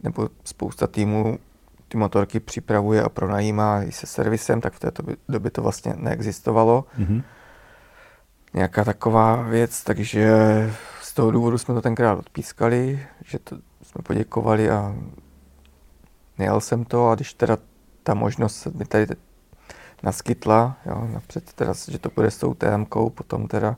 nebo 0.03 0.29
spousta 0.45 0.87
týmů 0.87 1.39
ty 1.89 1.97
motorky 1.97 2.41
připravuje 2.41 3.03
a 3.03 3.09
pronajímá 3.09 3.83
i 3.83 3.93
se 3.93 4.07
servisem, 4.07 4.61
tak 4.61 4.72
v 4.72 4.79
této 4.79 5.03
době 5.29 5.51
to 5.51 5.62
vlastně 5.62 5.95
neexistovalo. 5.97 6.85
Mm-hmm. 6.99 7.22
Nějaká 8.55 8.85
taková 8.85 9.43
věc, 9.43 9.85
takže 9.85 10.31
z 11.03 11.14
toho 11.14 11.31
důvodu 11.31 11.59
jsme 11.59 11.74
to 11.74 11.83
tenkrát 11.83 12.18
odpískali, 12.18 13.07
že 13.24 13.39
to 13.39 13.57
jsme 13.83 14.03
poděkovali 14.03 14.70
a 14.70 14.97
nejel 16.39 16.61
jsem 16.61 16.85
to 16.85 17.09
a 17.09 17.14
když 17.14 17.35
teda 17.35 17.59
ta 18.03 18.14
možnost 18.14 18.57
se 18.57 18.70
mi 18.70 18.85
tady 18.85 19.07
naskytla, 20.07 20.76
jo, 20.86 21.09
napřed 21.12 21.52
teda, 21.52 21.72
že 21.88 21.98
to 21.98 22.11
bude 22.14 22.30
s 22.30 22.38
tou 22.38 22.54
tm 22.54 22.84
potom 23.09 23.48
teda, 23.48 23.76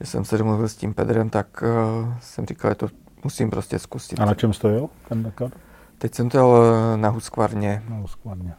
že 0.00 0.06
jsem 0.06 0.24
se 0.24 0.38
domluvil 0.38 0.68
s 0.68 0.76
tím 0.76 0.94
Pedrem, 0.94 1.30
tak 1.30 1.62
uh, 1.62 2.14
jsem 2.20 2.46
říkal, 2.46 2.70
že 2.70 2.74
to 2.74 2.88
musím 3.24 3.50
prostě 3.50 3.78
zkusit. 3.78 4.20
A 4.20 4.24
na 4.24 4.34
čem 4.34 4.52
stojil 4.52 4.88
ten 5.08 5.22
Dakar? 5.22 5.50
Teď 5.98 6.14
jsem 6.14 6.28
to 6.28 6.38
jel 6.38 6.56
eh, 6.56 6.96
na 6.96 7.08
Huskvarně. 7.08 7.82
Na 7.88 7.96
Huskvarně. 7.96 8.54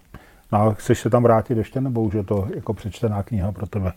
No 0.51 0.59
a 0.59 0.73
chceš 0.73 0.99
se 0.99 1.09
tam 1.09 1.23
vrátit 1.23 1.57
ještě, 1.57 1.81
nebo 1.81 2.01
už 2.01 2.13
je 2.13 2.23
to 2.23 2.47
jako 2.55 2.73
přečtená 2.73 3.23
kniha 3.23 3.51
pro 3.51 3.67
tebe? 3.67 3.93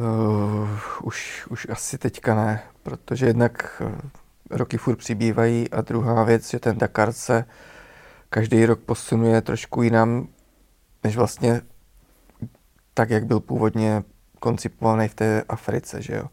Uh, 0.00 0.68
už, 1.02 1.46
už 1.50 1.66
asi 1.70 1.98
teďka 1.98 2.34
ne, 2.34 2.62
protože 2.82 3.26
jednak 3.26 3.82
roky 4.50 4.78
furt 4.78 4.96
přibývají 4.96 5.70
a 5.70 5.80
druhá 5.80 6.24
věc, 6.24 6.50
že 6.50 6.58
ten 6.58 6.78
Dakar 6.78 7.12
se 7.12 7.44
každý 8.30 8.66
rok 8.66 8.80
posunuje 8.80 9.40
trošku 9.40 9.82
jinam, 9.82 10.28
než 11.04 11.16
vlastně 11.16 11.60
tak, 12.94 13.10
jak 13.10 13.26
byl 13.26 13.40
původně 13.40 14.02
koncipovaný 14.38 15.08
v 15.08 15.14
té 15.14 15.42
Africe, 15.48 16.02
že 16.02 16.14
jo. 16.14 16.24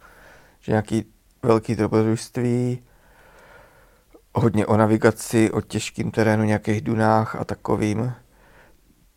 Že 0.60 0.72
nějaký 0.72 1.06
velký 1.44 1.76
dobrodružství, 1.76 2.84
hodně 4.36 4.66
o 4.66 4.78
navigaci, 4.78 5.52
o 5.52 5.62
těžkým 5.62 6.12
terénu, 6.12 6.44
nějakých 6.44 6.82
dunách 6.82 7.36
a 7.36 7.44
takovým, 7.44 8.14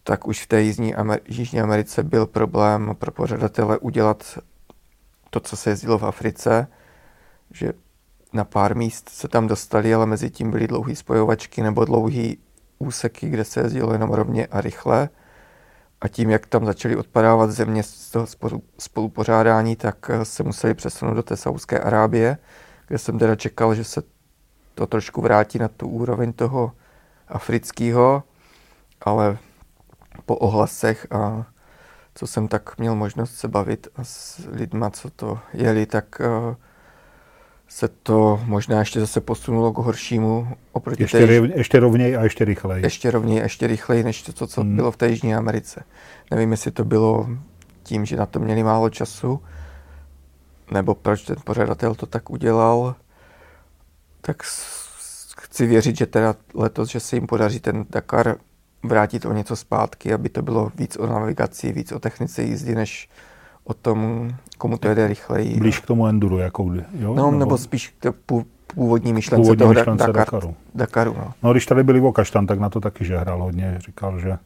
tak 0.02 0.26
už 0.26 0.42
v 0.42 0.46
té 0.46 0.62
Jižní, 0.62 0.96
Amer- 0.96 1.20
Jižní 1.28 1.60
Americe 1.60 2.02
byl 2.02 2.26
problém 2.26 2.96
pro 2.98 3.12
pořadatele 3.12 3.78
udělat 3.78 4.38
to, 5.30 5.40
co 5.40 5.56
se 5.56 5.70
jezdilo 5.70 5.98
v 5.98 6.06
Africe, 6.06 6.66
že 7.50 7.72
na 8.32 8.44
pár 8.44 8.76
míst 8.76 9.08
se 9.08 9.28
tam 9.28 9.46
dostali, 9.46 9.94
ale 9.94 10.06
mezi 10.06 10.30
tím 10.30 10.50
byly 10.50 10.66
dlouhé 10.66 10.96
spojovačky 10.96 11.62
nebo 11.62 11.84
dlouhé 11.84 12.32
úseky, 12.78 13.28
kde 13.28 13.44
se 13.44 13.60
jezdilo 13.60 13.92
jenom 13.92 14.10
rovně 14.10 14.46
a 14.46 14.60
rychle. 14.60 15.08
A 16.04 16.08
tím, 16.08 16.30
jak 16.30 16.46
tam 16.46 16.66
začaly 16.66 16.96
odpadávat 16.96 17.50
země 17.50 17.82
z 17.82 18.10
toho 18.10 18.26
spolupořádání, 18.78 19.76
tak 19.76 20.10
se 20.22 20.42
museli 20.42 20.74
přesunout 20.74 21.14
do 21.14 21.22
té 21.22 21.36
Saudské 21.36 21.78
Arábie, 21.78 22.38
kde 22.88 22.98
jsem 22.98 23.18
teda 23.18 23.36
čekal, 23.36 23.74
že 23.74 23.84
se 23.84 24.02
to 24.74 24.86
trošku 24.86 25.20
vrátí 25.20 25.58
na 25.58 25.68
tu 25.68 25.88
úroveň 25.88 26.32
toho 26.32 26.72
afrického, 27.28 28.22
ale 29.00 29.38
po 30.26 30.36
ohlasech 30.36 31.06
a 31.10 31.46
co 32.14 32.26
jsem 32.26 32.48
tak 32.48 32.78
měl 32.78 32.94
možnost 32.94 33.36
se 33.36 33.48
bavit 33.48 33.88
a 33.96 34.04
s 34.04 34.48
lidma, 34.52 34.90
co 34.90 35.10
to 35.10 35.38
jeli, 35.52 35.86
tak 35.86 36.20
uh, 36.20 36.54
se 37.68 37.88
to 37.88 38.40
možná 38.44 38.78
ještě 38.78 39.00
zase 39.00 39.20
posunulo 39.20 39.72
k 39.72 39.78
horšímu 39.78 40.48
oproti 40.72 41.02
ještě, 41.02 41.26
té, 41.26 41.32
ještě 41.32 41.80
rovněji 41.80 42.16
a 42.16 42.22
ještě 42.22 42.44
rychleji. 42.44 42.84
Ještě 42.84 43.10
rovněji 43.10 43.40
a 43.40 43.42
ještě 43.42 43.66
rychleji, 43.66 44.02
než 44.02 44.22
to, 44.22 44.46
co 44.46 44.60
hmm. 44.60 44.76
bylo 44.76 44.90
v 44.90 44.96
té 44.96 45.08
Jižní 45.08 45.34
Americe. 45.34 45.84
Nevím, 46.30 46.50
jestli 46.50 46.70
to 46.70 46.84
bylo 46.84 47.28
tím, 47.82 48.04
že 48.04 48.16
na 48.16 48.26
to 48.26 48.38
měli 48.38 48.62
málo 48.62 48.90
času, 48.90 49.40
nebo 50.70 50.94
proč 50.94 51.22
ten 51.22 51.36
pořadatel 51.44 51.94
to 51.94 52.06
tak 52.06 52.30
udělal 52.30 52.94
tak 54.26 54.42
chci 55.40 55.66
věřit, 55.66 55.96
že 55.96 56.06
teda 56.06 56.34
letos, 56.54 56.88
že 56.88 57.00
se 57.00 57.16
jim 57.16 57.26
podaří 57.26 57.60
ten 57.60 57.84
Dakar 57.90 58.36
vrátit 58.82 59.24
o 59.24 59.32
něco 59.32 59.56
zpátky, 59.56 60.12
aby 60.12 60.28
to 60.28 60.42
bylo 60.42 60.72
víc 60.74 60.96
o 60.96 61.06
navigaci, 61.06 61.72
víc 61.72 61.92
o 61.92 61.98
technice 61.98 62.42
jízdy, 62.42 62.74
než 62.74 63.08
o 63.64 63.74
tom, 63.74 64.30
komu 64.58 64.78
to 64.78 64.88
jede 64.88 65.06
rychleji. 65.06 65.58
Blíž 65.58 65.80
k 65.80 65.86
tomu 65.86 66.06
enduru, 66.06 66.38
jako 66.38 66.62
jo? 66.98 67.14
No, 67.14 67.26
nebo, 67.26 67.38
nebo 67.38 67.58
spíš 67.58 67.94
k 67.98 68.12
původní 68.66 69.12
myšlence 69.12 69.42
původní 69.42 69.58
toho 69.58 69.74
myšlence 69.74 70.06
Dakar, 70.06 70.24
Dakaru. 70.24 70.54
Dakaru 70.74 71.14
no. 71.18 71.32
no. 71.42 71.52
když 71.52 71.66
tady 71.66 71.82
byli 71.82 72.00
Vokaštan, 72.00 72.46
tak 72.46 72.58
na 72.58 72.70
to 72.70 72.80
taky 72.80 73.04
že 73.04 73.18
hrál 73.18 73.42
hodně. 73.42 73.76
Říkal, 73.78 74.18
že 74.18 74.38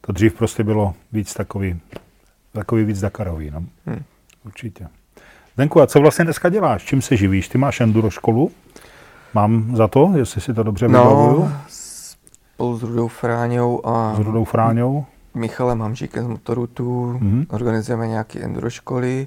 to 0.00 0.12
dřív 0.12 0.34
prostě 0.34 0.64
bylo 0.64 0.94
víc 1.12 1.34
takový, 1.34 1.80
takový 2.52 2.84
víc 2.84 3.00
Dakarový. 3.00 3.50
No. 3.50 3.64
Hmm. 3.86 4.02
Určitě. 4.44 4.86
Zdenku, 5.54 5.80
a 5.80 5.86
co 5.86 6.00
vlastně 6.00 6.24
dneska 6.24 6.48
děláš? 6.48 6.84
Čím 6.84 7.02
se 7.02 7.16
živíš? 7.16 7.48
Ty 7.48 7.58
máš 7.58 7.80
enduro 7.80 8.10
školu? 8.10 8.50
Mám 9.34 9.76
za 9.76 9.88
to, 9.88 10.12
jestli 10.16 10.40
si 10.40 10.54
to 10.54 10.62
dobře 10.62 10.88
no, 10.88 10.98
vybavuju? 10.98 11.52
spolu 12.62 12.78
s 12.78 12.82
Rudou 12.82 13.08
Fráňou 13.08 13.86
a 13.86 14.14
s 14.14 14.18
Rudou 14.18 14.44
Fráňou. 14.44 15.06
Michalem 15.34 15.80
Hamžíkem 15.80 16.24
z 16.24 16.28
Motorutu 16.28 17.12
mm-hmm. 17.12 17.46
organizujeme 17.50 18.08
nějaké 18.08 18.40
enduro 18.40 18.70
školy. 18.70 19.26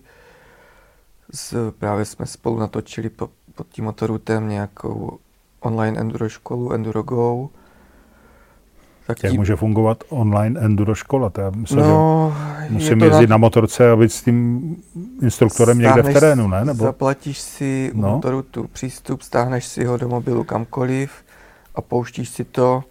S, 1.34 1.72
právě 1.80 2.06
jsme 2.06 2.26
spolu 2.26 2.60
natočili 2.60 3.10
po, 3.10 3.30
pod 3.56 3.68
tím 3.70 3.86
Motorutem 3.86 4.50
nějakou 4.50 5.18
online 5.60 6.00
enduro 6.00 6.30
školu, 6.30 6.72
Enduro 6.74 7.04
Go. 7.04 7.50
Tak 9.08 9.24
Jak 9.24 9.32
tím... 9.32 9.42
může 9.42 9.56
fungovat 9.56 10.04
online 10.10 10.60
enduro 10.60 10.96
škola? 10.96 11.30
To 11.30 11.42
já 11.42 11.50
myslím, 11.50 11.80
no, 11.80 12.36
že 12.62 12.74
musím 12.74 13.02
jezdit 13.02 13.28
na... 13.28 13.34
na 13.34 13.38
motorce 13.38 13.92
a 13.92 13.96
být 13.96 14.12
s 14.12 14.22
tím 14.22 14.62
instruktorem 15.22 15.78
stáhneš, 15.78 15.96
někde 15.96 16.12
v 16.12 16.14
terénu, 16.14 16.48
ne? 16.48 16.66
Nebo... 16.66 16.84
Zaplatíš 16.84 17.40
si 17.40 17.92
no. 17.94 18.10
motoru 18.10 18.42
tu 18.42 18.68
přístup, 18.68 19.22
stáhneš 19.22 19.66
si 19.66 19.86
ho 19.86 19.98
do 19.98 20.10
mobilu 20.10 20.44
kamkoliv 20.44 21.12
a 21.76 21.82
pouštíš 21.82 22.30
si 22.30 22.44
to 22.44 22.84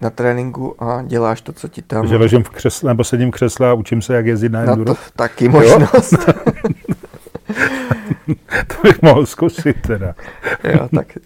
na 0.00 0.10
tréninku 0.10 0.84
a 0.84 1.02
děláš 1.02 1.40
to, 1.40 1.52
co 1.52 1.68
ti 1.68 1.82
tam... 1.82 2.06
Že 2.06 2.16
ležím 2.16 2.42
v 2.42 2.50
křesle, 2.50 2.90
nebo 2.90 3.04
sedím 3.04 3.30
v 3.30 3.34
křesle 3.34 3.70
a 3.70 3.74
učím 3.74 4.02
se, 4.02 4.14
jak 4.14 4.26
jezdit 4.26 4.52
na 4.52 4.60
enduro? 4.60 4.88
No 4.88 4.94
to 4.94 5.00
taky 5.16 5.48
možnost. 5.48 6.14
to 8.66 8.74
bych 8.82 9.02
mohl 9.02 9.26
zkusit 9.26 9.82
teda. 9.82 10.14
jo, 10.64 10.88
tak 10.94 11.18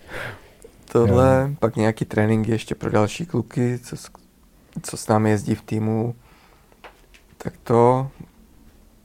tohle, 0.92 1.46
jo. 1.50 1.56
pak 1.58 1.76
nějaký 1.76 2.04
tréninky 2.04 2.50
ještě 2.50 2.74
pro 2.74 2.90
další 2.90 3.26
kluky, 3.26 3.78
co, 3.78 3.96
co 4.82 4.96
s 4.96 5.08
námi 5.08 5.30
jezdí 5.30 5.54
v 5.54 5.62
týmu. 5.62 6.14
Tak 7.38 7.52
to, 7.64 8.10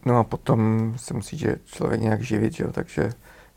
no 0.05 0.17
a 0.17 0.23
potom 0.23 0.93
se 0.97 1.13
musí 1.13 1.37
že 1.37 1.55
člověk 1.65 2.01
nějak 2.01 2.21
živit, 2.21 2.53
že 2.53 2.63
jo, 2.63 2.71
takže 2.71 3.09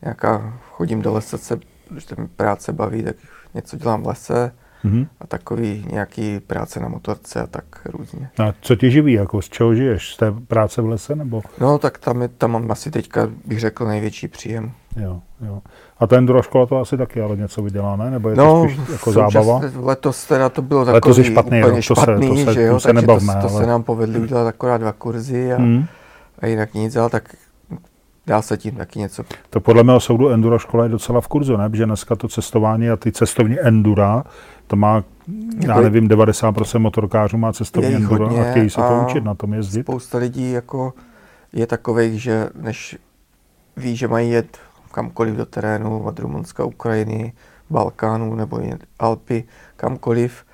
nějaká, 0.03 0.59
chodím 0.70 1.03
do 1.03 1.12
lesa, 1.12 1.39
se, 1.39 1.59
když 1.91 2.05
to 2.05 2.15
mi 2.19 2.28
práce 2.28 2.73
baví, 2.73 3.03
tak 3.03 3.16
něco 3.55 3.77
dělám 3.77 4.03
v 4.03 4.07
lese, 4.07 4.53
mm-hmm. 4.87 5.07
a 5.21 5.27
takový 5.27 5.87
nějaký 5.91 6.41
práce 6.41 6.81
na 6.81 6.89
motorce 6.89 7.41
a 7.41 7.47
tak 7.47 7.65
různě. 7.85 8.29
A 8.39 8.55
co 8.61 8.77
ti 8.77 8.91
živí, 8.91 9.13
jako 9.13 9.43
z 9.43 9.49
čeho 9.49 9.75
žiješ? 9.75 10.15
Z 10.15 10.17
té 10.17 10.33
práce 10.33 10.83
v 10.83 10.89
lese 10.89 11.17
nebo? 11.17 11.43
No 11.61 11.79
tak 11.79 11.99
tam, 11.99 12.23
je, 12.23 12.29
tam 12.29 12.53
mám 12.53 12.71
asi 12.71 12.91
teďka, 12.91 13.29
bych 13.45 13.61
řekl, 13.61 13.87
největší 13.87 14.29
příjem. 14.29 14.73
Jo, 14.97 15.21
jo. 15.41 15.63
A 15.99 16.07
ta 16.07 16.17
enduro 16.17 16.43
škola 16.43 16.67
to 16.67 16.79
asi 16.79 16.97
taky 16.97 17.21
ale 17.21 17.37
něco 17.37 17.63
vydělá, 17.63 17.97
ne? 17.97 18.11
Nebo 18.11 18.29
je 18.29 18.37
to 18.37 18.43
no, 18.43 18.69
spíš 18.69 18.89
jako 18.93 19.13
zábava? 19.13 19.61
Letos 19.77 20.27
teda 20.27 20.49
to 20.49 20.63
bylo 20.63 20.85
takový 20.85 20.95
letos 20.95 21.19
je 21.19 21.25
špatný, 21.25 21.59
úplně 21.59 21.77
jo, 21.77 21.83
to 21.89 21.95
špatný, 21.95 22.39
se, 22.39 22.45
to 22.45 22.51
se, 22.51 22.55
že 22.55 22.63
jo, 22.63 22.81
se 22.81 22.93
nebavme, 22.93 23.35
to, 23.35 23.41
to 23.41 23.55
ale... 23.55 23.63
se 23.63 23.67
nám 23.67 23.83
povedli 23.83 24.21
udělat 24.21 24.47
akorát 24.47 24.79
dva 24.79 24.93
kurzy 24.93 25.53
a, 25.53 25.59
mm. 25.59 25.85
a 26.39 26.47
jinak 26.47 26.75
nic, 26.75 26.97
ale 26.97 27.11
tak 27.11 27.37
dá 28.27 28.43
se 28.43 28.57
tím 28.57 28.75
taky 28.75 28.99
něco. 28.99 29.25
To 29.51 29.61
podle 29.61 29.83
mého 29.83 30.01
soudu 30.01 30.29
enduro 30.29 30.59
škola 30.59 30.85
je 30.85 30.91
docela 30.91 31.21
v 31.21 31.29
kurzu, 31.29 31.57
ne? 31.57 31.71
Protože 31.71 31.87
dneska 31.87 32.17
to 32.17 32.29
cestování 32.29 32.91
a 32.91 32.97
ty 32.97 33.13
cestovní 33.13 33.61
endura, 33.61 34.25
to 34.66 34.76
má, 34.76 35.05
já 35.62 35.68
Jako- 35.68 35.80
nevím, 35.80 36.09
90% 36.09 36.78
motorkářů 36.78 37.36
má 37.38 37.52
cestovní 37.52 37.94
enduro 37.94 38.38
a 38.40 38.51
chtějí 38.51 38.70
se 38.70 38.80
to 38.80 39.05
učit 39.06 39.24
na 39.24 39.34
tom 39.34 39.55
jezdit. 39.55 39.82
Spousta 39.82 40.18
lidí 40.18 40.52
jako 40.52 40.94
je 41.52 41.66
takových, 41.66 42.22
že 42.22 42.48
než 42.60 42.98
ví, 43.76 43.97
že 43.97 44.09
mají 44.09 44.30
jet 44.30 44.59
kamkoliv 44.93 45.34
do 45.34 45.47
terénu, 45.47 46.02
od 46.02 46.18
Rumunska, 46.18 46.64
Ukrajiny, 46.64 47.32
Balkánu 47.70 48.34
nebo 48.34 48.60
Alpy, 48.98 49.44
kamkoliv, 49.76 50.44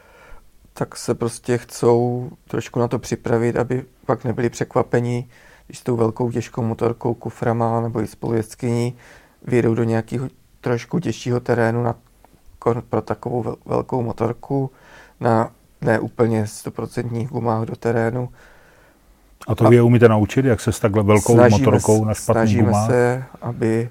tak 0.74 0.96
se 0.96 1.14
prostě 1.14 1.58
chcou 1.58 2.30
trošku 2.48 2.78
na 2.78 2.88
to 2.88 2.98
připravit, 2.98 3.56
aby 3.56 3.84
pak 4.06 4.24
nebyli 4.24 4.50
překvapeni, 4.50 5.28
když 5.66 5.78
s 5.78 5.82
tou 5.82 5.96
velkou 5.96 6.30
těžkou 6.30 6.62
motorkou, 6.62 7.14
kuframa 7.14 7.80
nebo 7.80 8.00
i 8.00 8.06
spolujezdkyní 8.06 8.96
vyjedou 9.42 9.74
do 9.74 9.84
nějakého 9.84 10.28
trošku 10.60 10.98
těžšího 10.98 11.40
terénu 11.40 11.82
na, 11.82 11.94
kon- 12.62 12.82
pro 12.88 13.02
takovou 13.02 13.42
vel- 13.42 13.56
velkou 13.66 14.02
motorku 14.02 14.70
na 15.20 15.50
ne 15.80 16.00
úplně 16.00 16.44
100% 16.44 17.28
gumách 17.28 17.66
do 17.66 17.76
terénu. 17.76 18.28
A 19.48 19.54
to 19.54 19.68
vy 19.68 19.76
je 19.76 19.82
umíte 19.82 20.08
naučit, 20.08 20.44
jak 20.44 20.60
se 20.60 20.72
s 20.72 20.80
takhle 20.80 21.02
velkou 21.02 21.50
motorkou 21.50 22.04
na 22.04 22.14
špatný 22.14 22.40
snažíme 22.40 22.62
gumách? 22.62 22.90
se, 22.90 23.24
aby 23.42 23.90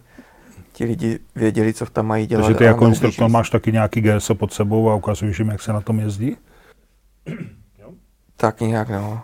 ti 0.74 0.86
lidi 0.86 1.20
věděli, 1.36 1.74
co 1.74 1.86
tam 1.86 2.08
mají 2.08 2.28
dělat. 2.28 2.42
Takže 2.44 2.58
ty 2.58 2.64
jako 2.64 2.88
instruktor 2.88 3.30
máš 3.30 3.50
taky 3.50 3.72
nějaký 3.72 4.02
GSO 4.02 4.36
pod 4.36 4.54
sebou 4.54 4.90
a 4.90 4.96
ukazuješ 4.96 5.40
jim, 5.40 5.50
jak 5.50 5.62
se 5.62 5.74
na 5.74 5.82
tom 5.82 6.00
jezdí? 6.00 6.38
Tak 8.38 8.62
nějak, 8.62 8.90
no. 8.90 9.22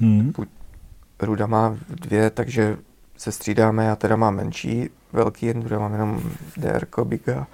Hmm. 0.00 0.32
Ruda 1.22 1.46
má 1.46 1.76
dvě, 1.88 2.30
takže 2.30 2.76
se 3.16 3.32
střídáme, 3.32 3.84
já 3.84 3.96
teda 3.96 4.16
mám 4.16 4.36
menší, 4.36 4.90
velký 5.12 5.50
enduro, 5.50 5.80
mám 5.80 5.92
jenom 5.92 6.20
DR, 6.56 7.04
Biga. 7.04 7.46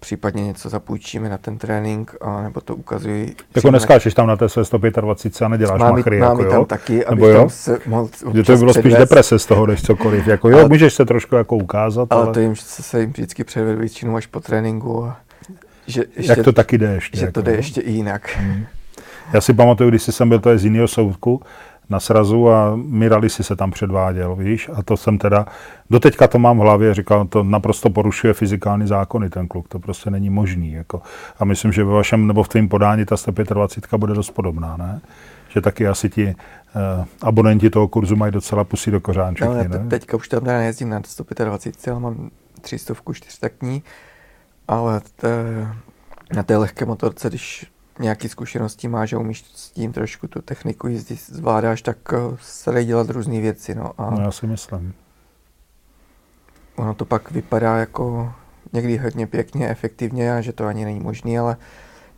Případně 0.00 0.44
něco 0.44 0.68
zapůjčíme 0.68 1.28
na 1.28 1.38
ten 1.38 1.58
trénink, 1.58 2.14
a 2.20 2.42
nebo 2.42 2.60
to 2.60 2.76
ukazuji. 2.76 3.34
Jako 3.56 3.70
neskáčeš 3.70 4.14
tam 4.14 4.26
na 4.26 4.36
té 4.36 4.48
své 4.48 4.64
125 4.64 5.42
a 5.42 5.48
neděláš 5.48 5.80
Mám, 5.80 5.92
machry, 5.96 6.20
mám 6.20 6.30
jako 6.30 6.42
i 6.42 6.44
jo? 6.44 6.50
tam 6.50 6.64
taky, 6.64 7.04
Nebo 7.10 7.26
jo? 7.28 7.38
tam 7.38 7.50
se 7.50 7.78
mohl 7.86 8.08
Že 8.34 8.42
to 8.42 8.52
by 8.52 8.58
bylo 8.58 8.72
spíš 8.74 8.80
předvést. 8.80 8.98
deprese 8.98 9.38
z 9.38 9.46
toho, 9.46 9.66
než 9.66 9.82
cokoliv. 9.82 10.26
Jako 10.26 10.48
jo, 10.48 10.58
Ale- 10.58 10.68
můžeš 10.68 10.94
se 10.94 11.04
trošku 11.04 11.34
jako 11.34 11.56
ukázat, 11.56 12.08
ale, 12.12 12.22
Ale 12.22 12.32
to 12.34 12.40
jim 12.40 12.56
se, 12.56 12.82
se 12.82 13.00
jim 13.00 13.10
vždycky 13.10 13.44
předvedu 13.44 13.78
většinou 13.78 14.16
až 14.16 14.26
po 14.26 14.40
tréninku. 14.40 15.04
A 15.04 15.16
že 15.86 16.04
ještě, 16.16 16.32
jak 16.32 16.44
to 16.44 16.52
taky 16.52 16.78
jde 16.78 16.92
ještě. 16.92 17.18
že 17.18 17.24
jako, 17.24 17.32
to 17.32 17.42
jde 17.42 17.52
ještě 17.52 17.80
i 17.80 17.92
jinak. 17.92 18.38
Já 19.32 19.40
si 19.40 19.52
pamatuju, 19.54 19.90
když 19.90 20.02
jsem 20.02 20.28
byl 20.28 20.38
to 20.40 20.50
je 20.50 20.58
z 20.58 20.64
jiného 20.64 20.88
soudku 20.88 21.42
na 21.90 22.00
srazu 22.00 22.50
a 22.50 22.76
Mirali 22.76 23.30
si 23.30 23.44
se 23.44 23.56
tam 23.56 23.70
předváděl, 23.70 24.36
víš, 24.36 24.70
a 24.74 24.82
to 24.82 24.96
jsem 24.96 25.18
teda, 25.18 25.46
doteďka 25.90 26.28
to 26.28 26.38
mám 26.38 26.58
v 26.58 26.60
hlavě, 26.60 26.94
říkal, 26.94 27.26
to 27.26 27.42
naprosto 27.42 27.90
porušuje 27.90 28.34
fyzikální 28.34 28.86
zákony 28.86 29.30
ten 29.30 29.48
kluk, 29.48 29.68
to 29.68 29.78
prostě 29.78 30.10
není 30.10 30.30
možný, 30.30 30.72
jako. 30.72 31.02
A 31.38 31.44
myslím, 31.44 31.72
že 31.72 31.84
ve 31.84 31.92
vašem, 31.92 32.26
nebo 32.26 32.42
v 32.42 32.48
tvém 32.48 32.68
podání 32.68 33.04
ta 33.04 33.16
125 33.16 33.98
bude 33.98 34.14
dost 34.14 34.30
podobná, 34.30 34.76
ne? 34.76 35.00
Že 35.48 35.60
taky 35.60 35.88
asi 35.88 36.10
ti 36.10 36.26
uh, 36.26 37.04
abonenti 37.22 37.70
toho 37.70 37.88
kurzu 37.88 38.16
mají 38.16 38.32
docela 38.32 38.64
pusy 38.64 38.90
do 38.90 39.00
kořánček, 39.00 39.48
No, 39.48 39.54
já 39.54 39.62
ne? 39.62 39.68
te, 39.68 39.78
teďka 39.78 40.16
už 40.16 40.28
tam 40.28 40.44
nejezdím 40.44 40.88
na 40.88 41.00
125, 41.06 41.92
ale 41.92 42.00
mám 42.00 42.30
300 42.60 42.94
čtyřtaktní, 43.12 43.82
ale 44.68 45.00
te, 45.16 45.28
na 46.34 46.42
té 46.42 46.56
lehké 46.56 46.84
motorce, 46.84 47.28
když 47.28 47.66
nějaký 47.98 48.28
zkušenosti 48.28 48.88
máš 48.88 49.12
a 49.12 49.18
umíš 49.18 49.44
s 49.54 49.70
tím 49.70 49.92
trošku 49.92 50.28
tu 50.28 50.42
techniku 50.42 50.88
jízdy 50.88 51.16
zvládáš, 51.26 51.82
tak 51.82 51.96
eh, 52.12 52.16
se 52.40 52.70
dají 52.72 52.86
dělat 52.86 53.10
různé 53.10 53.40
věci. 53.40 53.74
No. 53.74 53.92
A 53.98 54.10
No, 54.10 54.20
já 54.20 54.30
si 54.30 54.46
myslím. 54.46 54.94
ono 56.76 56.94
to 56.94 57.04
pak 57.04 57.30
vypadá 57.30 57.76
jako 57.76 58.32
někdy 58.72 58.96
hodně 58.96 59.26
pěkně, 59.26 59.68
efektivně 59.68 60.34
a 60.36 60.40
že 60.40 60.52
to 60.52 60.66
ani 60.66 60.84
není 60.84 61.00
možný, 61.00 61.38
ale 61.38 61.56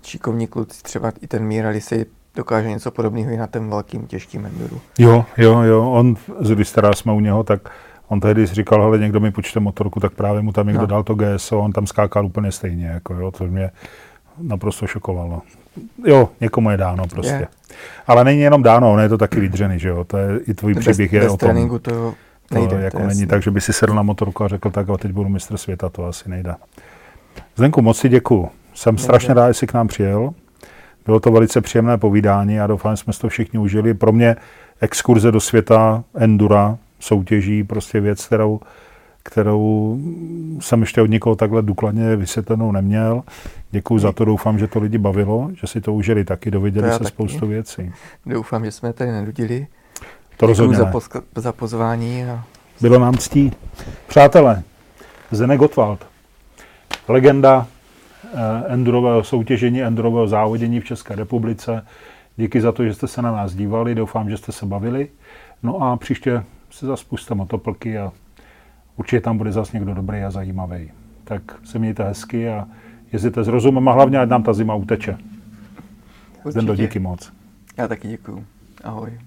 šikovní 0.03 0.47
kluci, 0.47 0.83
třeba 0.83 1.13
i 1.21 1.27
ten 1.27 1.45
Mirali 1.45 1.81
si 1.81 2.07
dokáže 2.35 2.69
něco 2.69 2.91
podobného 2.91 3.31
i 3.31 3.37
na 3.37 3.47
ten 3.47 3.71
velkým 3.71 4.07
těžkým 4.07 4.47
enduru. 4.47 4.81
Jo, 4.99 5.25
jo, 5.37 5.61
jo, 5.61 5.91
on, 5.91 6.15
když 6.55 6.71
teda 6.71 6.93
jsme 6.93 7.13
u 7.13 7.21
něho, 7.21 7.45
tak 7.45 7.61
on 8.09 8.21
tehdy 8.21 8.47
říkal, 8.47 8.83
hele, 8.83 8.99
někdo 8.99 9.21
mi 9.21 9.31
počte 9.31 9.61
motorku, 9.61 10.01
tak 10.01 10.13
právě 10.13 10.43
mu 10.43 10.53
tam 10.53 10.67
někdo 10.67 10.81
No. 10.81 10.87
dal 10.87 11.03
to 11.03 11.15
GSO, 11.15 11.59
on 11.59 11.73
tam 11.73 11.87
skákal 11.87 12.27
úplně 12.27 12.53
stejně, 12.53 12.87
jako 12.87 13.15
jo, 13.15 13.31
to 13.31 13.45
mě 13.45 13.71
naprosto 14.39 14.87
šokovalo. 14.87 15.43
Jo, 16.07 16.29
někomu 16.41 16.71
je 16.71 16.77
dáno 16.77 17.07
prostě. 17.11 17.33
Je. 17.35 17.47
Ale 18.07 18.25
není 18.25 18.41
jenom 18.41 18.63
dáno, 18.63 18.93
on 18.93 19.01
je 19.01 19.09
to 19.09 19.19
taky 19.19 19.41
vydřený, 19.41 19.79
že 19.79 19.89
jo, 19.89 20.05
to 20.05 20.17
je, 20.19 20.39
i 20.47 20.55
tvůj 20.55 20.75
příběh 20.75 21.13
je 21.13 21.21
bez 21.21 21.33
o 21.33 21.37
tom. 21.37 21.47
tréninku 21.49 21.79
to 21.79 22.15
To 22.49 22.55
nejde. 22.55 22.77
jako 22.81 22.97
to 22.99 23.07
není 23.07 23.11
jasný. 23.21 23.27
tak, 23.27 23.43
že 23.43 23.51
by 23.51 23.61
si 23.61 23.73
sedl 23.73 23.95
na 23.95 24.03
motorku 24.03 24.45
a 24.45 24.49
řekl, 24.49 24.71
tak 24.71 24.91
a 24.91 24.97
teď 24.97 25.13
budu 25.13 25.29
mistr 25.29 25.57
světa, 25.57 25.89
to 25.89 26.05
asi 26.07 26.31
nejde. 26.31 26.55
Zdenku, 27.57 27.83
moc 27.83 27.99
si 27.99 28.09
děkuju. 28.09 28.49
Jsem 28.75 28.95
Nejde. 28.95 29.03
strašně 29.05 29.35
rád, 29.35 29.49
že 29.51 29.55
jsi 29.55 29.67
k 29.67 29.73
nám 29.75 29.89
přijel. 29.89 30.31
Bylo 31.07 31.21
to 31.21 31.31
velice 31.31 31.61
příjemné 31.61 31.99
povídání 31.99 32.61
a 32.61 32.67
doufám, 32.67 32.93
že 32.97 33.03
jsme 33.03 33.13
to 33.21 33.29
všichni 33.29 33.59
užili. 33.59 33.95
Pro 33.95 34.13
mě 34.13 34.37
exkurze 34.81 35.33
do 35.33 35.41
světa 35.41 36.05
endura, 36.15 36.79
soutěží, 37.01 37.65
prostě 37.65 38.01
věc, 38.01 38.27
kterou, 38.27 38.61
kterou 39.23 39.99
jsem 40.61 40.81
ještě 40.81 41.03
od 41.03 41.07
nikoho 41.11 41.37
takhle 41.37 41.63
důkladně 41.63 42.17
vysvětlenou 42.17 42.73
neměl. 42.73 43.23
Děkuji 43.71 43.99
za 43.99 44.13
to, 44.13 44.25
doufám, 44.25 44.59
že 44.59 44.67
to 44.69 44.79
lidi 44.81 44.99
bavilo, 44.99 45.51
že 45.61 45.67
si 45.67 45.81
to 45.81 45.95
užili 45.95 46.25
taky, 46.25 46.51
dověděli 46.51 46.93
se 46.93 46.99
taky. 46.99 47.09
spoustu 47.11 47.47
věcí. 47.47 47.93
Doufám, 48.27 48.65
že 48.65 48.73
jsme 48.73 48.93
tady 48.93 49.13
nenudili. 49.13 49.67
To 50.37 50.47
rozhodně 50.47 50.77
za, 50.77 50.85
poska- 50.85 51.23
za 51.37 51.53
pozvání 51.53 52.25
a 52.25 52.45
Bylo 52.81 52.99
nám 52.99 53.17
ctí. 53.17 53.53
Přátelé, 54.07 54.63
Zdenek 55.31 55.59
Gottwald, 55.59 56.07
legenda 57.09 57.67
eh, 58.25 58.39
endurového 58.69 59.25
soutěžení, 59.25 59.83
endurového 59.83 60.29
závodění 60.29 60.81
v 60.81 60.85
České 60.85 61.15
republice. 61.15 61.87
Díky 62.37 62.61
za 62.61 62.73
to, 62.73 62.85
že 62.85 62.95
jste 62.95 63.07
se 63.09 63.23
na 63.23 63.33
nás 63.33 63.55
dívali, 63.55 63.95
doufám, 63.95 64.31
že 64.31 64.37
jste 64.37 64.53
se 64.53 64.67
bavili. 64.67 65.09
No 65.63 65.83
a 65.83 65.97
příště 65.97 66.45
se 66.71 66.87
zase 66.87 67.05
puste 67.09 67.35
motoplky 67.35 67.99
a 67.99 68.13
určitě 68.99 69.21
tam 69.21 69.39
bude 69.39 69.53
zase 69.53 69.77
někdo 69.77 69.95
dobrý 69.95 70.19
a 70.23 70.31
zajímavý. 70.31 70.91
Tak 71.25 71.43
se 71.65 71.79
mějte 71.79 72.05
hezky 72.05 72.49
a 72.49 72.69
jezdíte 73.13 73.45
s 73.45 73.49
rozumem 73.49 73.89
a 73.89 73.93
hlavně, 73.93 74.19
ať 74.19 74.29
nám 74.29 74.43
ta 74.43 74.53
zima 74.53 74.75
uteče. 74.75 75.19
Zdendo, 76.45 76.73
určitě. 76.73 76.87
díky 76.87 76.99
moc. 76.99 77.33
Já 77.77 77.89
taky 77.89 78.09
děkuju. 78.09 78.45
Ahoj. 78.85 79.19